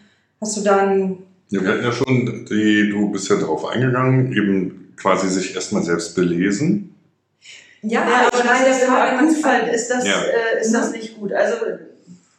Hast 0.46 0.58
du 0.58 0.62
dann. 0.62 1.18
Ja, 1.50 1.62
wir 1.64 1.70
hatten 1.70 1.84
ja 1.84 1.92
schon, 1.92 2.46
die, 2.46 2.92
du 2.92 3.10
bist 3.12 3.28
ja 3.30 3.38
darauf 3.38 3.66
eingegangen, 3.66 4.32
eben 4.32 4.94
quasi 4.96 5.28
sich 5.28 5.56
erstmal 5.56 5.82
selbst 5.82 6.14
belesen. 6.14 6.96
Ja, 7.82 8.08
ja 8.08 8.28
aber 8.28 8.38
ich 8.38 8.46
meine, 8.46 8.66
das 8.68 8.78
ist, 8.78 8.88
im 8.88 8.94
Akutfall 8.94 9.68
ist 9.74 9.90
das, 9.90 10.06
ja. 10.06 10.22
äh, 10.22 10.62
ist 10.62 10.72
das 10.72 10.92
nicht 10.92 11.18
gut. 11.18 11.34
Also 11.34 11.56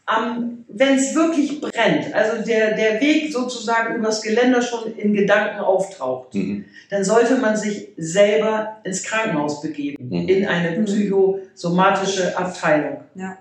ähm, 0.08 0.64
wenn 0.68 0.94
es 0.94 1.16
wirklich 1.16 1.60
brennt, 1.60 2.14
also 2.14 2.44
der, 2.44 2.76
der 2.76 3.00
Weg 3.00 3.32
sozusagen 3.32 3.96
übers 3.96 4.22
Geländer 4.22 4.62
schon 4.62 4.96
in 4.96 5.12
Gedanken 5.12 5.58
auftaucht, 5.58 6.32
mhm. 6.36 6.64
dann 6.90 7.02
sollte 7.02 7.38
man 7.38 7.56
sich 7.56 7.88
selber 7.96 8.76
ins 8.84 9.02
Krankenhaus 9.02 9.62
begeben, 9.62 10.10
mhm. 10.10 10.28
in 10.28 10.46
eine 10.46 10.78
mhm. 10.78 10.84
psychosomatische 10.84 12.38
Abteilung. 12.38 12.98
Ja. 13.16 13.36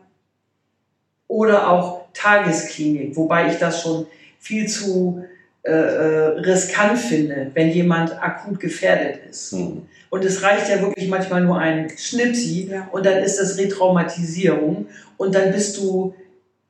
Oder 1.27 1.69
auch 1.69 2.05
Tagesklinik, 2.15 3.15
wobei 3.15 3.51
ich 3.51 3.59
das 3.59 3.83
schon 3.83 4.07
viel 4.39 4.67
zu 4.67 5.23
äh, 5.63 5.71
äh 5.71 6.27
riskant 6.39 6.97
finde, 6.97 7.51
wenn 7.53 7.69
jemand 7.69 8.21
akut 8.21 8.59
gefährdet 8.59 9.21
ist. 9.29 9.53
Mhm. 9.53 9.83
Und 10.09 10.23
es 10.23 10.43
reicht 10.43 10.69
ja 10.69 10.81
wirklich 10.81 11.09
manchmal 11.09 11.43
nur 11.43 11.57
ein 11.57 11.89
Schnipsi 11.97 12.69
ja. 12.71 12.87
und 12.91 13.05
dann 13.05 13.23
ist 13.23 13.37
das 13.37 13.57
Retraumatisierung 13.57 14.87
und 15.17 15.35
dann 15.35 15.51
bist 15.51 15.77
du 15.77 16.13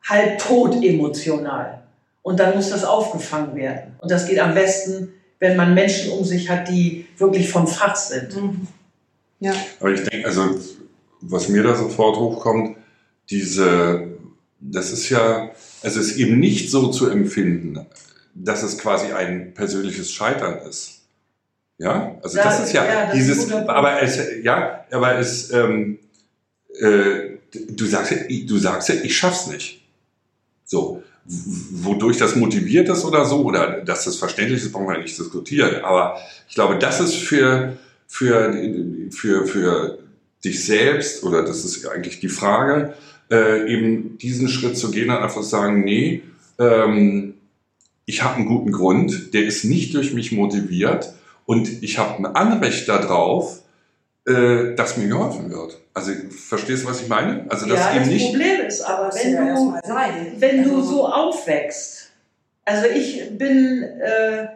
halb 0.03 0.39
tot 0.39 0.83
emotional. 0.83 1.83
Und 2.21 2.39
dann 2.39 2.55
muss 2.55 2.71
das 2.71 2.83
aufgefangen 2.83 3.55
werden. 3.55 3.93
Und 3.99 4.09
das 4.09 4.27
geht 4.27 4.39
am 4.39 4.55
besten, 4.55 5.13
wenn 5.39 5.55
man 5.55 5.75
Menschen 5.75 6.11
um 6.11 6.23
sich 6.23 6.49
hat, 6.49 6.67
die 6.67 7.05
wirklich 7.17 7.49
vom 7.49 7.67
Fach 7.67 7.95
sind. 7.95 8.35
Mhm. 8.35 8.67
Ja. 9.39 9.53
Aber 9.79 9.91
ich 9.91 10.03
denke, 10.03 10.25
also 10.25 10.59
was 11.21 11.49
mir 11.49 11.61
da 11.61 11.75
sofort 11.75 12.17
hochkommt, 12.17 12.77
diese, 13.29 14.07
das 14.59 14.91
ist 14.91 15.09
ja, 15.09 15.51
es 15.85 15.95
ist 15.95 16.17
eben 16.17 16.39
nicht 16.39 16.71
so 16.71 16.87
zu 16.87 17.09
empfinden, 17.09 17.85
dass 18.33 18.63
es 18.63 18.77
quasi 18.77 19.11
ein 19.11 19.53
persönliches 19.53 20.11
Scheitern 20.11 20.67
ist. 20.67 21.01
Ja, 21.77 22.17
also 22.23 22.37
ja, 22.37 22.43
das 22.43 22.63
ist 22.65 22.73
ja, 22.73 22.85
ja 22.85 23.05
das 23.05 23.13
dieses, 23.13 23.43
ist 23.45 23.51
aber 23.51 24.01
es, 24.01 24.19
ja, 24.43 24.85
aber 24.91 25.17
es, 25.19 25.51
ähm, 25.51 25.99
äh, 26.79 27.37
du 27.69 27.85
sagst, 27.85 28.13
du 28.29 28.57
sagst 28.57 28.89
ja, 28.89 28.95
ich 29.03 29.15
schaff's 29.17 29.47
nicht. 29.47 29.81
So, 30.63 31.03
wodurch 31.25 32.17
das 32.17 32.35
motiviert 32.35 32.89
ist 32.89 33.03
oder 33.03 33.25
so, 33.25 33.43
oder 33.43 33.81
dass 33.81 34.05
das 34.05 34.15
verständlich 34.15 34.63
ist, 34.63 34.71
brauchen 34.71 34.87
wir 34.87 34.97
nicht 34.97 35.17
diskutieren. 35.17 35.83
Aber 35.83 36.17
ich 36.47 36.55
glaube, 36.55 36.79
das 36.79 36.99
ist 36.99 37.15
für, 37.15 37.77
für, 38.07 38.53
für, 39.11 39.45
für 39.45 39.99
dich 40.43 40.65
selbst, 40.65 41.23
oder 41.23 41.43
das 41.43 41.65
ist 41.65 41.87
eigentlich 41.87 42.19
die 42.19 42.29
Frage, 42.29 42.93
äh, 43.31 43.71
eben 43.71 44.17
diesen 44.17 44.47
Schritt 44.47 44.77
zu 44.77 44.91
gehen 44.91 45.09
und 45.09 45.17
einfach 45.17 45.43
sagen, 45.43 45.83
nee, 45.83 46.23
ähm, 46.59 47.35
ich 48.05 48.23
habe 48.23 48.35
einen 48.35 48.45
guten 48.45 48.71
Grund, 48.71 49.33
der 49.33 49.45
ist 49.45 49.63
nicht 49.65 49.95
durch 49.95 50.13
mich 50.13 50.31
motiviert 50.31 51.13
und 51.45 51.83
ich 51.83 51.97
habe 51.97 52.17
ein 52.17 52.25
Anrecht 52.25 52.87
darauf, 52.87 53.61
äh, 54.27 54.75
dass 54.75 54.97
mir 54.97 55.07
geholfen 55.07 55.51
wird. 55.51 55.79
Also 55.93 56.11
verstehst 56.29 56.83
du, 56.83 56.89
was 56.89 57.01
ich 57.01 57.07
meine? 57.07 57.45
Also 57.49 57.67
das 57.67 57.79
ja, 57.79 57.91
eben 57.91 57.99
das 58.01 58.09
nicht 58.09 58.29
Problem 58.29 58.61
ist 58.67 58.81
aber, 58.81 59.13
wenn 59.13 59.37
du, 59.37 59.73
wenn 60.39 60.63
du 60.63 60.75
also 60.77 60.89
so 60.89 61.07
aufwächst, 61.07 62.11
also 62.63 62.87
ich 62.87 63.37
bin, 63.37 63.83
äh, 63.83 64.47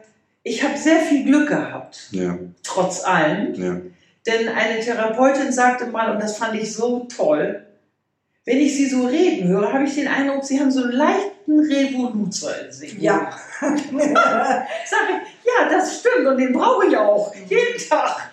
ich 0.44 0.64
habe 0.64 0.78
sehr 0.78 1.00
viel 1.00 1.24
Glück 1.24 1.50
gehabt, 1.50 2.10
ja. 2.12 2.38
trotz 2.64 3.04
allem. 3.04 3.54
Ja. 3.54 3.82
Denn 4.28 4.50
eine 4.50 4.80
Therapeutin 4.80 5.52
sagte 5.52 5.88
mal, 5.88 6.12
und 6.12 6.22
das 6.22 6.38
fand 6.38 6.56
ich 6.56 6.74
so 6.74 7.08
toll, 7.16 7.66
wenn 8.50 8.60
ich 8.60 8.76
sie 8.76 8.88
so 8.88 9.06
reden 9.06 9.47
höre, 9.47 9.72
habe 9.72 9.84
ich 9.84 9.95
den 9.95 10.08
Eindruck, 10.08 10.43
sie 10.43 10.60
haben 10.60 10.72
so 10.72 10.84
einen 10.84 10.93
leichten 10.93 11.60
Revoluzer 11.60 12.66
in 12.66 12.72
sich. 12.72 12.97
Ja. 12.97 13.30
Sag 13.62 13.72
ich, 13.72 15.45
ja, 15.45 15.70
das 15.70 16.00
stimmt 16.00 16.28
und 16.28 16.38
den 16.38 16.54
brauche 16.54 16.88
ich 16.88 16.97
auch, 16.97 17.34
jeden 17.47 17.89
Tag. 17.89 18.32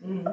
Mhm 0.00 0.28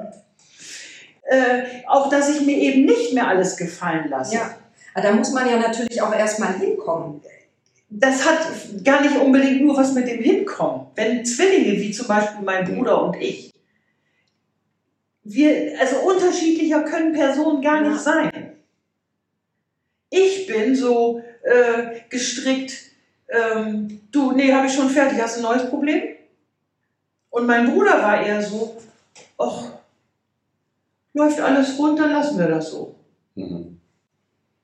äh, 1.26 1.62
auf 1.86 2.08
dass 2.08 2.28
ich 2.28 2.42
mir 2.42 2.56
eben 2.56 2.84
nicht 2.84 3.14
mehr 3.14 3.28
alles 3.28 3.56
gefallen 3.56 4.08
lasse. 4.08 4.36
Ja, 4.36 4.56
da 4.94 5.12
muss 5.12 5.32
man 5.32 5.48
ja 5.48 5.56
natürlich 5.56 6.00
auch 6.00 6.14
erstmal 6.14 6.58
hinkommen. 6.58 7.20
Das 7.90 8.24
hat 8.24 8.38
gar 8.84 9.02
nicht 9.02 9.16
unbedingt 9.16 9.62
nur 9.62 9.76
was 9.76 9.92
mit 9.92 10.08
dem 10.08 10.20
Hinkommen. 10.20 10.86
Wenn 10.94 11.24
Zwillinge, 11.24 11.80
wie 11.80 11.92
zum 11.92 12.08
Beispiel 12.08 12.44
mein 12.44 12.64
Bruder 12.64 13.02
und 13.04 13.16
ich, 13.16 13.52
wir, 15.22 15.78
also 15.80 15.96
unterschiedlicher 16.00 16.82
können 16.82 17.12
Personen 17.12 17.62
gar 17.62 17.80
nicht 17.80 18.00
sein. 18.00 18.43
Ich 20.10 20.46
bin 20.46 20.74
so 20.74 21.22
äh, 21.42 22.00
gestrickt, 22.08 22.72
ähm, 23.28 24.00
du, 24.10 24.32
nee, 24.32 24.52
habe 24.52 24.66
ich 24.66 24.74
schon 24.74 24.90
fertig, 24.90 25.20
hast 25.20 25.36
du 25.36 25.40
ein 25.40 25.56
neues 25.56 25.70
Problem? 25.70 26.02
Und 27.30 27.46
mein 27.46 27.72
Bruder 27.72 28.00
war 28.00 28.24
eher 28.24 28.40
so, 28.40 28.76
ach, 29.38 29.72
läuft 31.12 31.40
alles 31.40 31.78
runter, 31.78 32.08
lassen 32.08 32.38
wir 32.38 32.48
das 32.48 32.70
so. 32.70 32.94
Mhm. 33.34 33.80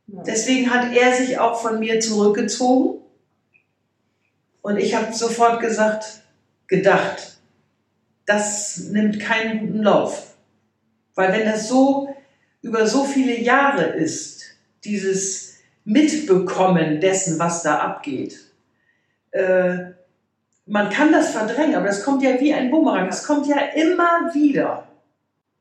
Deswegen 0.06 0.70
hat 0.70 0.92
er 0.92 1.14
sich 1.14 1.38
auch 1.38 1.60
von 1.60 1.78
mir 1.78 2.00
zurückgezogen 2.00 3.00
und 4.62 4.76
ich 4.76 4.94
habe 4.94 5.12
sofort 5.12 5.60
gesagt, 5.60 6.22
gedacht, 6.66 7.38
das 8.26 8.78
nimmt 8.78 9.20
keinen 9.20 9.60
guten 9.60 9.82
Lauf. 9.82 10.34
Weil 11.14 11.32
wenn 11.32 11.46
das 11.46 11.68
so 11.68 12.14
über 12.62 12.86
so 12.86 13.04
viele 13.04 13.38
Jahre 13.38 13.84
ist, 13.84 14.39
dieses 14.84 15.58
Mitbekommen 15.84 17.00
dessen, 17.00 17.38
was 17.38 17.62
da 17.62 17.78
abgeht, 17.78 18.38
äh, 19.32 19.78
man 20.66 20.88
kann 20.90 21.10
das 21.12 21.30
verdrängen, 21.32 21.74
aber 21.74 21.86
das 21.86 22.04
kommt 22.04 22.22
ja 22.22 22.38
wie 22.40 22.54
ein 22.54 22.70
Bumerang, 22.70 23.08
es 23.08 23.24
kommt 23.24 23.46
ja 23.46 23.56
immer 23.74 24.32
wieder 24.32 24.86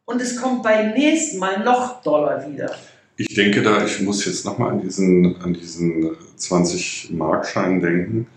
und 0.05 0.21
es 0.21 0.35
kommt 0.35 0.63
beim 0.63 0.93
nächsten 0.93 1.39
Mal 1.39 1.63
noch 1.63 2.01
doller 2.01 2.47
wieder. 2.49 2.75
Ich 3.17 3.33
denke 3.33 3.61
da, 3.61 3.83
ich 3.83 4.01
muss 4.01 4.25
jetzt 4.25 4.45
nochmal 4.45 4.71
an 4.71 4.81
diesen, 4.81 5.41
an 5.41 5.53
diesen 5.53 6.15
20-Markschein 6.37 7.81
denken. 7.81 8.27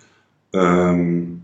Ähm, 0.52 1.42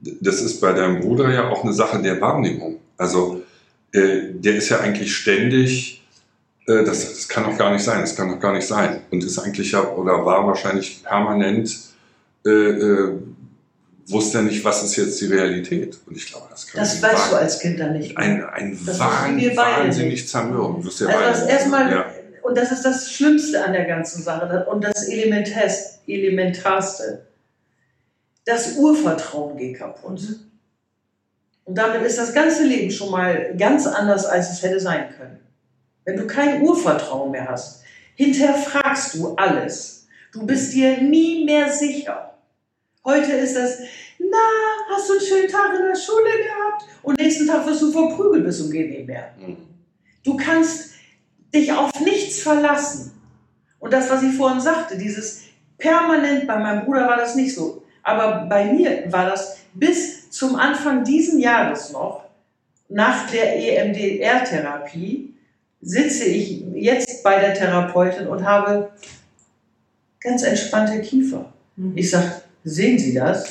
das 0.00 0.42
ist 0.42 0.60
bei 0.60 0.72
deinem 0.72 1.00
Bruder 1.00 1.32
ja 1.32 1.48
auch 1.48 1.62
eine 1.62 1.72
Sache 1.72 2.02
der 2.02 2.20
Wahrnehmung. 2.20 2.80
Also 2.96 3.42
äh, 3.92 4.32
der 4.32 4.56
ist 4.56 4.70
ja 4.70 4.80
eigentlich 4.80 5.14
ständig, 5.14 6.03
das, 6.66 7.08
das 7.08 7.28
kann 7.28 7.44
doch 7.44 7.58
gar 7.58 7.72
nicht 7.72 7.84
sein, 7.84 8.00
das 8.00 8.16
kann 8.16 8.30
doch 8.30 8.40
gar 8.40 8.52
nicht 8.52 8.66
sein. 8.66 9.02
Und 9.10 9.22
ist 9.22 9.38
eigentlich 9.38 9.72
ja 9.72 9.82
oder 9.82 10.24
war 10.24 10.46
wahrscheinlich 10.46 11.02
permanent 11.02 11.76
äh, 12.46 12.50
äh 12.50 13.18
wusste 14.06 14.42
nicht, 14.42 14.64
was 14.64 14.82
ist 14.82 14.96
jetzt 14.96 15.20
die 15.20 15.26
Realität. 15.26 15.98
Und 16.06 16.16
ich 16.16 16.26
glaube, 16.26 16.46
das 16.50 16.66
kann 16.66 16.80
Das 16.80 17.02
weißt 17.02 17.32
du 17.32 17.36
als 17.36 17.58
Kind 17.58 17.80
dann 17.80 17.94
nicht. 17.94 18.16
Ein, 18.16 18.44
ein 18.44 18.78
das 18.84 18.98
Wahn, 18.98 19.40
wahnsinnig 19.56 20.28
zermürben. 20.28 20.84
Also 20.84 21.06
das 21.06 21.46
erstmal, 21.46 21.90
ja. 21.90 22.06
und 22.42 22.56
das 22.56 22.72
ist 22.72 22.84
das 22.84 23.10
Schlimmste 23.10 23.64
an 23.64 23.72
der 23.72 23.86
ganzen 23.86 24.22
Sache 24.22 24.66
und 24.66 24.84
das 24.84 25.08
Elementarste. 25.08 27.26
Das 28.44 28.76
Urvertrauen 28.76 29.56
geht 29.56 29.78
kaputt. 29.78 30.20
Und 31.64 31.78
damit 31.78 32.02
ist 32.02 32.18
das 32.18 32.34
ganze 32.34 32.64
Leben 32.64 32.90
schon 32.90 33.10
mal 33.10 33.54
ganz 33.56 33.86
anders, 33.86 34.26
als 34.26 34.50
es 34.50 34.62
hätte 34.62 34.80
sein 34.80 35.08
können. 35.16 35.38
Wenn 36.04 36.16
du 36.16 36.26
kein 36.26 36.62
Urvertrauen 36.62 37.30
mehr 37.30 37.48
hast, 37.48 37.82
hinterfragst 38.16 39.14
du 39.14 39.34
alles. 39.36 40.06
Du 40.32 40.44
bist 40.46 40.74
dir 40.74 41.00
nie 41.00 41.44
mehr 41.44 41.70
sicher. 41.70 42.34
Heute 43.04 43.32
ist 43.32 43.56
das, 43.56 43.78
na, 44.18 44.38
hast 44.90 45.08
du 45.08 45.14
einen 45.14 45.22
schönen 45.22 45.48
Tag 45.48 45.74
in 45.74 45.86
der 45.86 45.94
Schule 45.94 46.30
gehabt? 46.42 46.84
Und 47.02 47.18
nächsten 47.18 47.46
Tag 47.46 47.66
wirst 47.66 47.82
du 47.82 47.92
verprügelt 47.92 48.44
bis 48.44 48.58
zum 48.58 48.70
geht 48.70 48.90
nicht 48.90 49.06
mehr. 49.06 49.30
Mhm. 49.38 49.56
Du 50.24 50.36
kannst 50.36 50.94
dich 51.54 51.72
auf 51.72 51.90
nichts 52.00 52.40
verlassen. 52.40 53.12
Und 53.78 53.92
das, 53.92 54.10
was 54.10 54.22
ich 54.22 54.34
vorhin 54.34 54.60
sagte, 54.60 54.96
dieses 54.96 55.42
permanent, 55.76 56.46
bei 56.46 56.58
meinem 56.58 56.84
Bruder 56.84 57.06
war 57.06 57.16
das 57.16 57.34
nicht 57.34 57.54
so, 57.54 57.82
aber 58.02 58.46
bei 58.48 58.72
mir 58.72 59.12
war 59.12 59.26
das 59.28 59.58
bis 59.74 60.30
zum 60.30 60.56
Anfang 60.56 61.04
diesen 61.04 61.38
Jahres 61.38 61.92
noch, 61.92 62.24
nach 62.88 63.30
der 63.30 63.56
EMDR-Therapie, 63.56 65.33
sitze 65.84 66.24
ich 66.24 66.64
jetzt 66.74 67.22
bei 67.22 67.38
der 67.38 67.54
Therapeutin 67.54 68.26
und 68.26 68.44
habe 68.44 68.90
ganz 70.20 70.42
entspannte 70.42 71.00
Kiefer. 71.00 71.52
Mhm. 71.76 71.96
Ich 71.96 72.10
sage, 72.10 72.32
Sehen 72.64 72.98
Sie 72.98 73.12
das? 73.12 73.50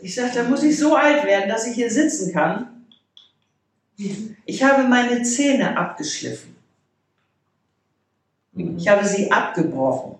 ich 0.00 0.14
sage, 0.14 0.30
da 0.34 0.44
muss 0.44 0.62
ich 0.62 0.78
so 0.78 0.94
alt 0.94 1.24
werden, 1.24 1.48
dass 1.48 1.66
ich 1.66 1.74
hier 1.74 1.90
sitzen 1.90 2.32
kann. 2.32 2.86
Ich 4.46 4.62
habe 4.62 4.84
meine 4.84 5.22
Zähne 5.22 5.76
abgeschliffen. 5.76 6.54
Ich 8.54 8.86
habe 8.86 9.04
sie 9.04 9.32
abgebrochen. 9.32 10.16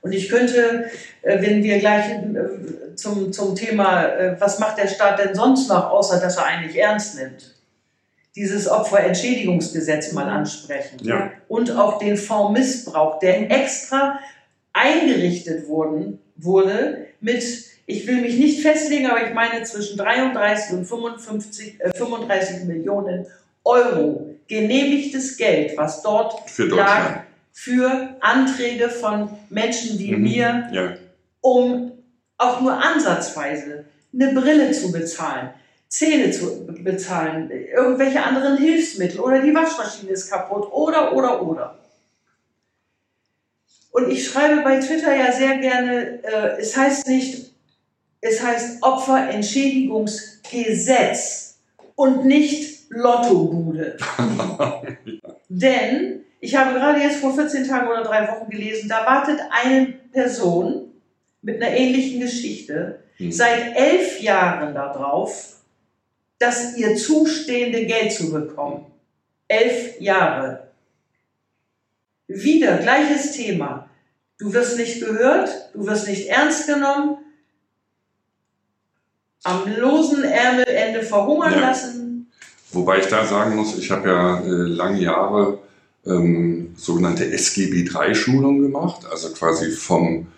Und 0.00 0.12
ich 0.12 0.28
könnte, 0.28 0.90
äh, 1.22 1.40
wenn 1.40 1.62
wir 1.62 1.78
gleich 1.78 2.10
äh, 2.10 2.96
zum, 2.96 3.32
zum 3.32 3.54
Thema, 3.54 4.06
äh, 4.06 4.40
was 4.40 4.58
macht 4.58 4.78
der 4.78 4.88
Staat 4.88 5.20
denn 5.20 5.34
sonst 5.34 5.68
noch, 5.68 5.90
außer 5.90 6.18
dass 6.18 6.38
er 6.38 6.46
eigentlich 6.46 6.76
ernst 6.76 7.14
nimmt, 7.16 7.51
dieses 8.34 8.68
Opferentschädigungsgesetz 8.68 10.12
mal 10.12 10.24
mhm. 10.24 10.30
ansprechen. 10.30 10.98
Ja. 11.02 11.32
Und 11.48 11.70
auch 11.72 11.98
den 11.98 12.16
Fondsmissbrauch, 12.16 13.18
der 13.18 13.50
extra 13.50 14.18
eingerichtet 14.72 15.68
wurden, 15.68 16.18
wurde 16.36 17.06
mit, 17.20 17.44
ich 17.86 18.06
will 18.06 18.22
mich 18.22 18.38
nicht 18.38 18.62
festlegen, 18.62 19.06
aber 19.06 19.26
ich 19.26 19.34
meine 19.34 19.62
zwischen 19.64 19.98
33 19.98 20.76
und 20.76 20.84
55, 20.86 21.80
äh, 21.80 21.92
35 21.92 22.64
Millionen 22.64 23.26
Euro 23.64 24.34
genehmigtes 24.48 25.36
Geld, 25.36 25.76
was 25.76 26.02
dort 26.02 26.50
für 26.50 26.66
lag, 26.66 27.22
für 27.52 28.16
Anträge 28.20 28.88
von 28.88 29.30
Menschen 29.50 29.98
wie 29.98 30.12
mhm. 30.12 30.22
mir, 30.22 30.68
ja. 30.72 30.94
um 31.42 31.92
auch 32.38 32.60
nur 32.60 32.72
ansatzweise 32.72 33.84
eine 34.12 34.32
Brille 34.32 34.72
zu 34.72 34.90
bezahlen, 34.90 35.50
Zähne 35.92 36.30
zu 36.30 36.66
bezahlen, 36.66 37.50
irgendwelche 37.50 38.22
anderen 38.22 38.56
Hilfsmittel 38.56 39.20
oder 39.20 39.42
die 39.42 39.54
Waschmaschine 39.54 40.12
ist 40.12 40.30
kaputt 40.30 40.72
oder, 40.72 41.14
oder, 41.14 41.46
oder. 41.46 41.78
Und 43.90 44.10
ich 44.10 44.26
schreibe 44.26 44.62
bei 44.62 44.80
Twitter 44.80 45.14
ja 45.14 45.30
sehr 45.30 45.58
gerne, 45.58 46.24
äh, 46.24 46.58
es 46.58 46.74
heißt 46.74 47.06
nicht, 47.08 47.52
es 48.22 48.42
heißt 48.42 48.82
Opferentschädigungsgesetz 48.82 51.58
und 51.94 52.24
nicht 52.24 52.88
Lottobude. 52.88 53.98
Denn 55.50 56.24
ich 56.40 56.56
habe 56.56 56.72
gerade 56.72 57.00
jetzt 57.00 57.18
vor 57.18 57.34
14 57.34 57.68
Tagen 57.68 57.88
oder 57.88 58.02
drei 58.02 58.28
Wochen 58.28 58.48
gelesen, 58.48 58.88
da 58.88 59.04
wartet 59.04 59.40
eine 59.50 59.88
Person 60.10 60.90
mit 61.42 61.62
einer 61.62 61.76
ähnlichen 61.76 62.18
Geschichte 62.18 63.00
hm. 63.18 63.30
seit 63.30 63.76
elf 63.76 64.22
Jahren 64.22 64.72
darauf, 64.72 65.58
das 66.42 66.76
ihr 66.76 66.96
zustehende 66.96 67.86
Geld 67.86 68.12
zu 68.12 68.32
bekommen. 68.32 68.86
Elf 69.48 70.00
Jahre. 70.00 70.70
Wieder 72.26 72.78
gleiches 72.78 73.32
Thema. 73.32 73.88
Du 74.38 74.52
wirst 74.52 74.76
nicht 74.76 75.00
gehört, 75.00 75.50
du 75.72 75.86
wirst 75.86 76.08
nicht 76.08 76.28
ernst 76.28 76.66
genommen, 76.66 77.18
am 79.44 79.62
losen 79.76 80.24
Ärmelende 80.24 81.02
verhungern 81.02 81.52
ja. 81.52 81.60
lassen. 81.60 82.30
Wobei 82.72 82.98
ich 82.98 83.06
da 83.06 83.24
sagen 83.24 83.54
muss, 83.54 83.78
ich 83.78 83.90
habe 83.90 84.08
ja 84.08 84.40
äh, 84.40 84.48
lange 84.48 85.00
Jahre 85.00 85.58
ähm, 86.06 86.74
sogenannte 86.76 87.24
SGB-3-Schulung 87.24 88.62
gemacht, 88.62 89.06
also 89.10 89.32
quasi 89.32 89.70
vom 89.70 90.28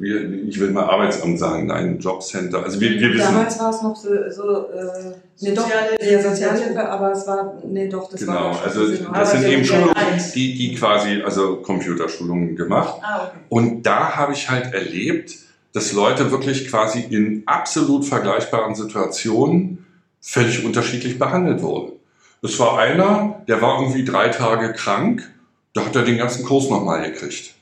ich 0.00 0.60
will 0.60 0.70
mal 0.70 0.84
Arbeitsamt 0.84 1.38
sagen, 1.38 1.66
nein, 1.66 1.98
Jobcenter. 1.98 2.62
Also 2.62 2.80
wir, 2.80 2.90
wir 2.90 3.14
wissen, 3.14 3.34
Damals 3.34 3.58
war 3.58 3.70
es 3.70 3.82
noch 3.82 3.96
so, 3.96 4.10
so 4.30 4.68
äh, 4.70 5.14
nee, 5.40 5.52
doch, 5.52 5.68
ja, 5.68 6.22
Sozialhilfe, 6.22 6.88
aber 6.88 7.10
es 7.10 7.26
war, 7.26 7.60
nee, 7.66 7.88
doch, 7.88 8.08
das 8.08 8.20
genau, 8.20 8.32
war 8.32 8.52
Genau, 8.52 8.62
also 8.62 9.12
das 9.12 9.32
sind 9.32 9.44
eben 9.44 9.64
Schulungen, 9.64 9.94
die, 10.34 10.54
die 10.54 10.74
quasi, 10.76 11.22
also 11.22 11.56
Computerschulungen 11.56 12.54
gemacht. 12.54 13.00
Ah, 13.02 13.24
okay. 13.24 13.38
Und 13.48 13.82
da 13.82 14.14
habe 14.14 14.34
ich 14.34 14.48
halt 14.48 14.72
erlebt, 14.72 15.34
dass 15.72 15.92
Leute 15.92 16.30
wirklich 16.30 16.68
quasi 16.68 17.00
in 17.00 17.42
absolut 17.46 18.04
vergleichbaren 18.04 18.76
Situationen 18.76 19.84
völlig 20.20 20.64
unterschiedlich 20.64 21.18
behandelt 21.18 21.60
wurden. 21.62 21.92
Es 22.40 22.58
war 22.60 22.78
einer, 22.78 23.42
der 23.48 23.60
war 23.60 23.80
irgendwie 23.80 24.04
drei 24.04 24.28
Tage 24.28 24.72
krank, 24.72 25.28
da 25.74 25.84
hat 25.84 25.96
er 25.96 26.02
den 26.02 26.18
ganzen 26.18 26.44
Kurs 26.44 26.70
nochmal 26.70 27.10
gekriegt. 27.10 27.54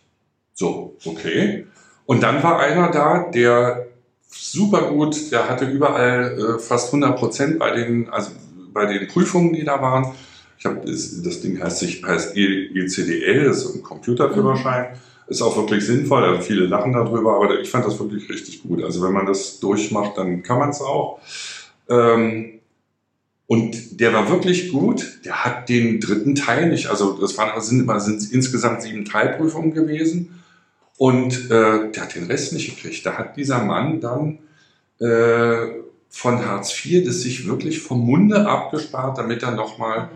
So, 0.52 0.96
okay. 1.04 1.66
Und 2.06 2.22
dann 2.22 2.42
war 2.42 2.60
einer 2.60 2.90
da, 2.90 3.30
der 3.30 3.86
super 4.30 4.90
gut, 4.90 5.30
der 5.32 5.48
hatte 5.48 5.66
überall 5.66 6.56
äh, 6.56 6.58
fast 6.58 6.88
100 6.88 7.18
Prozent 7.18 7.58
bei 7.58 7.72
den, 7.72 8.08
also 8.08 8.30
bei 8.72 8.86
den 8.86 9.08
Prüfungen, 9.08 9.52
die 9.52 9.64
da 9.64 9.80
waren. 9.82 10.14
Ich 10.58 10.64
habe 10.64 10.80
das, 10.86 11.40
Ding 11.40 11.60
heißt 11.60 11.80
sich 11.80 12.02
heißt 12.04 12.36
ECDL, 12.36 13.50
ist 13.50 13.74
ein 13.74 13.82
Computerführerschein. 13.82 14.92
Mhm. 14.92 14.98
Ist 15.28 15.42
auch 15.42 15.56
wirklich 15.56 15.84
sinnvoll. 15.84 16.22
Also 16.22 16.42
viele 16.42 16.66
lachen 16.66 16.92
darüber, 16.92 17.36
aber 17.36 17.60
ich 17.60 17.68
fand 17.68 17.84
das 17.84 17.98
wirklich 17.98 18.28
richtig 18.30 18.62
gut. 18.62 18.82
Also 18.82 19.02
wenn 19.02 19.12
man 19.12 19.26
das 19.26 19.58
durchmacht, 19.58 20.16
dann 20.16 20.42
kann 20.42 20.58
man 20.58 20.70
es 20.70 20.80
auch. 20.80 21.18
Ähm, 21.88 22.60
und 23.48 24.00
der 24.00 24.12
war 24.12 24.30
wirklich 24.30 24.72
gut. 24.72 25.20
Der 25.24 25.44
hat 25.44 25.68
den 25.68 26.00
dritten 26.00 26.34
Teil 26.34 26.70
nicht, 26.70 26.88
also 26.88 27.18
das 27.20 27.36
waren, 27.38 27.60
sind, 27.60 27.88
sind 28.00 28.32
insgesamt 28.32 28.82
sieben 28.82 29.04
Teilprüfungen 29.04 29.72
gewesen. 29.72 30.35
Und 30.98 31.50
äh, 31.50 31.90
der 31.92 32.02
hat 32.02 32.14
den 32.14 32.26
Rest 32.26 32.52
nicht 32.52 32.74
gekriegt. 32.74 33.04
Da 33.04 33.18
hat 33.18 33.36
dieser 33.36 33.62
Mann 33.62 34.00
dann 34.00 34.38
äh, 34.98 35.82
von 36.08 36.46
Hartz 36.46 36.72
IV 36.84 37.04
das 37.04 37.20
sich 37.20 37.46
wirklich 37.46 37.80
vom 37.80 38.00
Munde 38.00 38.48
abgespart, 38.48 39.18
damit 39.18 39.42
er 39.42 39.50
nochmal 39.50 40.08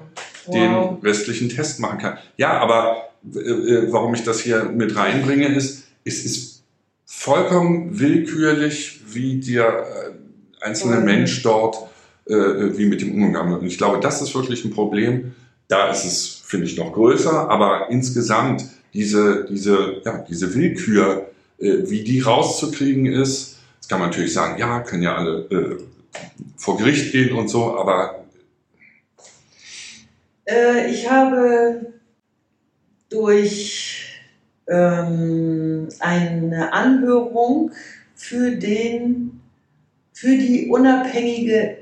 wow. 0.47 0.55
den 0.55 0.73
restlichen 1.03 1.51
Test 1.51 1.81
machen 1.81 1.99
kann. 1.99 2.19
Ja, 2.39 2.59
aber 2.59 3.11
äh, 3.35 3.39
äh, 3.39 3.93
warum 3.93 4.15
ich 4.15 4.25
das 4.25 4.41
hier 4.41 4.65
mit 4.65 4.97
reinbringe, 4.97 5.49
ist, 5.49 5.85
es 6.05 6.25
ist 6.25 6.63
vollkommen 7.05 7.99
willkürlich, 7.99 9.01
wie 9.13 9.41
der 9.41 9.69
äh, 9.69 10.65
einzelne 10.65 11.01
Mensch 11.01 11.43
dort, 11.43 11.77
äh, 12.27 12.33
wie 12.33 12.87
mit 12.87 13.03
dem 13.03 13.23
Umgang 13.23 13.51
wird. 13.51 13.61
Und 13.61 13.67
ich 13.67 13.79
glaube, 13.79 14.01
das 14.01 14.23
ist 14.23 14.35
wirklich 14.35 14.65
ein 14.65 14.71
Problem. 14.71 15.35
Da 15.69 15.91
ist 15.91 16.05
es, 16.05 16.43
finde 16.47 16.67
ich, 16.67 16.79
noch 16.79 16.93
größer, 16.93 17.51
aber 17.51 17.89
insgesamt 17.91 18.65
diese, 18.95 19.47
diese, 19.49 20.03
ja, 20.05 20.25
diese 20.29 20.55
Willkür, 20.55 21.31
äh, 21.59 21.91
wie 21.91 22.03
die 22.05 22.21
rauszukriegen 22.21 23.07
ist. 23.07 23.59
Das 23.79 23.89
kann 23.89 24.01
man 24.01 24.11
natürlich 24.11 24.33
sagen, 24.33 24.59
ja, 24.59 24.81
können 24.81 25.03
ja 25.03 25.17
alle 25.17 25.47
äh, 25.51 25.77
vor 26.57 26.77
Gericht 26.77 27.13
gehen 27.13 27.33
und 27.33 27.49
so, 27.49 27.77
aber. 27.79 28.25
Äh, 30.47 30.91
ich 30.91 31.09
habe 31.09 31.93
durch 33.09 34.21
ähm, 34.69 35.89
eine 35.99 36.73
Anhörung 36.73 37.73
für 38.15 38.53
den, 38.53 39.41
für 40.13 40.37
die 40.37 40.69
unabhängige, 40.69 41.79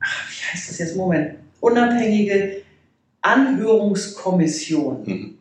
ach, 0.00 0.30
wie 0.30 0.52
heißt 0.52 0.70
das 0.70 0.78
jetzt, 0.78 0.96
Moment, 0.96 1.36
unabhängige 1.60 2.63
Anhörungskommission 3.24 5.02
mhm. 5.04 5.38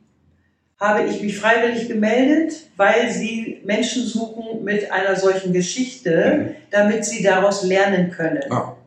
habe 0.79 1.03
ich 1.03 1.21
mich 1.21 1.37
freiwillig 1.37 1.89
gemeldet, 1.89 2.53
weil 2.77 3.11
sie 3.11 3.61
Menschen 3.65 4.05
suchen 4.05 4.63
mit 4.63 4.89
einer 4.89 5.17
solchen 5.17 5.51
Geschichte, 5.51 6.37
mhm. 6.37 6.55
damit 6.71 7.03
sie 7.03 7.21
daraus 7.21 7.63
lernen 7.63 8.09
können. 8.09 8.43
Ah, 8.49 8.77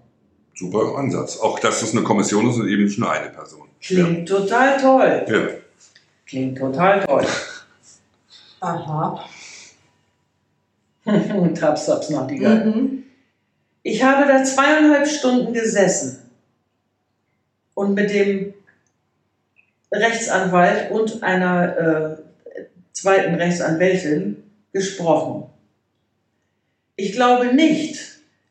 super 0.54 0.96
Ansatz. 0.96 1.38
Auch 1.38 1.58
dass 1.58 1.82
es 1.82 1.92
eine 1.92 2.02
Kommission 2.02 2.48
ist 2.48 2.56
und 2.56 2.68
eben 2.68 2.84
nicht 2.84 2.98
nur 2.98 3.10
eine 3.10 3.30
Person. 3.30 3.68
Klingt 3.80 4.28
ja. 4.28 4.36
total 4.38 4.80
toll. 4.80 5.26
Ja. 5.28 5.48
Klingt 6.24 6.58
total 6.58 7.04
toll. 7.04 7.26
Aha. 8.60 9.28
taps, 11.54 11.86
taps, 11.86 12.10
Nachtigall. 12.10 12.64
Mhm. 12.64 13.02
Ich 13.82 14.02
habe 14.02 14.26
da 14.26 14.42
zweieinhalb 14.42 15.06
Stunden 15.06 15.52
gesessen 15.52 16.30
und 17.74 17.94
mit 17.94 18.10
dem 18.10 18.54
Rechtsanwalt 19.92 20.90
und 20.90 21.22
einer 21.22 21.76
äh, 21.78 22.62
zweiten 22.92 23.34
Rechtsanwältin 23.34 24.42
gesprochen. 24.72 25.50
Ich 26.96 27.12
glaube 27.12 27.54
nicht, 27.54 27.98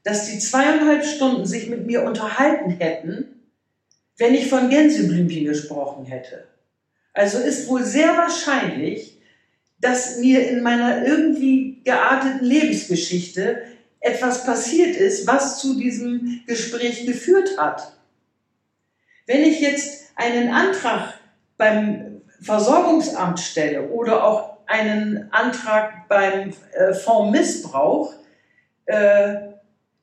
dass 0.04 0.28
die 0.28 0.40
zweieinhalb 0.40 1.04
Stunden 1.04 1.46
sich 1.46 1.68
mit 1.68 1.86
mir 1.86 2.04
unterhalten 2.04 2.72
hätten, 2.72 3.42
wenn 4.18 4.36
ich 4.36 4.48
von 4.48 4.70
Gänseblümchen 4.70 5.46
gesprochen 5.46 6.06
hätte. 6.06 6.46
Also 7.14 7.40
ist 7.40 7.68
wohl 7.68 7.84
sehr 7.84 8.16
wahrscheinlich, 8.16 9.20
dass 9.80 10.18
mir 10.18 10.48
in 10.48 10.62
meiner 10.62 11.06
irgendwie 11.06 11.82
gearteten 11.84 12.46
Lebensgeschichte 12.46 13.64
etwas 14.00 14.46
passiert 14.46 14.96
ist, 14.96 15.26
was 15.26 15.60
zu 15.60 15.78
diesem 15.78 16.44
Gespräch 16.46 17.06
geführt 17.06 17.58
hat. 17.58 17.98
Wenn 19.26 19.44
ich 19.44 19.60
jetzt 19.60 20.06
einen 20.16 20.50
Antrag 20.54 21.14
beim 21.58 22.22
Versorgungsamt 22.41 23.39
stelle 23.39 23.89
oder 23.89 24.24
auch 24.24 24.58
einen 24.68 25.32
Antrag 25.32 26.08
beim 26.08 26.53
äh, 26.74 26.93
Fondsmissbrauch 26.93 28.14
äh, 28.86 29.36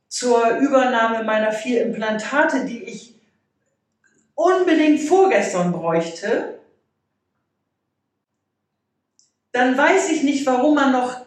zur 0.09 0.59
Übernahme 0.59 1.25
meiner 1.25 1.53
vier 1.53 1.83
Implantate, 1.83 2.65
die 2.65 2.85
ich 2.85 3.15
unbedingt 4.35 5.01
vorgestern 5.01 5.73
bräuchte, 5.73 6.59
dann 9.53 9.77
weiß 9.77 10.11
ich 10.11 10.23
nicht, 10.23 10.47
warum 10.47 10.75
man 10.75 10.93
noch 10.93 11.27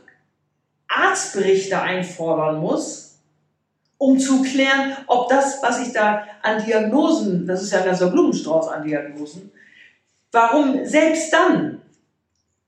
Arztberichte 0.87 1.79
einfordern 1.79 2.59
muss, 2.59 3.19
um 3.97 4.19
zu 4.19 4.41
klären, 4.43 4.97
ob 5.07 5.29
das, 5.29 5.61
was 5.61 5.85
ich 5.85 5.93
da 5.93 6.23
an 6.41 6.63
Diagnosen, 6.63 7.47
das 7.47 7.61
ist 7.63 7.71
ja 7.71 7.79
ein 7.79 7.85
ganzer 7.85 8.09
Blumenstrauß 8.09 8.67
an 8.69 8.83
Diagnosen, 8.83 9.51
warum 10.35 10.85
selbst 10.85 11.33
dann 11.33 11.81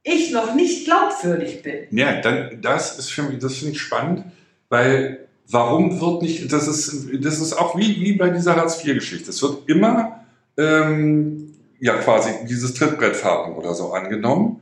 ich 0.03 0.31
noch 0.31 0.55
nicht 0.55 0.85
glaubwürdig 0.85 1.61
bin. 1.61 1.85
Ja, 1.91 2.21
dann, 2.21 2.61
das 2.61 2.97
ist 2.97 3.11
für 3.11 3.23
mich, 3.23 3.39
das 3.39 3.57
finde 3.57 3.73
ich 3.73 3.81
spannend, 3.81 4.23
weil 4.69 5.27
warum 5.49 5.99
wird 5.99 6.21
nicht, 6.21 6.51
das 6.51 6.67
ist, 6.67 7.09
das 7.21 7.39
ist 7.39 7.53
auch 7.53 7.77
wie, 7.77 7.99
wie 7.99 8.13
bei 8.13 8.29
dieser 8.29 8.55
Hartz-IV-Geschichte. 8.55 9.29
Es 9.29 9.41
wird 9.41 9.69
immer 9.69 10.25
ähm, 10.57 11.53
ja 11.79 11.95
quasi 11.97 12.31
dieses 12.47 12.73
Trittbrettfahren 12.73 13.53
oder 13.53 13.73
so 13.73 13.91
angenommen. 13.91 14.61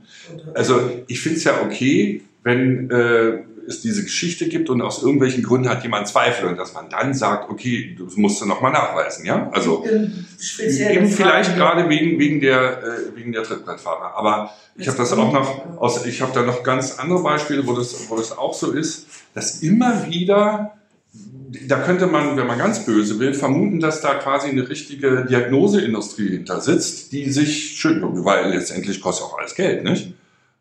Also 0.53 0.89
ich 1.07 1.21
finde 1.21 1.37
es 1.37 1.43
ja 1.43 1.61
okay, 1.63 2.21
wenn 2.43 2.89
äh, 2.89 3.39
es 3.68 3.82
diese 3.82 4.03
Geschichte 4.03 4.47
gibt 4.47 4.70
und 4.70 4.82
aus 4.82 5.01
irgendwelchen 5.01 5.43
Gründen 5.43 5.70
hat 5.70 5.84
jemand 5.84 6.07
Zweifel 6.07 6.49
und 6.49 6.57
dass 6.57 6.74
man 6.74 6.89
dann 6.89 7.13
sagt, 7.13 7.49
okay, 7.49 7.97
das 7.99 8.16
musst 8.16 8.41
du 8.41 8.45
nochmal 8.45 8.72
nachweisen, 8.72 9.26
ja? 9.26 9.49
Also 9.51 9.86
eben 9.86 11.07
vielleicht 11.07 11.55
gerade 11.55 11.89
wegen, 11.89 12.20
wegen 12.20 12.39
der, 12.41 12.84
äh, 12.84 13.16
wegen 13.16 13.32
der 13.32 13.43
Trittbrettfahrer. 13.43 14.16
Aber 14.16 14.51
ich 14.78 14.88
habe 14.88 14.97
das 14.97 15.11
auch 15.13 15.32
noch 15.32 15.80
aus, 15.80 16.05
ich 16.05 16.22
habe 16.22 16.32
da 16.34 16.43
noch 16.43 16.63
ganz 16.63 16.99
andere 16.99 17.22
Beispiele, 17.24 17.66
wo 17.66 17.74
das, 17.74 18.09
wo 18.09 18.18
das 18.18 18.38
auch 18.38 18.53
so 18.53 18.72
ist, 18.72 19.07
dass 19.34 19.61
immer 19.61 20.05
wieder 20.07 20.74
da 21.68 21.78
könnte 21.80 22.07
man, 22.07 22.36
wenn 22.38 22.47
man 22.47 22.57
ganz 22.57 22.86
böse 22.86 23.20
will, 23.20 23.34
vermuten, 23.34 23.80
dass 23.80 24.01
da 24.01 24.16
quasi 24.16 24.49
eine 24.49 24.68
richtige 24.68 25.26
Diagnoseindustrie 25.26 26.30
hinter 26.30 26.59
sitzt, 26.61 27.11
die 27.13 27.32
sich 27.32 27.78
schön, 27.78 28.01
weil 28.26 28.49
letztendlich 28.49 29.01
kostet 29.01 29.28
auch 29.28 29.38
alles 29.38 29.55
Geld, 29.55 29.84
nicht? 29.84 30.13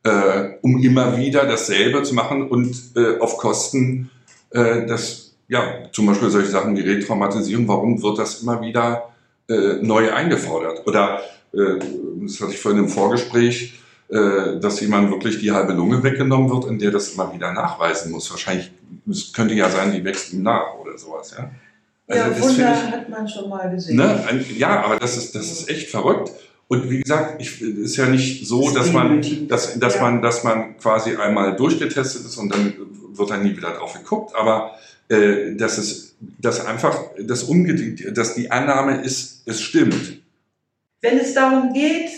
Äh, 0.07 0.59
um 0.61 0.83
immer 0.83 1.17
wieder 1.17 1.47
dasselbe 1.47 2.03
zu 2.03 2.15
machen 2.15 2.49
und 2.49 2.77
äh, 2.95 3.19
auf 3.21 3.39
Kosten, 3.39 4.11
äh, 4.51 4.85
das, 4.87 5.35
ja, 5.49 5.91
zum 5.93 6.05
Beispiel 6.07 6.29
solche 6.29 6.51
Sachen 6.51 6.77
wie 6.77 6.83
Retraumatisierung, 6.83 7.67
warum 7.69 8.03
wird 8.03 8.19
das 8.19 8.43
immer 8.43 8.61
wieder 8.61 9.15
äh, 9.49 9.77
neu 9.81 10.13
eingefordert? 10.13 10.87
Oder, 10.87 11.23
äh, 11.55 11.79
das 12.21 12.39
hatte 12.39 12.53
ich 12.53 12.61
vorhin 12.61 12.85
im 12.85 12.91
Vorgespräch, 12.91 13.81
äh, 14.09 14.61
dass 14.61 14.81
jemand 14.81 15.11
wirklich 15.11 15.39
die 15.39 15.53
halbe 15.53 15.73
Lunge 15.73 16.03
weggenommen 16.03 16.51
wird 16.51 16.67
und 16.67 16.83
der 16.83 16.91
das 16.91 17.15
immer 17.15 17.33
wieder 17.33 17.55
nachweisen 17.55 18.13
muss. 18.13 18.31
Wahrscheinlich, 18.31 18.71
es 19.11 19.33
könnte 19.33 19.55
ja 19.55 19.71
sein, 19.71 19.93
die 19.93 20.05
wächst 20.05 20.35
ihm 20.35 20.43
nach 20.43 20.75
oder 20.79 20.99
sowas, 20.99 21.35
ja. 21.39 21.51
Also 22.07 22.23
ja, 22.23 22.43
Wunder 22.43 22.75
ich, 22.75 22.93
hat 22.93 23.09
man 23.09 23.27
schon 23.27 23.49
mal 23.49 23.71
gesehen. 23.71 23.97
Ne, 23.97 24.45
ja, 24.59 24.85
aber 24.85 24.99
das 24.99 25.17
ist, 25.17 25.35
das 25.35 25.51
ist 25.51 25.71
echt 25.71 25.89
verrückt. 25.89 26.31
Und 26.69 26.91
wie 26.91 27.01
gesagt, 27.01 27.41
ich, 27.41 27.61
ist 27.61 27.97
ja 27.97 28.07
nicht 28.07 28.47
so, 28.47 28.65
das 28.65 28.75
dass 28.75 28.93
man, 28.93 29.49
dass, 29.49 29.79
dass 29.79 29.95
ja. 29.97 30.01
man, 30.01 30.23
dass 30.23 30.45
man 30.45 30.77
quasi 30.79 31.17
einmal 31.17 31.57
durchgetestet 31.57 32.25
ist 32.25 32.37
und 32.37 32.49
dann 32.49 32.75
wird 33.13 33.31
dann 33.31 33.43
nie 33.43 33.57
wieder 33.57 33.73
drauf 33.73 33.95
geguckt. 33.95 34.35
Aber 34.35 34.77
äh, 35.09 35.55
dass 35.55 35.79
es, 35.79 36.17
dass 36.39 36.65
einfach 36.65 36.99
das 37.19 37.45
Umge 37.45 37.75
dass 38.13 38.35
die 38.35 38.51
Annahme 38.51 39.03
ist, 39.03 39.43
es 39.47 39.61
stimmt. 39.61 40.23
Wenn 41.01 41.19
es 41.19 41.35
darum 41.35 41.75
geht, 41.75 42.11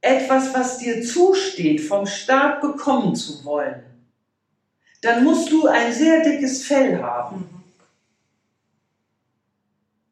etwas, 0.00 0.54
was 0.54 0.78
dir 0.78 1.02
zusteht, 1.02 1.80
vom 1.80 2.06
Staat 2.06 2.60
bekommen 2.60 3.16
zu 3.16 3.44
wollen, 3.44 3.82
dann 5.02 5.24
musst 5.24 5.50
du 5.50 5.66
ein 5.66 5.92
sehr 5.92 6.22
dickes 6.22 6.64
Fell 6.64 7.02
haben. 7.02 7.36
Mhm. 7.38 7.58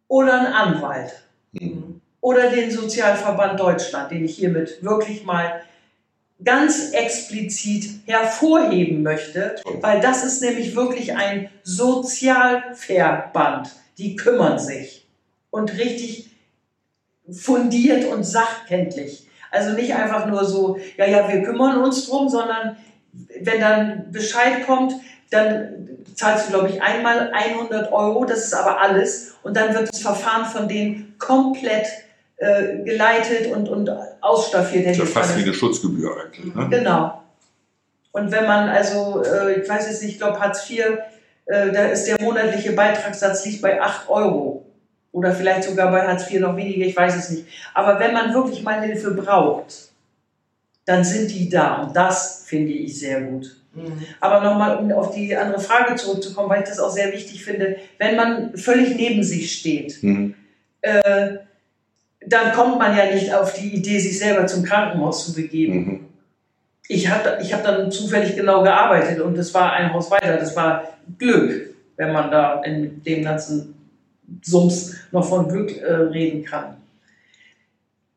Oder 0.08 0.40
einen 0.40 0.52
Anwalt. 0.52 1.25
Oder 2.26 2.50
den 2.50 2.70
Sozialverband 2.72 3.60
Deutschland, 3.60 4.10
den 4.10 4.24
ich 4.24 4.34
hiermit 4.36 4.82
wirklich 4.82 5.24
mal 5.24 5.62
ganz 6.42 6.90
explizit 6.90 8.00
hervorheben 8.04 9.04
möchte, 9.04 9.54
weil 9.80 10.00
das 10.00 10.24
ist 10.24 10.42
nämlich 10.42 10.74
wirklich 10.74 11.14
ein 11.14 11.48
Sozialverband. 11.62 13.70
Die 13.98 14.16
kümmern 14.16 14.58
sich 14.58 15.06
und 15.50 15.78
richtig 15.78 16.30
fundiert 17.30 18.06
und 18.06 18.24
sachkenntlich 18.24 19.26
also 19.50 19.72
nicht 19.72 19.94
einfach 19.94 20.26
nur 20.26 20.44
so, 20.44 20.78
ja, 20.96 21.06
ja, 21.06 21.28
wir 21.28 21.42
kümmern 21.42 21.82
uns 21.82 22.08
drum, 22.08 22.28
sondern 22.28 22.76
wenn 23.40 23.60
dann 23.60 24.10
Bescheid 24.10 24.66
kommt, 24.66 24.94
dann 25.30 25.88
zahlst 26.14 26.48
du, 26.48 26.52
glaube 26.52 26.70
ich, 26.70 26.82
einmal 26.82 27.30
100 27.32 27.92
Euro, 27.92 28.24
das 28.24 28.44
ist 28.44 28.54
aber 28.54 28.80
alles. 28.80 29.34
Und 29.42 29.56
dann 29.56 29.74
wird 29.74 29.88
das 29.88 30.00
Verfahren 30.00 30.44
von 30.44 30.68
denen 30.68 31.14
komplett 31.18 31.86
äh, 32.38 32.82
geleitet 32.84 33.46
und, 33.52 33.68
und 33.68 33.90
ausstaffiert. 34.20 34.86
Das 34.86 34.92
ist 34.92 34.98
ja 34.98 35.06
fast 35.06 35.38
wie 35.38 35.42
eine 35.42 35.54
Schutzgebühr 35.54 36.10
eigentlich. 36.22 36.54
Ne? 36.54 36.68
Genau. 36.68 37.22
Und 38.12 38.30
wenn 38.30 38.46
man 38.46 38.68
also, 38.68 39.22
äh, 39.24 39.60
ich 39.60 39.68
weiß 39.68 39.88
jetzt 39.88 40.02
nicht, 40.02 40.12
ich 40.12 40.18
glaube 40.18 40.40
Hartz 40.40 40.68
IV, 40.70 40.80
äh, 41.46 41.72
da 41.72 41.86
ist 41.86 42.06
der 42.06 42.20
monatliche 42.20 42.72
Beitragssatz 42.72 43.44
liegt 43.44 43.62
bei 43.62 43.80
8 43.80 44.08
Euro. 44.08 44.64
Oder 45.12 45.32
vielleicht 45.32 45.64
sogar 45.64 45.90
bei 45.90 46.06
Hartz 46.06 46.30
IV 46.30 46.40
noch 46.40 46.56
weniger, 46.56 46.84
ich 46.84 46.96
weiß 46.96 47.16
es 47.16 47.30
nicht. 47.30 47.46
Aber 47.72 47.98
wenn 48.00 48.12
man 48.12 48.34
wirklich 48.34 48.62
mal 48.62 48.82
Hilfe 48.82 49.12
braucht, 49.12 49.90
dann 50.84 51.04
sind 51.04 51.30
die 51.30 51.48
da. 51.48 51.82
Und 51.82 51.96
das 51.96 52.44
finde 52.46 52.72
ich 52.72 52.98
sehr 52.98 53.22
gut. 53.22 53.56
Mhm. 53.74 54.02
Aber 54.20 54.42
nochmal, 54.42 54.76
um 54.76 54.92
auf 54.92 55.14
die 55.14 55.36
andere 55.36 55.60
Frage 55.60 55.94
zurückzukommen, 55.96 56.48
weil 56.48 56.62
ich 56.62 56.68
das 56.68 56.80
auch 56.80 56.90
sehr 56.90 57.12
wichtig 57.12 57.44
finde, 57.44 57.76
wenn 57.98 58.16
man 58.16 58.56
völlig 58.56 58.96
neben 58.96 59.22
sich 59.22 59.52
steht, 59.52 60.02
mhm. 60.02 60.34
äh, 60.80 61.38
dann 62.26 62.52
kommt 62.52 62.78
man 62.78 62.96
ja 62.96 63.12
nicht 63.14 63.32
auf 63.32 63.54
die 63.54 63.74
Idee, 63.74 63.98
sich 63.98 64.18
selber 64.18 64.46
zum 64.46 64.64
Krankenhaus 64.64 65.26
zu 65.26 65.34
begeben. 65.34 65.74
Mhm. 65.74 66.06
Ich 66.88 67.08
habe 67.08 67.38
ich 67.40 67.52
hab 67.52 67.64
dann 67.64 67.90
zufällig 67.90 68.36
genau 68.36 68.62
gearbeitet 68.62 69.20
und 69.20 69.36
das 69.36 69.52
war 69.54 69.72
ein 69.72 69.92
Haus 69.92 70.10
weiter. 70.10 70.36
Das 70.36 70.54
war 70.54 70.84
Glück, 71.18 71.74
wenn 71.96 72.12
man 72.12 72.30
da 72.30 72.62
in 72.62 73.02
dem 73.02 73.24
ganzen 73.24 73.74
Sums 74.42 74.96
noch 75.12 75.28
von 75.28 75.48
Glück 75.48 75.76
äh, 75.76 75.92
reden 75.92 76.44
kann. 76.44 76.76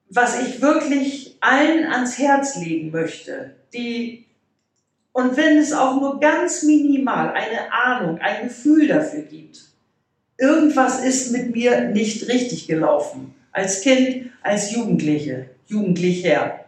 Was 0.09 0.41
ich 0.41 0.61
wirklich 0.61 1.37
allen 1.39 1.85
ans 1.85 2.17
Herz 2.17 2.55
legen 2.57 2.91
möchte, 2.91 3.55
die, 3.73 4.25
und 5.11 5.37
wenn 5.37 5.57
es 5.57 5.71
auch 5.71 5.99
nur 5.99 6.19
ganz 6.19 6.63
minimal 6.63 7.31
eine 7.31 7.71
Ahnung, 7.71 8.17
ein 8.19 8.47
Gefühl 8.47 8.87
dafür 8.87 9.21
gibt, 9.21 9.61
irgendwas 10.37 11.03
ist 11.03 11.31
mit 11.31 11.53
mir 11.55 11.89
nicht 11.89 12.27
richtig 12.27 12.67
gelaufen, 12.67 13.35
als 13.51 13.81
Kind, 13.81 14.31
als 14.41 14.71
Jugendliche, 14.71 15.49
Jugendlicher. 15.67 16.65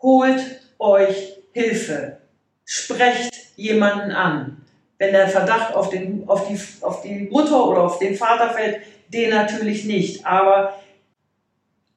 Holt 0.00 0.60
euch 0.78 1.36
Hilfe, 1.52 2.18
sprecht 2.64 3.34
jemanden 3.56 4.12
an, 4.12 4.64
wenn 4.98 5.12
der 5.12 5.28
Verdacht 5.28 5.74
auf, 5.74 5.90
den, 5.90 6.28
auf, 6.28 6.48
die, 6.48 6.58
auf 6.82 7.02
die 7.02 7.28
Mutter 7.30 7.66
oder 7.66 7.82
auf 7.82 7.98
den 7.98 8.16
Vater 8.16 8.50
fällt, 8.50 8.80
den 9.08 9.30
natürlich 9.30 9.84
nicht. 9.84 10.24
Aber 10.24 10.80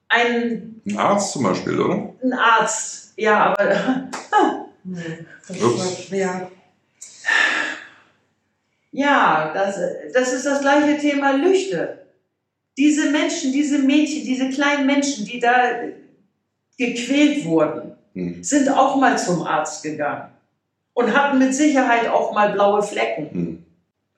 ein, 0.08 0.82
ein 0.86 0.98
Arzt 0.98 1.32
zum 1.32 1.44
Beispiel, 1.44 1.80
oder? 1.80 2.14
Ein 2.22 2.32
Arzt, 2.32 3.12
ja, 3.16 3.46
aber. 3.46 4.08
ja. 6.10 6.50
Ja, 8.92 9.50
das, 9.52 9.80
das 10.12 10.32
ist 10.32 10.46
das 10.46 10.60
gleiche 10.60 10.98
Thema 10.98 11.32
Lüchte. 11.32 12.03
Diese 12.76 13.10
Menschen, 13.10 13.52
diese 13.52 13.78
Mädchen, 13.78 14.24
diese 14.24 14.50
kleinen 14.50 14.86
Menschen, 14.86 15.24
die 15.24 15.38
da 15.38 15.52
gequält 16.76 17.44
wurden, 17.44 17.92
hm. 18.14 18.42
sind 18.42 18.68
auch 18.68 18.96
mal 18.96 19.18
zum 19.18 19.46
Arzt 19.46 19.82
gegangen 19.82 20.30
und 20.92 21.16
hatten 21.16 21.38
mit 21.38 21.54
Sicherheit 21.54 22.08
auch 22.08 22.32
mal 22.32 22.52
blaue 22.52 22.82
Flecken. 22.82 23.30
Hm. 23.30 23.64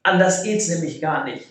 Anders 0.02 0.42
geht 0.42 0.60
es 0.60 0.68
nämlich 0.68 1.00
gar 1.00 1.24
nicht. 1.24 1.46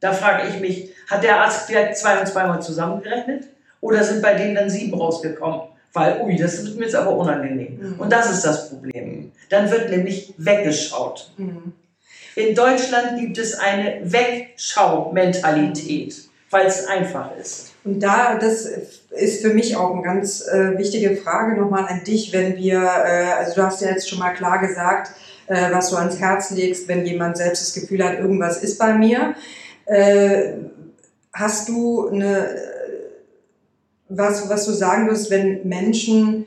Da 0.00 0.12
frage 0.12 0.48
ich 0.48 0.60
mich, 0.60 0.90
hat 1.08 1.22
der 1.22 1.40
Arzt 1.40 1.66
vielleicht 1.66 1.96
zwei 1.96 2.20
und 2.20 2.26
zweimal 2.26 2.60
zusammengerechnet? 2.60 3.44
Oder 3.80 4.02
sind 4.02 4.22
bei 4.22 4.34
denen 4.34 4.54
dann 4.54 4.68
sieben 4.68 4.94
rausgekommen? 4.94 5.68
Weil, 5.92 6.20
ui, 6.22 6.36
das 6.36 6.54
ist 6.54 6.76
mir 6.76 6.84
jetzt 6.84 6.96
aber 6.96 7.16
unangenehm. 7.16 7.78
Mhm. 7.80 8.00
Und 8.00 8.12
das 8.12 8.30
ist 8.30 8.44
das 8.44 8.68
Problem. 8.68 9.04
Hm. 9.04 9.32
Dann 9.48 9.70
wird 9.70 9.90
nämlich 9.90 10.34
weggeschaut. 10.36 11.30
Mhm. 11.36 11.72
In 12.36 12.54
Deutschland 12.54 13.18
gibt 13.20 13.38
es 13.38 13.54
eine 13.54 14.00
Wegschau-Mentalität, 14.02 16.28
weil 16.54 16.66
es 16.68 16.86
einfach 16.86 17.36
ist. 17.36 17.72
Und 17.82 17.98
da, 17.98 18.38
das 18.38 18.70
ist 19.10 19.42
für 19.42 19.52
mich 19.52 19.76
auch 19.76 19.92
eine 19.92 20.02
ganz 20.02 20.46
äh, 20.46 20.78
wichtige 20.78 21.16
Frage 21.16 21.60
nochmal 21.60 21.86
an 21.88 22.04
dich, 22.04 22.32
wenn 22.32 22.56
wir, 22.56 22.80
äh, 22.80 23.32
also 23.36 23.56
du 23.56 23.62
hast 23.64 23.82
ja 23.82 23.90
jetzt 23.90 24.08
schon 24.08 24.20
mal 24.20 24.34
klar 24.34 24.60
gesagt, 24.60 25.10
äh, 25.48 25.72
was 25.72 25.90
du 25.90 25.96
ans 25.96 26.20
Herz 26.20 26.52
legst, 26.52 26.86
wenn 26.86 27.04
jemand 27.04 27.38
selbst 27.38 27.60
das 27.60 27.74
Gefühl 27.74 28.04
hat, 28.04 28.20
irgendwas 28.20 28.62
ist 28.62 28.78
bei 28.78 28.94
mir. 28.94 29.34
Äh, 29.86 30.52
hast 31.32 31.68
du 31.68 32.08
eine, 32.08 32.50
was, 34.08 34.48
was 34.48 34.64
du 34.64 34.72
sagen 34.72 35.08
wirst, 35.08 35.32
wenn 35.32 35.66
Menschen 35.66 36.46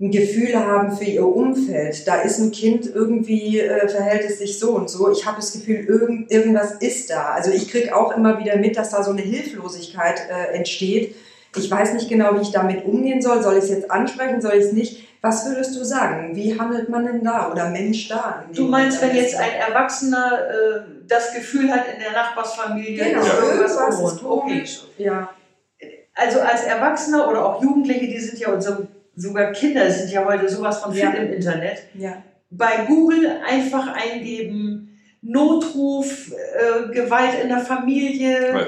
ein 0.00 0.12
Gefühl 0.12 0.54
haben 0.54 0.96
für 0.96 1.04
ihr 1.04 1.26
Umfeld. 1.26 2.06
Da 2.06 2.20
ist 2.20 2.38
ein 2.38 2.52
Kind 2.52 2.86
irgendwie, 2.86 3.58
äh, 3.58 3.88
verhält 3.88 4.24
es 4.30 4.38
sich 4.38 4.58
so 4.58 4.76
und 4.76 4.88
so. 4.88 5.10
Ich 5.10 5.26
habe 5.26 5.36
das 5.36 5.52
Gefühl, 5.52 5.84
irgend, 5.86 6.30
irgendwas 6.30 6.74
ist 6.74 7.10
da. 7.10 7.32
Also 7.32 7.50
ich 7.50 7.68
kriege 7.68 7.96
auch 7.96 8.16
immer 8.16 8.38
wieder 8.38 8.56
mit, 8.56 8.76
dass 8.76 8.90
da 8.90 9.02
so 9.02 9.10
eine 9.10 9.22
Hilflosigkeit 9.22 10.20
äh, 10.30 10.56
entsteht. 10.56 11.16
Ich 11.56 11.68
weiß 11.68 11.94
nicht 11.94 12.08
genau, 12.08 12.36
wie 12.36 12.42
ich 12.42 12.52
damit 12.52 12.84
umgehen 12.84 13.20
soll. 13.20 13.42
Soll 13.42 13.56
ich 13.56 13.64
es 13.64 13.70
jetzt 13.70 13.90
ansprechen, 13.90 14.40
soll 14.40 14.54
ich 14.54 14.66
es 14.66 14.72
nicht? 14.72 15.08
Was 15.20 15.46
würdest 15.46 15.74
du 15.74 15.84
sagen? 15.84 16.36
Wie 16.36 16.56
handelt 16.56 16.88
man 16.90 17.04
denn 17.04 17.24
da 17.24 17.50
oder 17.50 17.70
Mensch 17.70 18.06
da? 18.06 18.44
Du 18.54 18.68
meinst, 18.68 19.02
wenn 19.02 19.16
jetzt 19.16 19.34
ein 19.34 19.50
Erwachsener 19.50 20.38
äh, 20.48 20.80
das 21.08 21.34
Gefühl 21.34 21.72
hat, 21.72 21.86
in 21.92 22.00
der 22.00 22.12
Nachbarsfamilie 22.12 23.04
genau, 23.04 23.20
ist 23.20 23.32
irgendwas 23.42 24.12
ist 24.12 24.24
okay. 24.24 24.64
Ja. 24.98 25.30
Also 26.14 26.40
als 26.40 26.62
Erwachsener 26.62 27.28
oder 27.28 27.44
auch 27.44 27.60
Jugendliche, 27.60 28.06
die 28.06 28.20
sind 28.20 28.38
ja 28.38 28.52
unserem 28.52 28.86
sogar 29.18 29.52
Kinder 29.52 29.90
sind 29.90 30.10
ja 30.10 30.24
heute 30.24 30.48
sowas 30.48 30.78
von 30.80 30.92
fit 30.92 31.02
ja. 31.02 31.10
im 31.10 31.32
Internet. 31.32 31.78
Ja. 31.94 32.22
Bei 32.50 32.84
Google 32.86 33.40
einfach 33.46 33.92
eingeben, 33.94 34.98
Notruf, 35.20 36.32
äh, 36.32 36.92
Gewalt 36.92 37.42
in 37.42 37.48
der 37.48 37.60
Familie, 37.60 38.52
ja. 38.52 38.66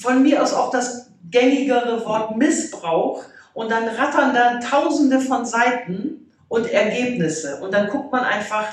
Von 0.00 0.22
mir 0.22 0.42
aus 0.42 0.54
auch 0.54 0.70
das 0.70 1.10
gängigere 1.30 2.04
Wort 2.04 2.36
Missbrauch 2.36 3.24
und 3.52 3.70
dann 3.70 3.88
rattern 3.88 4.32
da 4.32 4.60
tausende 4.60 5.20
von 5.20 5.44
Seiten 5.44 6.30
und 6.48 6.70
Ergebnisse. 6.70 7.60
Und 7.60 7.74
dann 7.74 7.88
guckt 7.88 8.12
man 8.12 8.22
einfach 8.22 8.68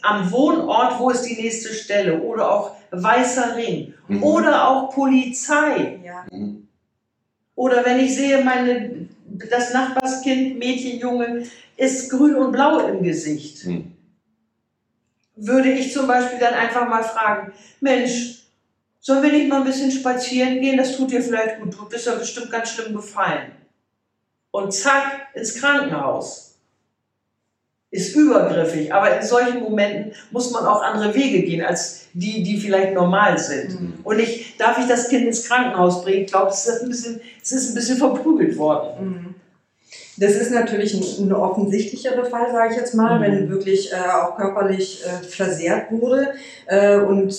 am 0.00 0.32
Wohnort, 0.32 0.98
wo 0.98 1.10
ist 1.10 1.22
die 1.22 1.40
nächste 1.40 1.74
Stelle 1.74 2.22
oder 2.22 2.50
auch 2.50 2.76
weißer 2.90 3.56
Ring 3.56 3.92
mhm. 4.08 4.22
oder 4.22 4.68
auch 4.68 4.94
Polizei. 4.94 6.00
Ja. 6.02 6.24
Mhm. 6.30 6.68
Oder 7.54 7.84
wenn 7.84 8.00
ich 8.00 8.16
sehe, 8.16 8.42
meine, 8.42 9.08
das 9.50 9.72
Nachbarskind, 9.72 10.58
Mädchen, 10.58 10.98
Junge, 10.98 11.44
ist 11.76 12.10
grün 12.10 12.36
und 12.36 12.52
blau 12.52 12.86
im 12.86 13.02
Gesicht. 13.02 13.66
Mhm. 13.66 13.92
Würde 15.36 15.72
ich 15.72 15.92
zum 15.92 16.06
Beispiel 16.06 16.38
dann 16.38 16.54
einfach 16.54 16.88
mal 16.88 17.02
fragen, 17.02 17.52
Mensch, 17.80 18.44
sollen 19.00 19.22
wir 19.22 19.32
nicht 19.32 19.48
mal 19.48 19.58
ein 19.58 19.64
bisschen 19.64 19.90
spazieren 19.90 20.60
gehen? 20.60 20.76
Das 20.76 20.96
tut 20.96 21.10
dir 21.10 21.20
vielleicht 21.20 21.60
gut. 21.60 21.74
Du 21.74 21.88
bist 21.88 22.06
ja 22.06 22.14
bestimmt 22.14 22.50
ganz 22.50 22.70
schlimm 22.70 22.94
gefallen. 22.94 23.52
Und 24.50 24.72
zack, 24.72 25.28
ins 25.34 25.54
Krankenhaus 25.56 26.53
ist 27.94 28.16
übergriffig, 28.16 28.92
aber 28.92 29.20
in 29.20 29.24
solchen 29.24 29.60
Momenten 29.60 30.12
muss 30.32 30.50
man 30.50 30.66
auch 30.66 30.82
andere 30.82 31.14
Wege 31.14 31.42
gehen 31.42 31.64
als 31.64 32.06
die, 32.12 32.42
die 32.42 32.58
vielleicht 32.58 32.92
normal 32.92 33.38
sind. 33.38 33.80
Mhm. 33.80 33.92
Und 34.02 34.18
ich, 34.18 34.56
darf 34.56 34.78
ich 34.78 34.86
das 34.86 35.08
Kind 35.08 35.26
ins 35.26 35.46
Krankenhaus 35.46 36.02
bringen? 36.02 36.24
Ich 36.24 36.32
glaube, 36.32 36.50
es 36.50 36.66
ist 36.66 36.82
ein 36.82 36.88
bisschen, 36.88 37.20
es 37.40 37.52
ist 37.52 37.70
ein 37.70 37.74
bisschen 37.74 37.98
verprügelt 37.98 38.58
worden. 38.58 38.88
Mhm. 39.00 39.34
Das 40.16 40.34
ist 40.34 40.50
natürlich 40.50 40.94
ein, 40.94 41.26
ein 41.26 41.32
offensichtlicherer 41.32 42.24
Fall, 42.24 42.50
sage 42.50 42.72
ich 42.72 42.80
jetzt 42.80 42.94
mal, 42.94 43.18
mhm. 43.18 43.22
wenn 43.22 43.50
wirklich 43.50 43.92
äh, 43.92 43.96
auch 43.96 44.36
körperlich 44.36 45.04
äh, 45.04 45.24
versehrt 45.24 45.92
wurde. 45.92 46.34
Äh, 46.66 46.98
und 46.98 47.32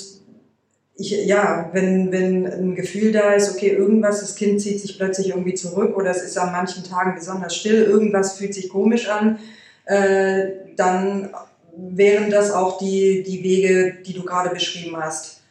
ich, 0.98 1.26
ja, 1.26 1.70
wenn, 1.74 2.14
wenn 2.14 2.48
ein 2.48 2.76
Gefühl 2.76 3.12
da 3.12 3.34
ist, 3.34 3.54
okay, 3.54 3.72
irgendwas, 3.72 4.22
das 4.22 4.36
Kind 4.36 4.62
zieht 4.62 4.80
sich 4.80 4.98
plötzlich 4.98 5.30
irgendwie 5.30 5.54
zurück 5.54 5.98
oder 5.98 6.12
es 6.12 6.22
ist 6.22 6.38
an 6.38 6.54
manchen 6.54 6.86
Tagen 6.86 7.16
besonders 7.16 7.54
still, 7.56 7.84
irgendwas 7.84 8.38
fühlt 8.38 8.54
sich 8.54 8.70
komisch 8.70 9.10
an, 9.10 9.40
äh, 9.86 10.48
dann 10.76 11.34
wären 11.78 12.30
das 12.30 12.52
auch 12.52 12.78
die, 12.78 13.24
die 13.24 13.44
Wege, 13.44 13.98
die 14.06 14.14
du 14.14 14.24
gerade 14.24 14.50
beschrieben 14.50 14.98
hast. 14.98 15.42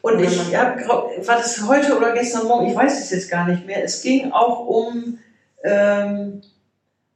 Und 0.00 0.20
ich 0.20 0.54
habe, 0.54 0.82
war 0.82 1.36
das 1.36 1.66
heute 1.66 1.96
oder 1.96 2.12
gestern 2.12 2.46
Morgen, 2.46 2.68
ich 2.68 2.76
weiß 2.76 3.02
es 3.02 3.10
jetzt 3.10 3.30
gar 3.30 3.48
nicht 3.48 3.66
mehr, 3.66 3.82
es 3.82 4.02
ging 4.02 4.32
auch 4.32 4.66
um 4.66 5.18
ähm, 5.62 6.42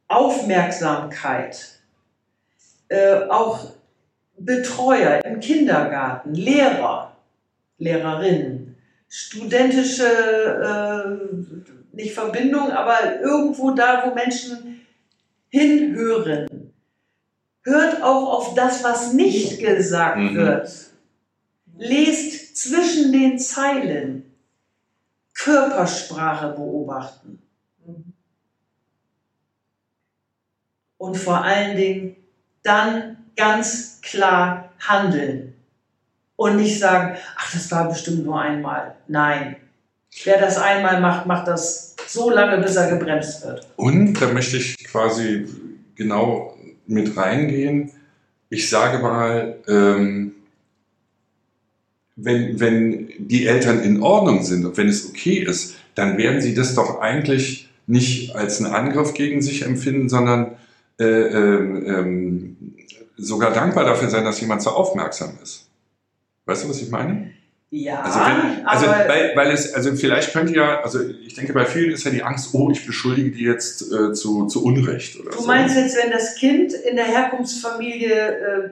Aufmerksamkeit. 0.09 1.79
Äh, 2.89 3.25
auch 3.29 3.73
Betreuer 4.39 5.23
im 5.25 5.41
Kindergarten, 5.41 6.35
Lehrer, 6.35 7.17
Lehrerinnen, 7.77 8.77
studentische, 9.09 10.07
äh, 10.07 11.95
nicht 11.95 12.15
Verbindung, 12.15 12.71
aber 12.71 13.21
irgendwo 13.21 13.73
da, 13.73 14.05
wo 14.07 14.15
Menschen 14.15 14.87
hinhören 15.51 16.58
Hört 17.69 18.03
auch 18.03 18.33
auf 18.33 18.55
das, 18.55 18.83
was 18.83 19.13
nicht 19.13 19.61
gesagt 19.61 20.17
mhm. 20.17 20.37
wird. 20.37 20.71
Lest 21.77 22.57
zwischen 22.57 23.13
den 23.13 23.39
Zeilen. 23.39 24.25
Körpersprache 25.35 26.49
beobachten. 26.49 27.43
Und 30.97 31.17
vor 31.17 31.45
allen 31.45 31.77
Dingen 31.77 32.17
dann 32.63 33.19
ganz 33.37 34.01
klar 34.03 34.71
handeln. 34.81 35.55
Und 36.37 36.57
nicht 36.57 36.79
sagen, 36.79 37.17
ach, 37.37 37.53
das 37.53 37.71
war 37.71 37.89
bestimmt 37.89 38.25
nur 38.25 38.41
einmal. 38.41 38.97
Nein. 39.07 39.57
Wer 40.25 40.41
das 40.41 40.57
einmal 40.57 41.01
macht, 41.01 41.27
macht 41.27 41.47
das 41.47 41.95
so 42.07 42.31
lange, 42.31 42.63
bis 42.63 42.77
er 42.77 42.91
gebremst 42.91 43.45
wird. 43.45 43.67
Und 43.77 44.15
da 44.15 44.33
möchte 44.33 44.57
ich 44.57 44.77
quasi 44.85 45.47
genau 45.95 46.58
mit 46.89 47.17
reingehen. 47.17 47.91
Ich 48.51 48.69
sage 48.69 48.99
mal, 48.99 49.57
ähm, 49.69 50.33
wenn, 52.17 52.59
wenn 52.59 53.09
die 53.19 53.47
Eltern 53.47 53.83
in 53.83 54.03
Ordnung 54.03 54.43
sind 54.43 54.65
und 54.65 54.77
wenn 54.77 54.89
es 54.89 55.09
okay 55.09 55.39
ist, 55.39 55.77
dann 55.95 56.19
werden 56.19 56.41
sie 56.41 56.55
das 56.55 56.75
doch 56.75 57.01
eigentlich 57.01 57.69
nicht 57.87 58.35
als 58.35 58.61
einen 58.63 58.75
Angriff 58.75 59.15
gegen 59.15 59.41
sich 59.41 59.63
empfinden, 59.63 60.09
sondern 60.09 60.57
äh, 60.99 61.05
äh, 61.05 62.51
sogar 63.17 63.53
dankbar 63.53 63.85
dafür 63.85 64.11
sein, 64.11 64.25
dass 64.25 64.41
jemand 64.41 64.63
so 64.63 64.71
aufmerksam 64.71 65.39
ist. 65.43 65.69
Weißt 66.47 66.65
du, 66.65 66.69
was 66.69 66.83
ich 66.83 66.91
meine? 66.91 67.33
Ja, 67.71 68.01
also, 68.01 68.19
wenn, 68.21 68.67
also 68.67 68.87
weil, 68.87 69.37
weil 69.37 69.51
es, 69.51 69.75
also 69.75 69.95
vielleicht 69.95 70.33
könnte 70.33 70.55
ja, 70.55 70.81
also 70.81 71.01
ich 71.03 71.35
denke, 71.35 71.53
bei 71.53 71.67
vielen 71.67 71.93
ist 71.93 72.05
ja 72.05 72.11
die 72.11 72.23
Angst, 72.23 72.55
oh, 72.55 72.71
ich 72.71 72.87
beschuldige 72.87 73.31
die 73.31 73.45
jetzt 73.45 73.93
äh, 73.93 74.15
zu, 74.15 74.47
zu 74.47 74.65
Unrecht 74.65 75.21
oder 75.21 75.33
Du 75.33 75.41
so. 75.41 75.47
meinst 75.47 75.77
jetzt, 75.77 75.97
wenn 76.03 76.11
das 76.11 76.37
Kind 76.37 76.73
in 76.73 76.97
der 76.97 77.05
Herkunftsfamilie 77.05 78.15
äh, 78.15 78.71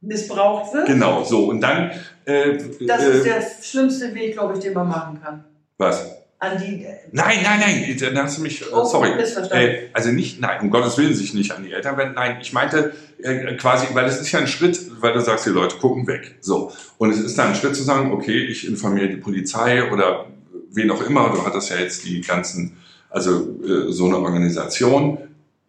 missbraucht 0.00 0.72
wird? 0.72 0.86
Genau, 0.86 1.24
so. 1.24 1.50
Und 1.50 1.60
dann. 1.60 1.90
Äh, 2.24 2.56
das 2.86 3.02
ist 3.04 3.26
äh, 3.26 3.34
der 3.34 3.42
schlimmste 3.62 4.14
Weg, 4.14 4.32
glaube 4.32 4.54
ich, 4.54 4.60
den 4.60 4.72
man 4.72 4.88
machen 4.88 5.20
kann. 5.22 5.44
Was? 5.76 6.19
An 6.40 6.58
die. 6.58 6.86
Nein, 7.12 7.38
nein, 7.42 7.60
nein, 7.60 7.96
dann 8.00 8.24
hast 8.24 8.38
du 8.38 8.42
mich. 8.42 8.62
Äh, 8.62 8.64
oh, 8.72 8.84
sorry. 8.84 9.10
Äh, 9.50 9.88
also 9.92 10.10
nicht, 10.10 10.40
nein, 10.40 10.60
um 10.62 10.70
Gottes 10.70 10.96
Willen 10.98 11.14
sich 11.14 11.34
nicht 11.34 11.52
an 11.52 11.62
die 11.62 11.72
Eltern 11.72 11.96
wenden. 11.96 12.14
Nein, 12.14 12.38
ich 12.40 12.52
meinte 12.52 12.94
äh, 13.22 13.54
quasi, 13.56 13.86
weil 13.92 14.06
es 14.06 14.20
ist 14.20 14.32
ja 14.32 14.40
ein 14.40 14.46
Schritt, 14.46 14.80
weil 15.00 15.12
du 15.12 15.20
sagst, 15.20 15.46
die 15.46 15.50
Leute 15.50 15.76
gucken 15.76 16.06
weg. 16.06 16.36
So. 16.40 16.72
Und 16.98 17.10
es 17.10 17.20
ist 17.20 17.38
dann 17.38 17.48
ein 17.48 17.54
Schritt 17.54 17.76
zu 17.76 17.82
sagen, 17.82 18.10
okay, 18.12 18.38
ich 18.46 18.66
informiere 18.66 19.08
die 19.08 19.16
Polizei 19.16 19.90
oder 19.92 20.26
wen 20.72 20.90
auch 20.90 21.02
immer. 21.02 21.30
Du 21.30 21.44
hattest 21.44 21.70
ja 21.70 21.76
jetzt 21.76 22.04
die 22.06 22.22
ganzen, 22.22 22.78
also 23.10 23.58
äh, 23.62 23.92
so 23.92 24.06
eine 24.06 24.18
Organisation. 24.18 25.18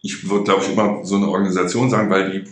Ich 0.01 0.27
würde, 0.29 0.45
glaube 0.45 0.63
ich, 0.63 0.71
immer 0.71 1.01
so 1.03 1.17
eine 1.17 1.27
Organisation 1.27 1.89
sagen, 1.89 2.09
weil 2.09 2.31
die 2.31 2.43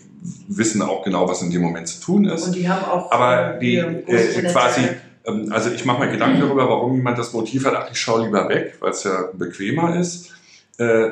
wissen 0.49 0.81
auch 0.81 1.05
genau, 1.05 1.27
was 1.27 1.41
in 1.41 1.51
dem 1.51 1.61
Moment 1.61 1.87
zu 1.87 2.01
tun 2.01 2.25
ist. 2.25 2.47
Und 2.47 2.55
die 2.55 2.67
haben 2.67 2.83
auch. 2.83 3.11
Aber 3.11 3.57
die 3.59 3.77
äh, 3.77 4.51
quasi. 4.51 4.81
Ähm, 5.29 5.51
also 5.51 5.69
ich 5.71 5.85
mache 5.85 6.05
mir 6.05 6.11
Gedanken 6.11 6.41
darüber, 6.41 6.67
warum 6.69 6.95
jemand 6.95 7.17
das 7.17 7.33
Motiv 7.33 7.65
hat, 7.65 7.75
ach, 7.75 7.91
ich 7.91 7.99
schaue 7.99 8.25
lieber 8.25 8.49
weg, 8.49 8.75
weil 8.79 8.91
es 8.91 9.03
ja 9.03 9.29
bequemer 9.33 9.99
ist. 9.99 10.31
Äh, 10.77 11.09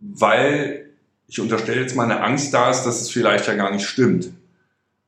weil 0.00 0.90
ich 1.26 1.40
unterstelle 1.40 1.80
jetzt 1.80 1.96
mal 1.96 2.04
eine 2.04 2.20
Angst 2.20 2.52
da 2.52 2.70
ist, 2.70 2.84
dass 2.84 3.00
es 3.00 3.10
vielleicht 3.10 3.46
ja 3.46 3.54
gar 3.54 3.72
nicht 3.72 3.86
stimmt. 3.86 4.30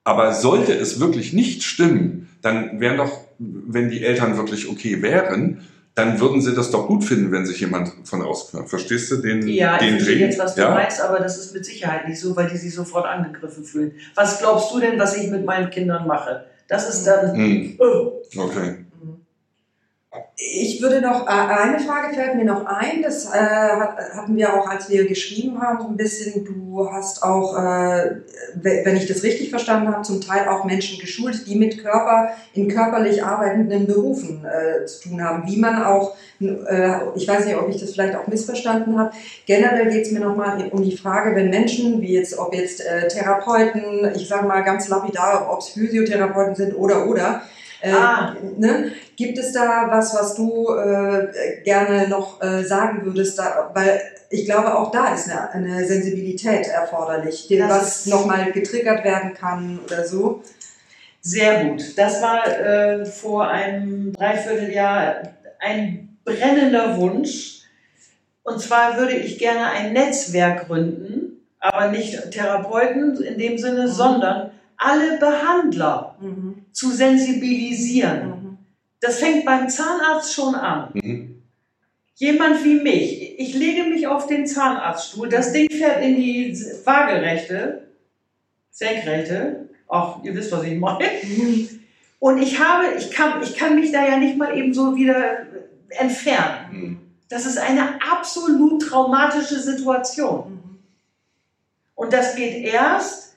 Aber 0.04 0.32
sollte 0.32 0.72
es 0.72 1.00
wirklich 1.00 1.32
nicht 1.32 1.62
stimmen, 1.62 2.28
dann 2.40 2.80
wären 2.80 2.96
doch, 2.96 3.12
wenn 3.38 3.90
die 3.90 4.04
Eltern 4.04 4.36
wirklich 4.36 4.68
okay 4.68 5.02
wären, 5.02 5.60
dann 5.96 6.20
würden 6.20 6.42
sie 6.42 6.54
das 6.54 6.70
doch 6.70 6.86
gut 6.86 7.04
finden, 7.04 7.32
wenn 7.32 7.46
sich 7.46 7.58
jemand 7.60 7.90
von 8.04 8.22
außen 8.22 8.66
Verstehst 8.68 9.10
du 9.10 9.16
den, 9.16 9.48
ja, 9.48 9.78
den 9.78 9.96
ich 9.96 10.02
verstehe 10.02 10.26
jetzt, 10.26 10.38
was 10.38 10.54
du 10.54 10.60
ja? 10.60 10.70
meinst, 10.70 11.00
aber 11.00 11.18
das 11.18 11.38
ist 11.38 11.54
mit 11.54 11.64
Sicherheit 11.64 12.06
nicht 12.06 12.20
so, 12.20 12.36
weil 12.36 12.48
die 12.48 12.58
sich 12.58 12.74
sofort 12.74 13.06
angegriffen 13.06 13.64
fühlen. 13.64 13.92
Was 14.14 14.38
glaubst 14.38 14.72
du 14.72 14.80
denn, 14.80 14.98
was 14.98 15.16
ich 15.16 15.30
mit 15.30 15.44
meinen 15.44 15.70
Kindern 15.70 16.06
mache? 16.06 16.44
Das 16.68 16.88
ist 16.88 17.06
dann. 17.06 17.34
Hm. 17.36 17.76
Oh. 17.78 18.22
Okay. 18.36 18.85
Ich 20.38 20.82
würde 20.82 21.00
noch, 21.00 21.26
äh, 21.26 21.30
eine 21.30 21.80
Frage 21.80 22.14
fällt 22.14 22.34
mir 22.34 22.44
noch 22.44 22.66
ein, 22.66 23.00
das 23.02 23.24
äh, 23.24 23.38
hatten 23.38 24.36
wir 24.36 24.52
auch, 24.52 24.68
als 24.68 24.90
wir 24.90 25.06
geschrieben 25.06 25.62
haben, 25.62 25.80
so 25.80 25.88
ein 25.88 25.96
bisschen, 25.96 26.44
du 26.44 26.86
hast 26.92 27.22
auch, 27.22 27.56
äh, 27.56 28.16
wenn 28.54 28.98
ich 28.98 29.06
das 29.06 29.22
richtig 29.22 29.48
verstanden 29.48 29.90
habe, 29.90 30.02
zum 30.02 30.20
Teil 30.20 30.46
auch 30.48 30.64
Menschen 30.64 30.98
geschult, 30.98 31.46
die 31.46 31.54
mit 31.54 31.82
Körper, 31.82 32.32
in 32.52 32.68
körperlich 32.68 33.24
arbeitenden 33.24 33.86
Berufen 33.86 34.44
äh, 34.44 34.84
zu 34.84 35.08
tun 35.08 35.24
haben, 35.24 35.48
wie 35.48 35.56
man 35.56 35.82
auch, 35.82 36.14
äh, 36.38 36.98
ich 37.14 37.26
weiß 37.26 37.46
nicht, 37.46 37.56
ob 37.56 37.70
ich 37.70 37.80
das 37.80 37.92
vielleicht 37.92 38.16
auch 38.16 38.26
missverstanden 38.26 38.98
habe, 38.98 39.12
generell 39.46 39.90
geht 39.90 40.04
es 40.04 40.12
mir 40.12 40.20
nochmal 40.20 40.68
um 40.70 40.82
die 40.82 40.98
Frage, 40.98 41.34
wenn 41.34 41.48
Menschen, 41.48 42.02
wie 42.02 42.12
jetzt, 42.12 42.38
ob 42.38 42.54
jetzt 42.54 42.84
äh, 42.84 43.08
Therapeuten, 43.08 44.12
ich 44.14 44.28
sage 44.28 44.46
mal 44.46 44.60
ganz 44.60 44.86
lapidar, 44.88 45.50
ob 45.50 45.60
es 45.60 45.70
Physiotherapeuten 45.70 46.54
sind 46.54 46.74
oder 46.74 47.06
oder, 47.06 47.40
äh, 47.80 47.92
ah. 47.92 48.36
ne? 48.56 48.92
Gibt 49.16 49.38
es 49.38 49.52
da 49.52 49.86
was, 49.90 50.14
was 50.14 50.34
du 50.34 50.74
äh, 50.74 51.62
gerne 51.64 52.08
noch 52.08 52.42
äh, 52.42 52.64
sagen 52.64 53.04
würdest? 53.04 53.38
Da, 53.38 53.70
weil 53.74 54.00
ich 54.30 54.44
glaube, 54.44 54.76
auch 54.76 54.90
da 54.90 55.14
ist 55.14 55.30
eine, 55.30 55.50
eine 55.50 55.84
Sensibilität 55.86 56.66
erforderlich, 56.66 57.46
das 57.48 57.70
was 57.70 58.06
nochmal 58.06 58.52
getriggert 58.52 59.04
werden 59.04 59.34
kann 59.34 59.78
oder 59.84 60.04
so. 60.04 60.42
Sehr 61.20 61.64
gut. 61.64 61.98
Das 61.98 62.22
war 62.22 62.46
äh, 62.46 63.04
vor 63.04 63.48
einem 63.48 64.12
Dreivierteljahr 64.12 65.22
ein 65.58 66.18
brennender 66.24 66.98
Wunsch. 66.98 67.62
Und 68.42 68.60
zwar 68.60 68.96
würde 68.96 69.14
ich 69.14 69.38
gerne 69.38 69.70
ein 69.70 69.92
Netzwerk 69.92 70.68
gründen, 70.68 71.40
aber 71.58 71.88
nicht 71.88 72.30
Therapeuten 72.30 73.20
in 73.22 73.38
dem 73.38 73.58
Sinne, 73.58 73.88
mhm. 73.88 73.90
sondern 73.90 74.50
alle 74.76 75.18
Behandler 75.18 76.16
mhm. 76.20 76.55
Zu 76.76 76.90
sensibilisieren. 76.90 78.28
Mhm. 78.28 78.58
Das 79.00 79.18
fängt 79.18 79.46
beim 79.46 79.68
Zahnarzt 79.70 80.34
schon 80.34 80.54
an. 80.54 80.90
Mhm. 80.92 81.42
Jemand 82.16 82.62
wie 82.64 82.80
mich, 82.80 83.38
ich 83.38 83.54
lege 83.54 83.84
mich 83.84 84.06
auf 84.06 84.26
den 84.26 84.46
Zahnarztstuhl, 84.46 85.30
das 85.30 85.52
Ding 85.52 85.70
fährt 85.70 86.02
in 86.02 86.16
die 86.16 86.54
waagerechte, 86.84 87.88
senkrechte, 88.70 89.70
ach, 89.88 90.18
ihr 90.22 90.34
wisst, 90.34 90.52
was 90.52 90.64
ich 90.64 90.78
meine. 90.78 91.06
Mhm. 91.22 91.80
Und 92.18 92.42
ich 92.42 92.60
habe, 92.60 92.94
ich 92.98 93.10
kann, 93.10 93.42
ich 93.42 93.56
kann 93.56 93.74
mich 93.74 93.90
da 93.90 94.06
ja 94.06 94.18
nicht 94.18 94.36
mal 94.36 94.56
eben 94.56 94.74
so 94.74 94.94
wieder 94.96 95.46
entfernen. 95.88 96.66
Mhm. 96.72 97.00
Das 97.30 97.46
ist 97.46 97.56
eine 97.56 98.02
absolut 98.02 98.82
traumatische 98.82 99.60
Situation. 99.60 100.78
Und 101.94 102.12
das 102.12 102.36
geht 102.36 102.66
erst 102.66 103.34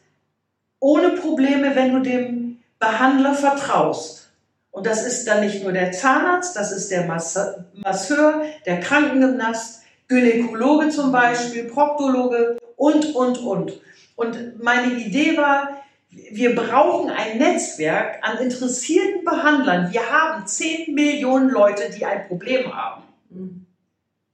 ohne 0.82 1.12
Probleme, 1.12 1.74
wenn 1.76 1.94
du 1.94 2.02
dem 2.02 2.39
Behandler 2.80 3.34
vertraust. 3.34 4.32
Und 4.72 4.86
das 4.86 5.06
ist 5.06 5.28
dann 5.28 5.42
nicht 5.42 5.64
nur 5.64 5.74
der 5.74 5.92
Zahnarzt, 5.92 6.56
das 6.56 6.72
ist 6.72 6.90
der 6.90 7.06
Masseur, 7.06 8.44
der 8.66 8.80
Krankengymnast, 8.80 9.84
Gynäkologe 10.08 10.90
zum 10.90 11.12
Beispiel, 11.12 11.66
Proktologe 11.66 12.58
und, 12.76 13.16
und, 13.16 13.38
und. 13.40 13.82
Und 14.16 14.64
meine 14.64 14.94
Idee 14.94 15.38
war, 15.38 15.82
wir 16.10 16.56
brauchen 16.56 17.12
ein 17.12 17.38
Netzwerk 17.38 18.20
an 18.22 18.40
interessierten 18.40 19.24
Behandlern. 19.24 19.92
Wir 19.92 20.10
haben 20.10 20.46
10 20.46 20.94
Millionen 20.94 21.50
Leute, 21.50 21.90
die 21.96 22.06
ein 22.06 22.28
Problem 22.28 22.74
haben. 22.76 23.04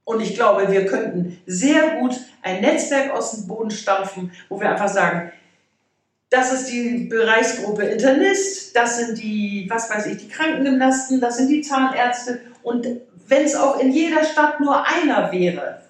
Und 0.06 0.22
ich 0.22 0.36
glaube, 0.36 0.72
wir 0.72 0.86
könnten 0.86 1.42
sehr 1.46 2.00
gut 2.00 2.16
ein 2.42 2.62
Netzwerk 2.62 3.12
aus 3.12 3.32
dem 3.32 3.48
Boden 3.48 3.72
stampfen, 3.72 4.32
wo 4.48 4.60
wir 4.60 4.70
einfach 4.70 4.88
sagen, 4.88 5.32
das 6.36 6.52
ist 6.52 6.72
die 6.72 7.06
Bereichsgruppe 7.10 7.84
Internist, 7.84 8.76
das 8.76 8.98
sind 8.98 9.18
die, 9.18 9.66
was 9.70 9.90
weiß 9.90 10.08
ich, 10.08 10.18
die 10.18 10.28
Krankengymnasten, 10.28 11.22
das 11.22 11.38
sind 11.38 11.48
die 11.48 11.62
Zahnärzte. 11.62 12.42
Und 12.62 12.86
wenn 13.28 13.46
es 13.46 13.56
auch 13.56 13.80
in 13.80 13.92
jeder 13.92 14.24
Stadt 14.24 14.60
nur 14.60 14.86
einer 14.86 15.32
wäre, 15.32 15.82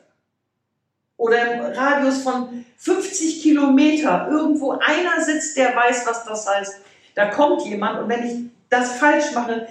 oder 1.17 1.53
im 1.53 1.61
Radius 1.61 2.21
von 2.21 2.65
50 2.77 3.41
Kilometer 3.41 4.27
irgendwo 4.29 4.71
einer 4.73 5.19
sitzt, 5.21 5.57
der 5.57 5.75
weiß, 5.75 6.05
was 6.05 6.25
das 6.25 6.47
heißt. 6.47 6.75
Da 7.15 7.27
kommt 7.27 7.65
jemand 7.65 8.01
und 8.01 8.09
wenn 8.09 8.25
ich 8.25 8.33
das 8.69 8.97
falsch 8.97 9.31
mache, 9.33 9.67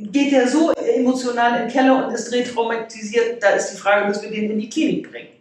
geht 0.00 0.32
der 0.32 0.48
so 0.48 0.72
emotional 0.72 1.60
in 1.60 1.68
den 1.68 1.70
Keller 1.70 2.06
und 2.06 2.14
ist 2.14 2.32
retraumatisiert. 2.32 3.42
Da 3.42 3.50
ist 3.50 3.72
die 3.72 3.76
Frage, 3.76 4.08
müssen 4.08 4.22
wir 4.22 4.30
den 4.30 4.50
in 4.50 4.58
die 4.58 4.68
Klinik 4.68 5.10
bringen? 5.10 5.37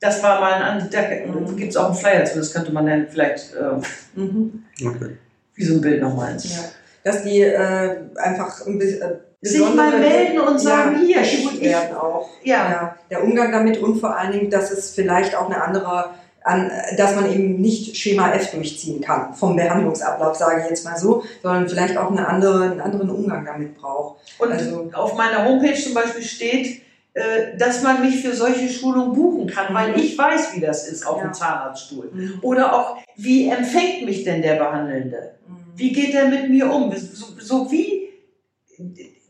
Das 0.00 0.22
war 0.22 0.40
mal 0.40 0.54
ein, 0.54 0.88
da 0.90 1.02
gibt 1.02 1.70
es 1.70 1.76
auch 1.76 1.86
einen 1.86 1.94
Flyer 1.94 2.24
zu, 2.24 2.38
das 2.38 2.52
könnte 2.52 2.72
man 2.72 2.86
dann 2.86 3.08
vielleicht 3.08 3.54
äh, 3.54 4.18
mhm. 4.18 4.64
okay. 4.84 5.16
wie 5.54 5.64
so 5.64 5.74
ein 5.74 5.80
Bild 5.80 6.00
nochmal 6.00 6.32
ins. 6.32 6.56
Ja. 6.56 6.64
Dass 7.04 7.24
die 7.24 7.40
äh, 7.40 7.96
einfach 8.16 8.64
ein 8.66 8.78
bisschen 8.78 9.02
äh, 9.02 9.14
sich 9.40 9.60
mal 9.74 9.98
melden 9.98 10.40
und 10.40 10.60
sagen, 10.60 10.96
ja, 11.06 11.20
hier, 11.20 11.22
ich 11.22 11.60
werden 11.60 11.96
auch. 11.96 12.28
Ja. 12.42 12.70
ja. 12.70 12.96
Der 13.10 13.24
Umgang 13.24 13.52
damit 13.52 13.78
und 13.78 13.98
vor 13.98 14.16
allen 14.16 14.32
Dingen, 14.32 14.50
dass 14.50 14.70
es 14.70 14.90
vielleicht 14.90 15.34
auch 15.34 15.46
eine 15.46 15.62
andere 15.62 16.10
an, 16.44 16.70
dass 16.96 17.14
man 17.14 17.30
eben 17.30 17.60
nicht 17.60 17.96
Schema 17.96 18.32
F 18.32 18.52
durchziehen 18.52 19.00
kann 19.00 19.34
vom 19.34 19.56
Behandlungsablauf, 19.56 20.36
sage 20.36 20.62
ich 20.62 20.70
jetzt 20.70 20.84
mal 20.84 20.96
so, 20.96 21.22
sondern 21.42 21.68
vielleicht 21.68 21.96
auch 21.96 22.10
eine 22.10 22.26
andere, 22.26 22.70
einen 22.70 22.80
anderen 22.80 23.10
Umgang 23.10 23.44
damit 23.44 23.76
braucht. 23.76 24.20
Und 24.38 24.52
also, 24.52 24.90
auf 24.92 25.14
meiner 25.16 25.44
Homepage 25.44 25.74
zum 25.74 25.94
Beispiel 25.94 26.22
steht, 26.22 26.66
äh, 26.66 26.80
dass 27.56 27.82
man 27.82 28.00
mich 28.00 28.20
für 28.22 28.34
solche 28.34 28.68
Schulungen 28.68 29.12
buchen 29.12 29.46
kann, 29.48 29.74
weil 29.74 29.92
mhm. 29.92 29.98
ich 29.98 30.16
weiß, 30.16 30.54
wie 30.54 30.60
das 30.60 30.88
ist 30.88 31.06
auf 31.06 31.18
ja. 31.18 31.24
dem 31.24 31.34
Zahnarztstuhl. 31.34 32.10
Mhm. 32.12 32.38
Oder 32.42 32.72
auch, 32.74 32.98
wie 33.16 33.48
empfängt 33.48 34.04
mich 34.04 34.24
denn 34.24 34.42
der 34.42 34.56
Behandelnde? 34.56 35.34
Mhm. 35.46 35.54
Wie 35.74 35.92
geht 35.92 36.14
er 36.14 36.28
mit 36.28 36.48
mir 36.48 36.70
um? 36.70 36.94
So, 36.96 37.26
so 37.40 37.70
wie 37.72 38.08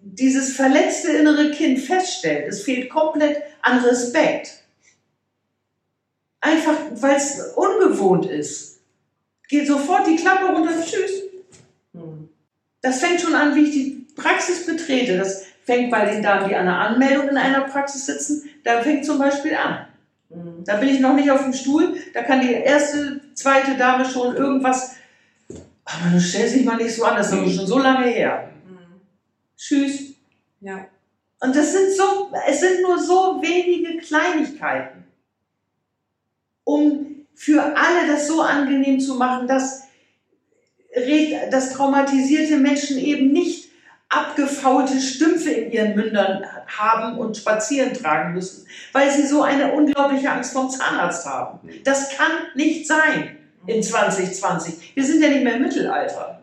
dieses 0.02 0.52
verletzte 0.54 1.12
innere 1.12 1.50
Kind 1.50 1.78
feststellt, 1.78 2.48
es 2.48 2.62
fehlt 2.62 2.90
komplett 2.90 3.42
an 3.62 3.78
Respekt. 3.78 4.62
Einfach, 6.40 6.76
weil 6.92 7.16
es 7.16 7.40
ungewohnt 7.56 8.26
ist. 8.26 8.80
Geht 9.48 9.66
sofort 9.66 10.06
die 10.06 10.16
Klappe 10.16 10.46
runter, 10.46 10.72
tschüss. 10.84 11.22
Das 12.80 13.00
fängt 13.00 13.20
schon 13.20 13.34
an, 13.34 13.54
wie 13.54 13.64
ich 13.64 13.70
die 13.70 14.06
Praxis 14.14 14.66
betrete. 14.66 15.16
Das 15.16 15.44
fängt 15.68 15.90
bei 15.90 16.06
den 16.06 16.22
Damen, 16.22 16.48
die 16.48 16.56
an 16.56 16.64
der 16.64 16.78
Anmeldung 16.78 17.28
in 17.28 17.36
einer 17.36 17.60
Praxis 17.60 18.06
sitzen, 18.06 18.48
da 18.64 18.80
fängt 18.80 19.04
zum 19.04 19.18
Beispiel 19.18 19.54
an. 19.54 19.86
Hm. 20.30 20.64
Da 20.64 20.76
bin 20.76 20.88
ich 20.88 20.98
noch 20.98 21.12
nicht 21.12 21.30
auf 21.30 21.42
dem 21.42 21.52
Stuhl, 21.52 21.94
da 22.14 22.22
kann 22.22 22.40
die 22.40 22.54
erste, 22.54 23.20
zweite 23.34 23.76
Dame 23.76 24.06
schon 24.06 24.34
irgendwas, 24.34 24.96
aber 25.84 26.10
du 26.10 26.18
stellst 26.18 26.54
dich 26.54 26.64
mal 26.64 26.78
nicht 26.78 26.94
so 26.94 27.04
an, 27.04 27.16
das 27.16 27.30
ist 27.30 27.56
schon 27.56 27.66
so 27.66 27.78
lange 27.78 28.06
her. 28.06 28.50
Hm. 28.66 28.78
Tschüss. 29.58 30.14
Ja. 30.62 30.86
Und 31.40 31.54
das 31.54 31.72
sind 31.72 31.92
so, 31.92 32.32
es 32.48 32.60
sind 32.60 32.80
nur 32.80 32.98
so 32.98 33.42
wenige 33.42 33.98
Kleinigkeiten 33.98 35.04
um 36.64 37.26
für 37.34 37.62
alle 37.62 38.06
das 38.06 38.26
so 38.26 38.42
angenehm 38.42 39.00
zu 39.00 39.14
machen, 39.14 39.48
dass, 39.48 39.84
dass 41.50 41.72
traumatisierte 41.72 42.56
Menschen 42.56 42.98
eben 42.98 43.32
nicht 43.32 43.67
abgefaulte 44.08 45.00
Stümpfe 45.00 45.50
in 45.50 45.70
ihren 45.70 45.94
Mündern 45.94 46.44
haben 46.66 47.18
und 47.18 47.36
spazieren 47.36 47.92
tragen 47.92 48.32
müssen, 48.32 48.66
weil 48.92 49.10
sie 49.10 49.26
so 49.26 49.42
eine 49.42 49.72
unglaubliche 49.72 50.30
Angst 50.30 50.52
vom 50.52 50.70
Zahnarzt 50.70 51.26
haben. 51.26 51.58
Das 51.84 52.16
kann 52.16 52.30
nicht 52.54 52.86
sein 52.86 53.36
in 53.66 53.82
2020. 53.82 54.92
Wir 54.94 55.04
sind 55.04 55.22
ja 55.22 55.28
nicht 55.28 55.44
mehr 55.44 55.56
im 55.56 55.62
Mittelalter. 55.62 56.38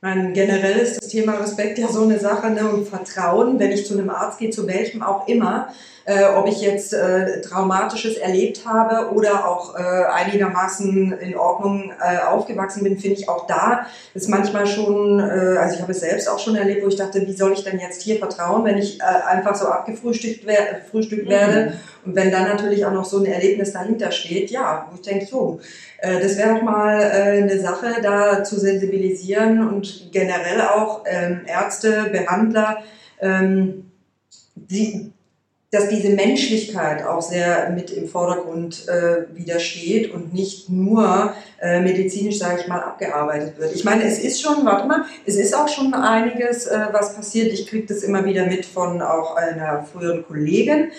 Meine, 0.00 0.32
generell 0.32 0.78
ist 0.78 1.02
das 1.02 1.08
Thema 1.08 1.34
Respekt 1.34 1.76
ja 1.76 1.88
so 1.88 2.04
eine 2.04 2.20
Sache 2.20 2.50
ne, 2.50 2.70
und 2.70 2.86
Vertrauen, 2.86 3.58
wenn 3.58 3.72
ich 3.72 3.84
zu 3.84 3.94
einem 3.94 4.10
Arzt 4.10 4.38
gehe, 4.38 4.50
zu 4.50 4.64
welchem 4.68 5.02
auch 5.02 5.26
immer 5.26 5.74
äh, 6.08 6.24
ob 6.24 6.48
ich 6.48 6.62
jetzt 6.62 6.94
äh, 6.94 7.42
Traumatisches 7.42 8.16
erlebt 8.16 8.64
habe 8.64 9.12
oder 9.12 9.46
auch 9.46 9.74
äh, 9.74 10.04
einigermaßen 10.10 11.12
in 11.12 11.36
Ordnung 11.36 11.92
äh, 12.00 12.24
aufgewachsen 12.24 12.82
bin, 12.82 12.98
finde 12.98 13.20
ich 13.20 13.28
auch 13.28 13.46
da 13.46 13.86
ist 14.14 14.30
manchmal 14.30 14.66
schon, 14.66 15.20
äh, 15.20 15.58
also 15.58 15.74
ich 15.74 15.82
habe 15.82 15.92
es 15.92 16.00
selbst 16.00 16.30
auch 16.30 16.38
schon 16.38 16.56
erlebt, 16.56 16.82
wo 16.82 16.88
ich 16.88 16.96
dachte, 16.96 17.26
wie 17.26 17.36
soll 17.36 17.52
ich 17.52 17.62
denn 17.62 17.78
jetzt 17.78 18.00
hier 18.00 18.16
vertrauen, 18.16 18.64
wenn 18.64 18.78
ich 18.78 19.00
äh, 19.00 19.04
einfach 19.04 19.54
so 19.54 19.66
abgefrühstückt 19.66 20.46
wer 20.46 20.80
mhm. 20.92 21.28
werde 21.28 21.74
und 22.06 22.16
wenn 22.16 22.30
dann 22.30 22.44
natürlich 22.44 22.86
auch 22.86 22.92
noch 22.92 23.04
so 23.04 23.18
ein 23.18 23.26
Erlebnis 23.26 23.74
dahinter 23.74 24.10
steht, 24.10 24.50
ja, 24.50 24.88
wo 24.88 24.94
ich 24.94 25.02
denke, 25.02 25.26
so, 25.26 25.60
das 26.00 26.38
wäre 26.38 26.54
doch 26.54 26.62
mal 26.62 27.00
eine 27.00 27.58
Sache, 27.58 27.96
da 28.00 28.44
zu 28.44 28.58
sensibilisieren 28.58 29.68
und 29.68 30.10
generell 30.12 30.60
auch 30.62 31.02
ähm, 31.06 31.40
Ärzte, 31.44 32.06
Behandler, 32.12 32.78
ähm, 33.20 33.90
die, 34.54 35.12
dass 35.70 35.90
diese 35.90 36.10
Menschlichkeit 36.10 37.04
auch 37.04 37.20
sehr 37.20 37.70
mit 37.70 37.90
im 37.90 38.08
Vordergrund 38.08 38.88
äh, 38.88 39.36
wieder 39.36 39.60
steht 39.60 40.12
und 40.12 40.32
nicht 40.32 40.70
nur 40.70 41.34
äh, 41.60 41.80
medizinisch, 41.80 42.38
sage 42.38 42.60
ich 42.62 42.68
mal, 42.68 42.80
abgearbeitet 42.80 43.58
wird. 43.58 43.74
Ich 43.74 43.84
meine, 43.84 44.04
es 44.04 44.18
ist 44.18 44.40
schon, 44.40 44.64
warte 44.64 44.88
mal, 44.88 45.04
es 45.26 45.36
ist 45.36 45.54
auch 45.54 45.68
schon 45.68 45.92
einiges, 45.92 46.66
äh, 46.66 46.86
was 46.92 47.14
passiert. 47.14 47.52
Ich 47.52 47.66
kriege 47.66 47.86
das 47.86 48.02
immer 48.02 48.24
wieder 48.24 48.46
mit 48.46 48.64
von 48.64 49.02
auch 49.02 49.36
einer 49.36 49.84
früheren 49.84 50.24
Kollegin, 50.26 50.90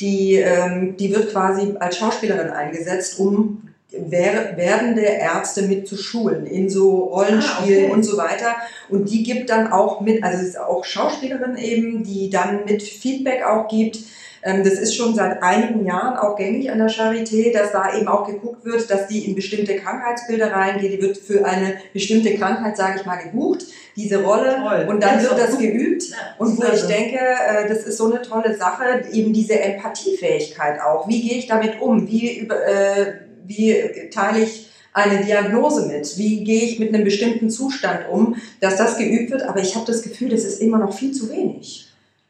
die, 0.00 0.34
ähm, 0.34 0.96
die 0.96 1.14
wird 1.14 1.30
quasi 1.30 1.74
als 1.78 1.96
Schauspielerin 1.96 2.50
eingesetzt, 2.50 3.20
um 3.20 3.62
werdende 4.08 5.02
Ärzte 5.02 5.62
mit 5.62 5.88
zu 5.88 5.96
schulen 5.96 6.46
in 6.46 6.68
so 6.68 7.04
Rollenspielen 7.04 7.84
ah, 7.84 7.86
okay. 7.86 7.92
und 7.92 8.02
so 8.02 8.16
weiter. 8.16 8.56
Und 8.88 9.10
die 9.10 9.22
gibt 9.22 9.50
dann 9.50 9.72
auch 9.72 10.00
mit, 10.00 10.22
also 10.22 10.42
es 10.42 10.50
ist 10.50 10.60
auch 10.60 10.84
Schauspielerin 10.84 11.56
eben, 11.56 12.02
die 12.02 12.30
dann 12.30 12.64
mit 12.64 12.82
Feedback 12.82 13.44
auch 13.44 13.68
gibt, 13.68 13.98
ähm, 14.46 14.62
das 14.62 14.74
ist 14.74 14.94
schon 14.94 15.14
seit 15.14 15.42
einigen 15.42 15.84
Jahren 15.84 16.16
auch 16.16 16.36
gängig 16.36 16.70
an 16.70 16.78
der 16.78 16.88
Charité, 16.88 17.52
dass 17.52 17.72
da 17.72 17.96
eben 17.96 18.06
auch 18.06 18.26
geguckt 18.26 18.64
wird, 18.64 18.88
dass 18.88 19.08
die 19.08 19.26
in 19.26 19.34
bestimmte 19.34 19.74
Krankheitsbilder 19.74 20.52
reingeht. 20.52 20.92
Die 20.92 21.02
wird 21.02 21.18
für 21.18 21.44
eine 21.44 21.78
bestimmte 21.92 22.36
Krankheit, 22.36 22.76
sage 22.76 23.00
ich 23.00 23.06
mal, 23.06 23.16
gebucht, 23.16 23.66
diese 23.96 24.22
Rolle. 24.22 24.56
Toll. 24.62 24.86
Und 24.88 25.02
dann 25.02 25.20
wird 25.20 25.36
das 25.36 25.58
geübt. 25.58 26.04
Und 26.38 26.58
wo 26.58 26.62
ich 26.72 26.82
denke, 26.82 27.18
äh, 27.18 27.68
das 27.68 27.78
ist 27.78 27.98
so 27.98 28.06
eine 28.06 28.22
tolle 28.22 28.54
Sache, 28.56 29.04
eben 29.10 29.32
diese 29.32 29.58
Empathiefähigkeit 29.58 30.80
auch. 30.80 31.08
Wie 31.08 31.28
gehe 31.28 31.38
ich 31.38 31.48
damit 31.48 31.80
um? 31.80 32.06
Wie, 32.06 32.46
äh, 32.48 33.14
wie 33.46 34.10
teile 34.10 34.44
ich 34.44 34.68
eine 34.92 35.24
Diagnose 35.24 35.86
mit? 35.86 36.16
Wie 36.16 36.42
gehe 36.42 36.64
ich 36.64 36.78
mit 36.78 36.94
einem 36.94 37.04
bestimmten 37.04 37.50
Zustand 37.50 38.08
um, 38.10 38.36
dass 38.60 38.76
das 38.76 38.96
geübt 38.96 39.30
wird? 39.30 39.42
Aber 39.42 39.60
ich 39.60 39.74
habe 39.74 39.86
das 39.86 40.02
Gefühl, 40.02 40.30
das 40.30 40.44
ist 40.44 40.60
immer 40.60 40.78
noch 40.78 40.96
viel 40.96 41.12
zu 41.12 41.30
wenig. 41.30 41.88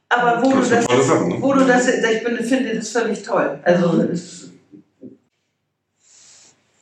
Aber 0.09 0.43
wo 0.43 0.51
das 0.51 0.69
du 0.69 0.75
das, 0.75 1.07
Sachen, 1.07 1.29
ne? 1.29 1.37
wo 1.41 1.53
du 1.53 1.65
das, 1.65 1.89
ich 1.89 2.25
bin, 2.25 2.37
finde 2.45 2.75
das 2.75 2.91
völlig 2.91 3.23
toll. 3.23 3.59
Also, 3.63 3.93
mhm. 3.93 4.21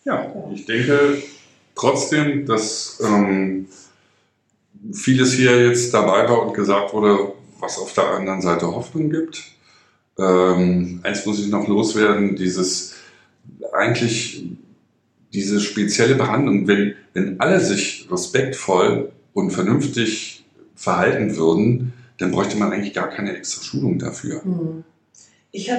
ja, 0.05 0.33
ich 0.53 0.67
denke 0.67 1.23
trotzdem, 1.75 2.47
dass 2.47 3.01
ähm, 3.05 3.67
vieles 4.93 5.33
hier 5.35 5.69
jetzt 5.69 5.93
dabei 5.93 6.29
war 6.29 6.47
und 6.47 6.55
gesagt 6.55 6.93
wurde, 6.93 7.33
was 7.61 7.79
auf 7.79 7.93
der 7.95 8.09
anderen 8.11 8.43
Seite 8.43 8.67
Hoffnung 8.67 9.11
gibt. 9.11 9.43
Ähm, 10.19 11.01
eins 11.03 11.27
muss 11.27 11.41
ich 11.41 11.49
noch 11.49 11.67
loswerden, 11.67 12.37
dieses 12.37 12.94
eigentlich 13.75 14.45
diese 15.33 15.61
spezielle 15.61 16.15
Behandlung, 16.15 16.69
wenn, 16.69 16.95
wenn 17.13 17.41
alle 17.41 17.61
sich 17.61 18.07
respektvoll 18.11 19.13
und 19.33 19.51
vernünftig 19.51 20.45
verhalten 20.77 21.37
würden, 21.37 21.93
dann 22.19 22.31
bräuchte 22.31 22.57
man 22.57 22.73
eigentlich 22.73 22.95
gar 22.95 23.11
keine 23.11 23.37
extra 23.37 23.63
Schulung 23.63 23.99
dafür. 23.99 24.43
Mhm. 24.45 24.85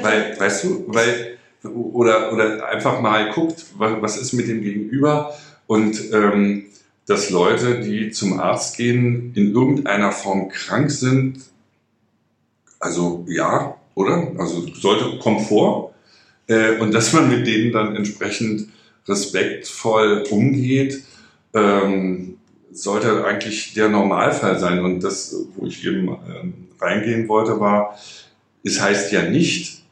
weil, 0.02 0.40
weißt 0.40 0.64
du, 0.64 0.86
weil, 0.88 1.38
oder, 1.64 2.34
oder 2.34 2.68
einfach 2.68 3.02
mal 3.02 3.32
guckt, 3.32 3.66
was 3.78 4.18
ist 4.18 4.34
mit 4.34 4.48
dem 4.48 4.62
Gegenüber 4.62 5.34
und 5.68 6.12
ähm, 6.14 6.66
dass 7.08 7.30
Leute, 7.30 7.82
die 7.82 8.12
zum 8.12 8.40
Arzt 8.40 8.78
gehen, 8.78 9.32
in 9.36 9.54
irgendeiner 9.54 10.12
Form 10.12 10.50
krank 10.50 10.92
sind, 10.92 11.40
also 12.80 13.26
ja, 13.28 13.78
oder? 13.96 14.32
Also 14.38 14.68
sollte 14.74 15.18
Komfort. 15.20 15.95
Äh, 16.48 16.78
und 16.78 16.94
dass 16.94 17.14
man 17.14 17.30
mit 17.30 17.48
denen 17.48 17.72
dann 17.72 17.96
entsprechend 17.96 18.70
respektvoll 19.08 20.24
umgeht, 20.30 21.04
ähm, 21.54 22.38
sollte 22.72 23.26
eigentlich 23.26 23.74
der 23.74 23.90
Normalfall 23.90 24.60
sein. 24.60 24.84
Und 24.84 25.02
das, 25.02 25.36
wo 25.56 25.66
ich 25.66 25.86
eben 25.86 26.08
ähm, 26.08 26.54
reingehen 26.80 27.28
wollte, 27.28 27.60
war, 27.60 27.98
es 28.64 28.82
heißt 28.82 29.12
ja 29.12 29.24
nicht, 29.30 29.84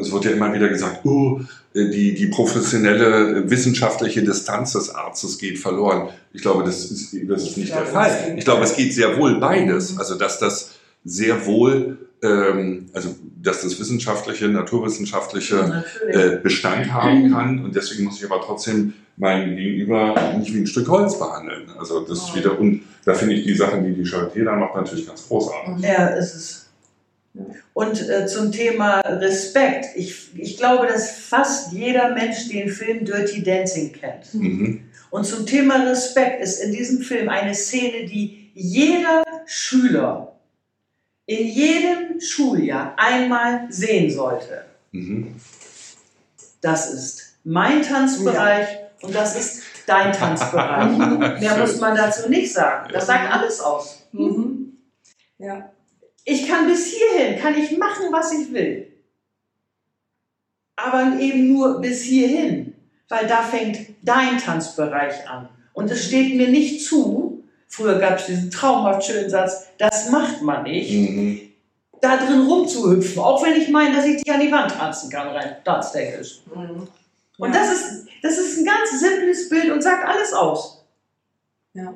es 0.00 0.12
wird 0.12 0.24
ja 0.24 0.30
immer 0.30 0.54
wieder 0.54 0.68
gesagt, 0.68 1.04
oh, 1.04 1.40
die, 1.74 2.14
die 2.14 2.26
professionelle 2.26 3.50
wissenschaftliche 3.50 4.22
Distanz 4.22 4.72
des 4.72 4.90
Arztes 4.94 5.38
geht 5.38 5.58
verloren. 5.58 6.10
Ich 6.32 6.42
glaube, 6.42 6.64
das 6.64 6.90
ist, 6.90 7.16
das 7.28 7.42
ist 7.42 7.56
nicht 7.56 7.72
der 7.72 7.86
Fall. 7.86 8.34
Ich 8.36 8.44
glaube, 8.44 8.64
es 8.64 8.76
geht 8.76 8.94
sehr 8.94 9.18
wohl 9.18 9.40
beides. 9.40 9.92
Mhm. 9.92 9.98
Also, 9.98 10.14
dass 10.14 10.38
das 10.38 10.72
sehr 11.04 11.44
wohl, 11.46 11.98
also, 12.20 13.14
dass 13.40 13.62
das 13.62 13.78
wissenschaftliche, 13.78 14.48
naturwissenschaftliche 14.48 15.84
äh, 16.08 16.36
Bestand 16.36 16.92
haben 16.92 17.30
kann. 17.30 17.64
Und 17.64 17.76
deswegen 17.76 18.04
muss 18.04 18.18
ich 18.22 18.30
aber 18.30 18.42
trotzdem 18.44 18.94
mein 19.16 19.56
Gegenüber 19.56 20.14
nicht 20.38 20.52
wie 20.52 20.58
ein 20.58 20.66
Stück 20.66 20.88
Holz 20.88 21.18
behandeln. 21.18 21.70
Also, 21.78 22.00
das 22.00 22.18
ist 22.18 22.34
wieder, 22.34 22.58
und 22.58 22.82
da 23.04 23.14
finde 23.14 23.34
ich 23.34 23.44
die 23.44 23.54
Sachen, 23.54 23.84
die 23.84 23.94
die 23.94 24.08
Charité 24.08 24.44
da 24.44 24.56
macht, 24.56 24.74
natürlich 24.74 25.06
ganz 25.06 25.28
großartig. 25.28 25.84
Ja, 25.84 26.08
ist 26.08 26.34
es. 26.34 26.64
Und 27.72 28.08
äh, 28.08 28.26
zum 28.26 28.50
Thema 28.50 29.00
Respekt. 29.00 29.86
Ich, 29.94 30.30
ich 30.34 30.56
glaube, 30.56 30.88
dass 30.88 31.10
fast 31.12 31.72
jeder 31.72 32.14
Mensch 32.14 32.48
den 32.48 32.68
Film 32.68 33.04
Dirty 33.04 33.42
Dancing 33.42 33.92
kennt. 33.92 34.34
Mhm. 34.34 34.80
Und 35.10 35.24
zum 35.24 35.46
Thema 35.46 35.84
Respekt 35.84 36.42
ist 36.42 36.60
in 36.60 36.72
diesem 36.72 37.00
Film 37.00 37.28
eine 37.28 37.54
Szene, 37.54 38.06
die 38.06 38.50
jeder 38.54 39.22
Schüler 39.46 40.37
in 41.28 41.46
jedem 41.46 42.20
Schuljahr 42.20 42.94
einmal 42.96 43.70
sehen 43.70 44.10
sollte. 44.10 44.64
Mhm. 44.92 45.36
Das 46.62 46.92
ist 46.92 47.36
mein 47.44 47.82
Tanzbereich 47.82 48.68
ja. 48.72 49.06
und 49.06 49.14
das 49.14 49.36
ist 49.36 49.62
dein 49.86 50.10
Tanzbereich. 50.10 50.96
Mehr 51.40 51.58
muss 51.58 51.78
man 51.78 51.94
dazu 51.94 52.30
nicht 52.30 52.50
sagen. 52.50 52.88
Das 52.94 53.06
sagt 53.06 53.30
alles 53.30 53.60
aus. 53.60 54.08
Mhm. 54.12 54.78
Ja. 55.36 55.70
Ich 56.24 56.48
kann 56.48 56.66
bis 56.66 56.86
hierhin, 56.86 57.38
kann 57.38 57.54
ich 57.54 57.76
machen, 57.76 58.06
was 58.10 58.32
ich 58.32 58.50
will. 58.50 58.90
Aber 60.76 61.18
eben 61.20 61.52
nur 61.52 61.78
bis 61.82 62.04
hierhin, 62.04 62.74
weil 63.10 63.26
da 63.26 63.42
fängt 63.42 63.80
dein 64.00 64.38
Tanzbereich 64.38 65.28
an. 65.28 65.50
Und 65.74 65.90
es 65.90 66.06
steht 66.06 66.36
mir 66.36 66.48
nicht 66.48 66.86
zu, 66.86 67.27
früher 67.78 67.98
gab 67.98 68.18
es 68.18 68.26
diesen 68.26 68.50
traumhaft 68.50 69.04
schönen 69.04 69.30
Satz, 69.30 69.68
das 69.78 70.10
macht 70.10 70.42
man 70.42 70.64
nicht, 70.64 70.92
mhm. 70.92 71.40
da 72.00 72.16
drin 72.16 72.46
rumzuhüpfen, 72.46 73.22
auch 73.22 73.42
wenn 73.44 73.54
ich 73.54 73.68
meine, 73.68 73.94
dass 73.94 74.04
ich 74.04 74.22
dich 74.22 74.32
an 74.32 74.40
die 74.40 74.50
Wand 74.50 74.72
tanzen 74.72 75.08
kann, 75.08 75.28
rein 75.28 75.56
tanztechnisch. 75.64 76.40
Mhm. 76.54 76.88
Und 77.38 77.54
das 77.54 77.72
ist, 77.72 78.06
das 78.22 78.36
ist 78.36 78.58
ein 78.58 78.64
ganz 78.64 79.00
simples 79.00 79.48
Bild 79.48 79.70
und 79.70 79.80
sagt 79.80 80.04
alles 80.06 80.32
aus. 80.32 80.84
Ja. 81.72 81.94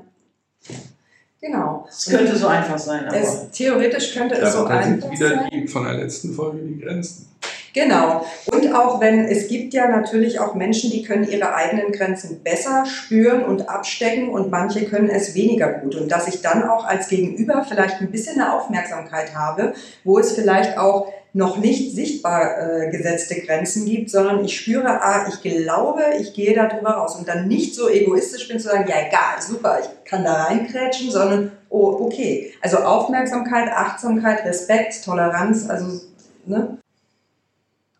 Genau. 1.40 1.88
Es 1.88 2.04
könnte 2.04 2.36
so 2.36 2.46
einfach 2.46 2.78
sein. 2.78 3.06
Aber 3.06 3.16
es, 3.16 3.50
theoretisch 3.50 4.14
könnte 4.14 4.36
es 4.36 4.52
so 4.52 4.64
einfach 4.64 5.10
wieder 5.10 5.28
sein. 5.28 5.50
Die, 5.52 5.66
von 5.66 5.82
der 5.82 5.94
letzten 5.94 6.32
Folge 6.32 6.58
die 6.58 6.78
Grenzen. 6.78 7.31
Genau. 7.74 8.26
Und 8.46 8.74
auch 8.74 9.00
wenn 9.00 9.24
es 9.24 9.48
gibt 9.48 9.72
ja 9.72 9.88
natürlich 9.88 10.38
auch 10.38 10.54
Menschen, 10.54 10.90
die 10.90 11.02
können 11.02 11.24
ihre 11.24 11.54
eigenen 11.54 11.92
Grenzen 11.92 12.42
besser 12.42 12.84
spüren 12.86 13.44
und 13.44 13.68
abstecken 13.68 14.28
und 14.28 14.50
manche 14.50 14.84
können 14.84 15.08
es 15.08 15.34
weniger 15.34 15.72
gut. 15.72 15.94
Und 15.94 16.12
dass 16.12 16.28
ich 16.28 16.42
dann 16.42 16.68
auch 16.68 16.84
als 16.84 17.08
Gegenüber 17.08 17.64
vielleicht 17.66 18.00
ein 18.00 18.10
bisschen 18.10 18.40
eine 18.40 18.52
Aufmerksamkeit 18.54 19.34
habe, 19.34 19.72
wo 20.04 20.18
es 20.18 20.32
vielleicht 20.32 20.76
auch 20.76 21.12
noch 21.34 21.56
nicht 21.56 21.94
sichtbar 21.94 22.58
äh, 22.58 22.90
gesetzte 22.90 23.36
Grenzen 23.40 23.86
gibt, 23.86 24.10
sondern 24.10 24.44
ich 24.44 24.54
spüre, 24.54 25.00
ah, 25.02 25.26
ich 25.28 25.40
glaube, 25.40 26.02
ich 26.20 26.34
gehe 26.34 26.54
da 26.54 26.66
drüber 26.66 26.90
raus 26.90 27.16
und 27.16 27.26
dann 27.26 27.48
nicht 27.48 27.74
so 27.74 27.88
egoistisch 27.88 28.48
bin 28.48 28.58
zu 28.58 28.68
sagen, 28.68 28.84
ja 28.86 28.96
egal, 29.06 29.40
super, 29.40 29.78
ich 29.80 30.04
kann 30.04 30.24
da 30.24 30.44
reinkrätschen, 30.44 31.10
sondern 31.10 31.52
oh, 31.70 32.04
okay. 32.04 32.52
Also 32.60 32.78
Aufmerksamkeit, 32.78 33.70
Achtsamkeit, 33.70 34.44
Respekt, 34.44 35.02
Toleranz, 35.02 35.70
also, 35.70 36.02
ne? 36.44 36.76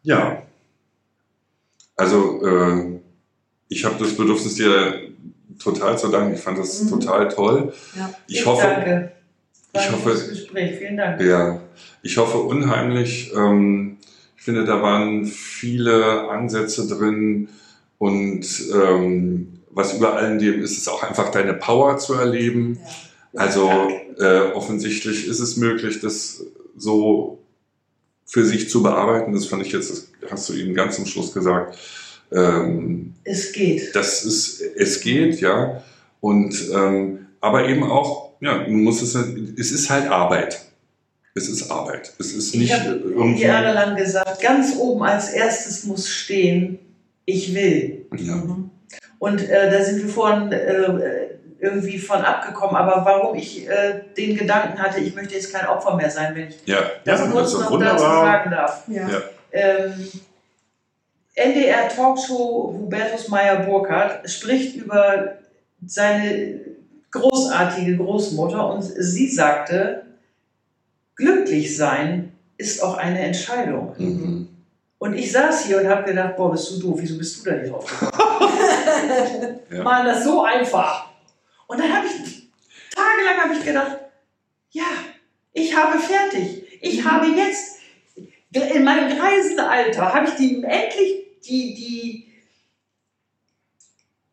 Ja. 0.03 0.43
Also, 1.97 2.45
äh, 2.45 3.01
ich 3.69 3.85
habe 3.85 3.97
das 3.99 4.17
Bedürfnis 4.17 4.55
dir 4.55 5.13
total 5.59 5.99
zu 5.99 6.09
danken. 6.09 6.35
Ich 6.35 6.41
fand 6.41 6.59
das 6.59 6.83
mhm. 6.83 6.89
total 6.91 7.29
toll. 7.29 7.73
Ja. 7.97 8.13
Ich, 8.27 8.41
ich 8.41 8.47
hoffe, 8.47 8.67
danke. 8.67 9.13
Ich 9.75 9.91
hoffe, 9.91 10.29
Gespräch. 10.29 10.79
Vielen 10.79 10.97
Dank. 10.97 11.21
Ja, 11.23 11.61
ich 12.03 12.17
hoffe 12.19 12.39
unheimlich. 12.39 13.33
Ähm, 13.35 13.97
ich 14.37 14.43
finde, 14.43 14.65
da 14.65 14.83
waren 14.83 15.25
viele 15.25 16.29
Ansätze 16.29 16.89
drin 16.89 17.49
und 17.99 18.45
ähm, 18.75 19.61
was 19.71 19.95
über 19.95 20.17
allen 20.17 20.39
dem 20.39 20.61
ist, 20.61 20.77
ist 20.77 20.89
auch 20.89 21.03
einfach 21.03 21.31
deine 21.31 21.55
Power 21.55 21.97
zu 21.97 22.15
erleben. 22.15 22.79
Ja. 23.33 23.41
Also 23.41 23.71
äh, 24.19 24.53
offensichtlich 24.53 25.27
ist 25.27 25.41
es 25.41 25.57
möglich, 25.57 26.01
das 26.01 26.45
so 26.77 27.39
für 28.33 28.45
sich 28.45 28.71
zu 28.71 28.83
bearbeiten. 28.83 29.33
Das 29.33 29.47
fand 29.47 29.65
ich 29.65 29.73
jetzt, 29.73 29.91
das 29.91 30.31
hast 30.31 30.49
du 30.49 30.55
eben 30.55 30.75
ganz 30.75 30.97
zum 30.97 31.07
Schluss 31.07 31.33
gesagt. 31.33 31.79
Ähm, 32.33 33.13
es 33.25 33.53
geht. 33.53 33.95
Das 33.95 34.25
ist, 34.25 34.61
es 34.61 35.01
geht, 35.01 35.41
ja. 35.41 35.83
Und 36.21 36.55
ähm, 36.73 37.27
aber 37.41 37.69
eben 37.69 37.83
auch 37.85 38.33
ja, 38.43 38.65
du 38.65 38.73
musst 38.73 39.03
es, 39.03 39.15
es 39.15 39.71
ist 39.71 39.89
halt 39.89 40.11
Arbeit. 40.11 40.61
Es 41.35 41.49
ist 41.49 41.71
Arbeit. 41.71 42.13
Es 42.19 42.33
ist 42.33 42.55
nicht 42.57 42.73
ich 42.73 42.75
habe 42.75 43.35
jahrelang 43.37 43.97
gesagt, 43.97 44.43
ganz 44.43 44.77
oben 44.77 45.05
als 45.05 45.31
erstes 45.31 45.85
muss 45.85 46.09
stehen, 46.09 46.81
ich 47.25 47.55
will. 47.55 48.07
Ja. 48.17 48.43
Und 49.21 49.49
äh, 49.49 49.71
da 49.71 49.85
sind 49.85 50.03
wir 50.03 50.09
vorhin 50.09 50.51
äh, 50.51 51.22
irgendwie 51.63 51.97
von 51.97 52.21
abgekommen. 52.21 52.75
Aber 52.75 53.05
warum 53.05 53.37
ich 53.37 53.69
äh, 53.69 54.03
den 54.17 54.37
Gedanken 54.37 54.77
hatte, 54.83 54.99
ich 54.99 55.15
möchte 55.15 55.35
jetzt 55.35 55.55
kein 55.55 55.67
Opfer 55.69 55.95
mehr 55.95 56.11
sein, 56.11 56.35
wenn 56.35 56.49
ich 56.49 56.57
ja. 56.67 56.81
das 57.05 57.21
ja, 57.21 57.27
kurz 57.29 57.53
noch 57.53 57.71
wunderbar. 57.71 57.93
dazu 57.93 58.05
sagen 58.05 58.51
darf. 58.51 58.83
Ja. 58.89 59.09
Ja. 59.09 59.23
Ähm, 59.53 60.11
NDR 61.35 61.89
Talkshow 61.89 62.75
Hubertus 62.77 63.29
Meyer-Burkhardt 63.29 64.29
spricht 64.29 64.75
über 64.75 65.35
seine 65.87 66.61
großartige 67.13 67.97
Großmutter 67.97 68.75
und 68.75 68.83
sie 68.83 69.29
sagte, 69.29 70.03
glücklich 71.15 71.77
sein 71.77 72.33
ist 72.59 72.83
auch 72.83 72.97
eine 72.97 73.21
Entscheidung. 73.21 73.95
Mhm. 73.99 74.49
Und 74.99 75.15
ich 75.15 75.31
saß 75.31 75.67
hier 75.67 75.81
und 75.81 75.89
habe 75.89 76.03
gedacht, 76.03 76.37
boah, 76.37 76.51
bist 76.51 76.73
du 76.73 76.81
doof, 76.81 76.99
wieso 77.01 77.17
bist 77.19 77.39
du 77.39 77.51
da 77.51 77.57
nicht 77.57 77.73
drauf 77.73 77.89
ja. 79.71 79.83
Mann, 79.83 80.07
das 80.07 80.19
ist 80.19 80.25
so 80.25 80.43
einfach. 80.43 81.12
Und 81.73 81.79
dann 81.79 81.91
habe 81.91 82.07
ich, 82.07 82.51
tagelang 82.95 83.45
habe 83.45 83.55
ich 83.55 83.65
gedacht, 83.65 83.99
ja, 84.73 84.85
ich 85.55 85.75
habe 85.75 85.99
fertig. 85.99 86.65
Ich 86.83 87.03
mhm. 87.03 87.11
habe 87.11 87.27
jetzt, 87.29 87.79
in 88.53 88.85
meinem 88.85 89.19
reisenden 89.19 89.65
Alter, 89.65 90.13
habe 90.13 90.29
ich 90.29 90.35
die 90.35 90.63
endlich 90.63 91.25
die, 91.49 91.75
die, 91.75 92.27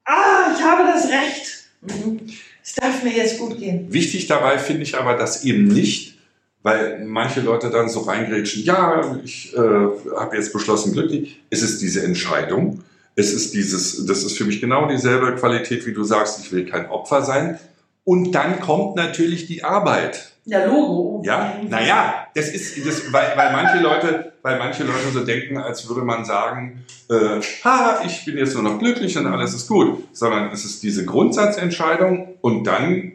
ah, 0.04 0.54
ich 0.54 0.62
habe 0.62 0.84
das 0.84 1.08
Recht. 1.08 1.70
Mhm. 1.80 2.28
Es 2.62 2.76
darf 2.76 3.04
mir 3.04 3.14
jetzt 3.14 3.40
gut 3.40 3.58
gehen. 3.58 3.92
Wichtig 3.92 4.28
dabei 4.28 4.60
finde 4.60 4.84
ich 4.84 4.98
aber, 4.98 5.16
dass 5.16 5.46
eben 5.46 5.70
nicht, 5.70 6.18
weil 6.62 7.06
manche 7.06 7.40
Leute 7.40 7.70
dann 7.70 7.88
so 7.88 8.02
reingrätschen, 8.02 8.64
ja, 8.66 9.18
ich 9.24 9.54
äh, 9.54 9.58
habe 9.58 10.36
jetzt 10.36 10.52
beschlossen, 10.52 10.92
glücklich. 10.92 11.42
Es 11.50 11.62
ist 11.62 11.82
diese 11.82 12.04
Entscheidung. 12.04 12.84
Es 13.20 13.34
ist 13.34 13.54
dieses, 13.54 14.06
das 14.06 14.24
ist 14.24 14.38
für 14.38 14.46
mich 14.46 14.62
genau 14.62 14.88
dieselbe 14.88 15.36
Qualität, 15.36 15.86
wie 15.86 15.92
du 15.92 16.06
sagst, 16.06 16.40
ich 16.40 16.54
will 16.54 16.66
kein 16.66 16.90
Opfer 16.90 17.22
sein. 17.22 17.60
Und 18.06 18.32
dann 18.32 18.62
kommt 18.62 18.96
natürlich 18.96 19.46
die 19.46 19.62
Arbeit. 19.62 20.32
Ja, 20.46 20.66
Logo. 20.66 21.22
Ja, 21.26 21.60
naja, 21.68 22.28
das 22.34 22.48
ist, 22.48 22.78
das, 22.88 23.12
weil, 23.12 23.34
weil, 23.36 23.52
manche 23.52 23.84
Leute, 23.84 24.32
weil 24.42 24.58
manche 24.58 24.86
Leute 24.86 25.12
so 25.12 25.26
denken, 25.26 25.58
als 25.58 25.88
würde 25.90 26.04
man 26.04 26.24
sagen, 26.24 26.86
äh, 27.10 27.42
ha, 27.66 28.00
ich 28.06 28.24
bin 28.24 28.38
jetzt 28.38 28.54
nur 28.54 28.64
noch 28.64 28.80
glücklich 28.80 29.18
und 29.18 29.28
alles 29.28 29.54
ist 29.54 29.68
gut. 29.68 30.02
Sondern 30.14 30.52
es 30.54 30.64
ist 30.64 30.82
diese 30.82 31.06
Grundsatzentscheidung 31.06 32.36
und 32.40 32.64
dann 32.64 33.12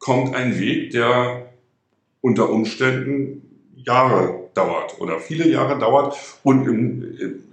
kommt 0.00 0.34
ein 0.34 0.58
Weg, 0.58 0.90
der 0.90 1.46
unter 2.20 2.50
Umständen 2.50 3.42
Jahre 3.76 4.48
dauert 4.54 5.00
oder 5.00 5.20
viele 5.20 5.48
Jahre 5.48 5.78
dauert 5.78 6.16
und 6.42 6.66
im, 6.66 7.44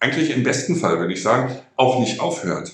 eigentlich 0.00 0.30
im 0.30 0.42
besten 0.42 0.76
Fall, 0.76 0.98
würde 0.98 1.12
ich 1.12 1.22
sagen, 1.22 1.54
auch 1.76 2.00
nicht 2.00 2.20
aufhört. 2.20 2.72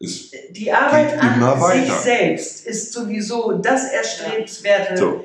Es 0.00 0.30
die 0.50 0.72
Arbeit 0.72 1.18
an 1.18 1.40
weiter. 1.40 1.84
sich 1.84 1.92
selbst 1.92 2.66
ist 2.66 2.92
sowieso 2.92 3.58
das 3.58 3.90
Erstrebenswerte. 3.90 4.96
So. 4.96 5.24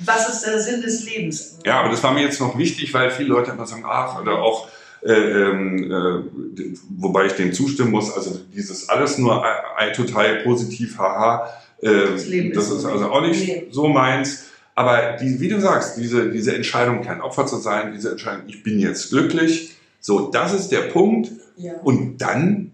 Was 0.00 0.28
ist 0.28 0.46
der 0.46 0.60
Sinn 0.60 0.82
des 0.82 1.04
Lebens? 1.04 1.58
Ja, 1.64 1.80
aber 1.80 1.88
das 1.88 2.02
war 2.02 2.12
mir 2.12 2.22
jetzt 2.22 2.38
noch 2.38 2.56
wichtig, 2.58 2.92
weil 2.92 3.10
viele 3.10 3.30
Leute 3.30 3.52
immer 3.52 3.66
sagen, 3.66 3.84
ach, 3.86 4.20
oder 4.20 4.38
auch, 4.38 4.68
äh, 5.02 5.12
ähm, 5.12 5.90
äh, 5.90 6.76
wobei 6.90 7.26
ich 7.26 7.32
dem 7.32 7.54
zustimmen 7.54 7.90
muss, 7.90 8.14
also 8.14 8.38
dieses 8.54 8.88
alles 8.90 9.16
nur 9.16 9.42
total 9.96 10.42
positiv, 10.42 10.98
haha, 10.98 11.50
äh, 11.80 11.90
das, 12.12 12.28
das 12.54 12.70
ist, 12.70 12.84
also 12.84 13.10
auch 13.10 13.22
nicht 13.22 13.72
so 13.72 13.88
meins. 13.88 14.44
Aber 14.74 15.16
die, 15.20 15.40
wie 15.40 15.48
du 15.48 15.60
sagst, 15.60 15.96
diese, 15.96 16.30
diese 16.30 16.54
Entscheidung, 16.54 17.02
kein 17.02 17.20
Opfer 17.20 17.46
zu 17.46 17.56
sein, 17.56 17.92
diese 17.94 18.10
Entscheidung, 18.10 18.42
ich 18.46 18.62
bin 18.62 18.78
jetzt 18.78 19.10
glücklich, 19.10 19.76
So, 20.02 20.30
das 20.30 20.52
ist 20.52 20.68
der 20.68 20.82
Punkt. 20.82 21.30
Ja. 21.56 21.80
Und 21.80 22.18
dann 22.18 22.72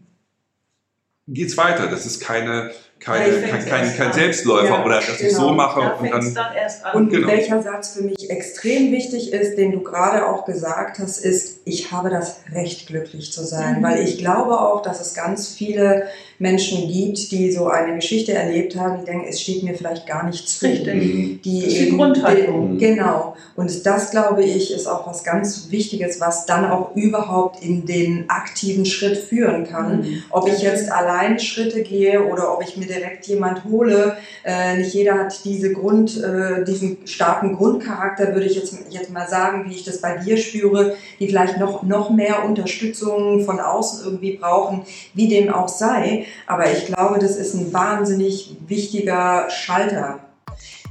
geht 1.28 1.48
es 1.48 1.56
weiter. 1.56 1.86
Das 1.86 2.06
ist 2.06 2.20
keine, 2.20 2.72
keine, 3.00 3.40
kein, 3.42 3.64
kein, 3.64 3.96
kein 3.96 4.12
Selbstläufer 4.12 4.66
ja, 4.66 4.84
oder 4.84 4.96
dass 4.96 5.18
genau. 5.18 5.28
ich 5.28 5.34
so 5.34 5.42
genau. 5.42 5.54
mache 5.54 5.80
da 5.80 5.88
und 5.94 6.10
dann. 6.10 6.34
dann 6.34 6.54
erst 6.54 6.84
an. 6.84 6.94
Und 6.96 7.10
genau. 7.10 7.28
welcher 7.28 7.62
Satz 7.62 7.94
für 7.94 8.02
mich 8.02 8.30
extrem 8.30 8.92
wichtig 8.92 9.32
ist, 9.32 9.56
den 9.56 9.72
du 9.72 9.82
gerade 9.82 10.26
auch 10.26 10.44
gesagt 10.44 10.98
hast, 10.98 11.18
ist, 11.18 11.60
ich 11.64 11.92
habe 11.92 12.10
das 12.10 12.40
Recht, 12.52 12.86
glücklich 12.86 13.32
zu 13.32 13.44
sein. 13.44 13.78
Mhm. 13.78 13.82
Weil 13.82 14.04
ich 14.04 14.18
glaube 14.18 14.60
auch, 14.60 14.82
dass 14.82 15.00
es 15.00 15.14
ganz 15.14 15.48
viele 15.48 16.08
Menschen 16.38 16.88
gibt, 16.88 17.32
die 17.32 17.50
so 17.50 17.68
eine 17.68 17.96
Geschichte 17.96 18.32
erlebt 18.32 18.76
haben, 18.76 19.00
die 19.00 19.04
denken, 19.06 19.26
es 19.28 19.40
steht 19.40 19.62
mir 19.62 19.74
vielleicht 19.74 20.06
gar 20.06 20.24
nicht 20.26 20.48
zu. 20.48 20.66
Richtig. 20.66 20.94
Mhm. 20.94 21.40
Die 21.42 21.62
das 21.62 21.72
ist 21.72 21.80
die 21.80 21.90
Grundhaltung. 21.90 22.74
Mhm. 22.74 22.78
Genau. 22.78 23.36
Und 23.56 23.86
das, 23.86 24.10
glaube 24.10 24.44
ich, 24.44 24.72
ist 24.72 24.86
auch 24.86 25.06
was 25.06 25.24
ganz 25.24 25.68
Wichtiges, 25.70 26.20
was 26.20 26.46
dann 26.46 26.70
auch 26.70 26.94
überhaupt 26.94 27.62
in 27.62 27.86
den 27.86 28.30
aktiven 28.30 28.86
Schritt 28.86 29.16
führen 29.16 29.66
kann. 29.68 30.00
Mhm. 30.00 30.22
Ob 30.30 30.48
ich 30.48 30.62
jetzt 30.62 30.90
allein 30.90 31.38
Schritte 31.38 31.82
gehe 31.82 32.24
oder 32.24 32.54
ob 32.54 32.62
ich 32.62 32.76
mir 32.76 32.86
direkt 32.88 33.26
jemand 33.26 33.64
hole. 33.64 34.16
Äh, 34.44 34.78
nicht 34.78 34.94
jeder 34.94 35.18
hat 35.18 35.44
diese 35.44 35.72
Grund, 35.72 36.22
äh, 36.22 36.64
diesen 36.64 37.06
starken 37.06 37.56
Grundcharakter, 37.56 38.34
würde 38.34 38.46
ich 38.46 38.56
jetzt, 38.56 38.74
jetzt 38.90 39.10
mal 39.10 39.28
sagen, 39.28 39.66
wie 39.68 39.74
ich 39.74 39.84
das 39.84 40.00
bei 40.00 40.16
dir 40.16 40.36
spüre, 40.36 40.96
die 41.20 41.28
vielleicht 41.28 41.58
noch, 41.58 41.82
noch 41.82 42.10
mehr 42.10 42.44
Unterstützung 42.44 43.44
von 43.44 43.60
außen 43.60 44.04
irgendwie 44.04 44.36
brauchen, 44.36 44.82
wie 45.14 45.28
dem 45.28 45.52
auch 45.52 45.68
sei. 45.68 46.26
Aber 46.46 46.70
ich 46.70 46.86
glaube, 46.86 47.18
das 47.18 47.36
ist 47.36 47.54
ein 47.54 47.72
wahnsinnig 47.72 48.56
wichtiger 48.66 49.50
Schalter. 49.50 50.20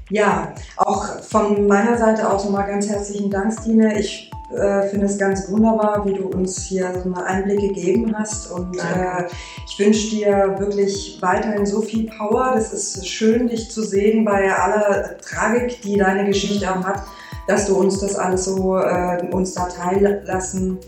Ja, 0.09 0.53
auch 0.77 1.21
von 1.21 1.67
meiner 1.67 1.97
Seite 1.97 2.29
aus 2.29 2.45
nochmal 2.45 2.67
ganz 2.67 2.87
herzlichen 2.87 3.29
Dank, 3.29 3.53
Stine. 3.53 3.99
Ich 3.99 4.31
äh, 4.55 4.87
finde 4.87 5.07
es 5.07 5.17
ganz 5.17 5.51
wunderbar, 5.51 6.05
wie 6.05 6.13
du 6.13 6.27
uns 6.27 6.63
hier 6.63 6.91
so 6.93 7.03
einen 7.03 7.15
Einblick 7.15 7.59
gegeben 7.59 8.13
hast. 8.17 8.51
Und 8.51 8.77
äh, 8.77 9.25
ich 9.67 9.77
wünsche 9.79 10.09
dir 10.09 10.55
wirklich 10.57 11.17
weiterhin 11.21 11.65
so 11.65 11.81
viel 11.81 12.09
Power. 12.09 12.53
Das 12.55 12.73
ist 12.73 13.07
schön, 13.07 13.47
dich 13.47 13.69
zu 13.69 13.83
sehen 13.83 14.23
bei 14.25 14.53
aller 14.53 15.17
Tragik, 15.17 15.81
die 15.81 15.97
deine 15.97 16.25
Geschichte 16.25 16.69
auch 16.71 16.83
hat, 16.83 17.03
dass 17.47 17.65
du 17.65 17.75
uns 17.75 17.99
das 17.99 18.15
alles 18.15 18.45
so 18.45 18.77
äh, 18.77 19.27
uns 19.31 19.53
da 19.53 19.67
teillassen 19.67 20.79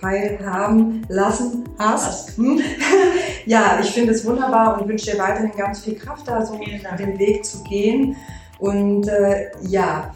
teilhaben 0.00 1.04
lassen 1.08 1.64
hast. 1.78 2.36
Hm? 2.36 2.60
ja, 3.46 3.78
ich 3.82 3.90
finde 3.90 4.12
es 4.12 4.24
wunderbar 4.24 4.80
und 4.80 4.88
wünsche 4.88 5.10
dir 5.10 5.18
weiterhin 5.18 5.52
ganz 5.56 5.80
viel 5.80 5.96
Kraft, 5.96 6.28
da 6.28 6.44
so 6.44 6.54
den 6.54 7.18
Weg 7.18 7.44
zu 7.44 7.62
gehen. 7.64 8.16
Und 8.58 9.08
äh, 9.08 9.50
ja, 9.62 10.14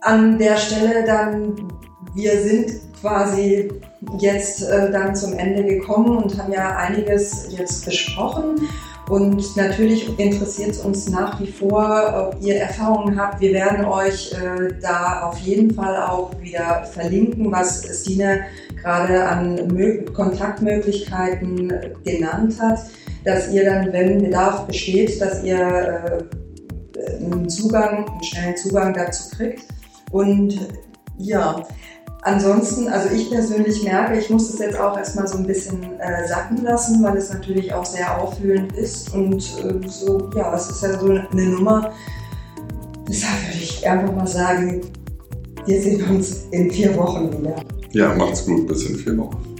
an 0.00 0.38
der 0.38 0.56
Stelle 0.56 1.04
dann, 1.04 1.72
wir 2.14 2.42
sind 2.42 2.80
quasi 3.00 3.70
jetzt 4.18 4.62
äh, 4.62 4.90
dann 4.90 5.14
zum 5.14 5.34
Ende 5.34 5.64
gekommen 5.64 6.18
und 6.18 6.38
haben 6.38 6.52
ja 6.52 6.76
einiges 6.76 7.48
jetzt 7.50 7.84
besprochen. 7.84 8.68
Und 9.08 9.56
natürlich 9.56 10.18
interessiert 10.18 10.70
es 10.70 10.78
uns 10.78 11.08
nach 11.08 11.40
wie 11.40 11.48
vor, 11.48 12.32
ob 12.32 12.42
ihr 12.42 12.56
Erfahrungen 12.56 13.20
habt. 13.20 13.40
Wir 13.40 13.52
werden 13.52 13.84
euch 13.84 14.32
äh, 14.32 14.74
da 14.80 15.22
auf 15.22 15.38
jeden 15.38 15.74
Fall 15.74 15.96
auch 16.02 16.30
wieder 16.40 16.84
verlinken, 16.84 17.50
was 17.50 17.84
Stine 18.00 18.42
gerade 18.80 19.24
an 19.24 19.66
Mö 19.68 20.04
Kontaktmöglichkeiten 20.04 21.72
genannt 22.04 22.60
hat, 22.60 22.78
dass 23.24 23.52
ihr 23.52 23.64
dann, 23.64 23.92
wenn 23.92 24.22
Bedarf 24.22 24.66
besteht, 24.66 25.20
dass 25.20 25.42
ihr 25.42 25.58
äh, 26.96 27.24
einen 27.24 27.48
Zugang, 27.48 28.08
einen 28.08 28.22
schnellen 28.22 28.56
Zugang 28.56 28.94
dazu 28.94 29.36
kriegt. 29.36 29.64
Und 30.10 30.58
ja, 31.18 31.64
Ansonsten, 32.24 32.88
also 32.88 33.12
ich 33.12 33.30
persönlich 33.30 33.82
merke, 33.82 34.16
ich 34.16 34.30
muss 34.30 34.48
das 34.48 34.60
jetzt 34.60 34.78
auch 34.78 34.96
erstmal 34.96 35.26
so 35.26 35.38
ein 35.38 35.46
bisschen 35.46 35.98
äh, 35.98 36.26
sacken 36.28 36.62
lassen, 36.62 37.02
weil 37.02 37.16
es 37.16 37.32
natürlich 37.32 37.74
auch 37.74 37.84
sehr 37.84 38.22
auffühlend 38.22 38.76
ist 38.76 39.12
und 39.12 39.38
äh, 39.38 39.88
so, 39.88 40.30
ja, 40.36 40.54
es 40.54 40.70
ist 40.70 40.82
ja 40.84 41.00
so 41.00 41.06
eine 41.06 41.46
Nummer. 41.46 41.92
Deshalb 43.08 43.42
würde 43.48 43.58
ich 43.58 43.88
einfach 43.88 44.14
mal 44.14 44.26
sagen, 44.28 44.82
wir 45.66 45.82
sehen 45.82 46.08
uns 46.10 46.44
in 46.52 46.70
vier 46.70 46.96
Wochen 46.96 47.28
wieder. 47.40 47.56
Ja, 47.90 48.14
macht's 48.14 48.46
gut, 48.46 48.68
bis 48.68 48.86
in 48.86 48.96
vier 48.96 49.18
Wochen. 49.18 49.51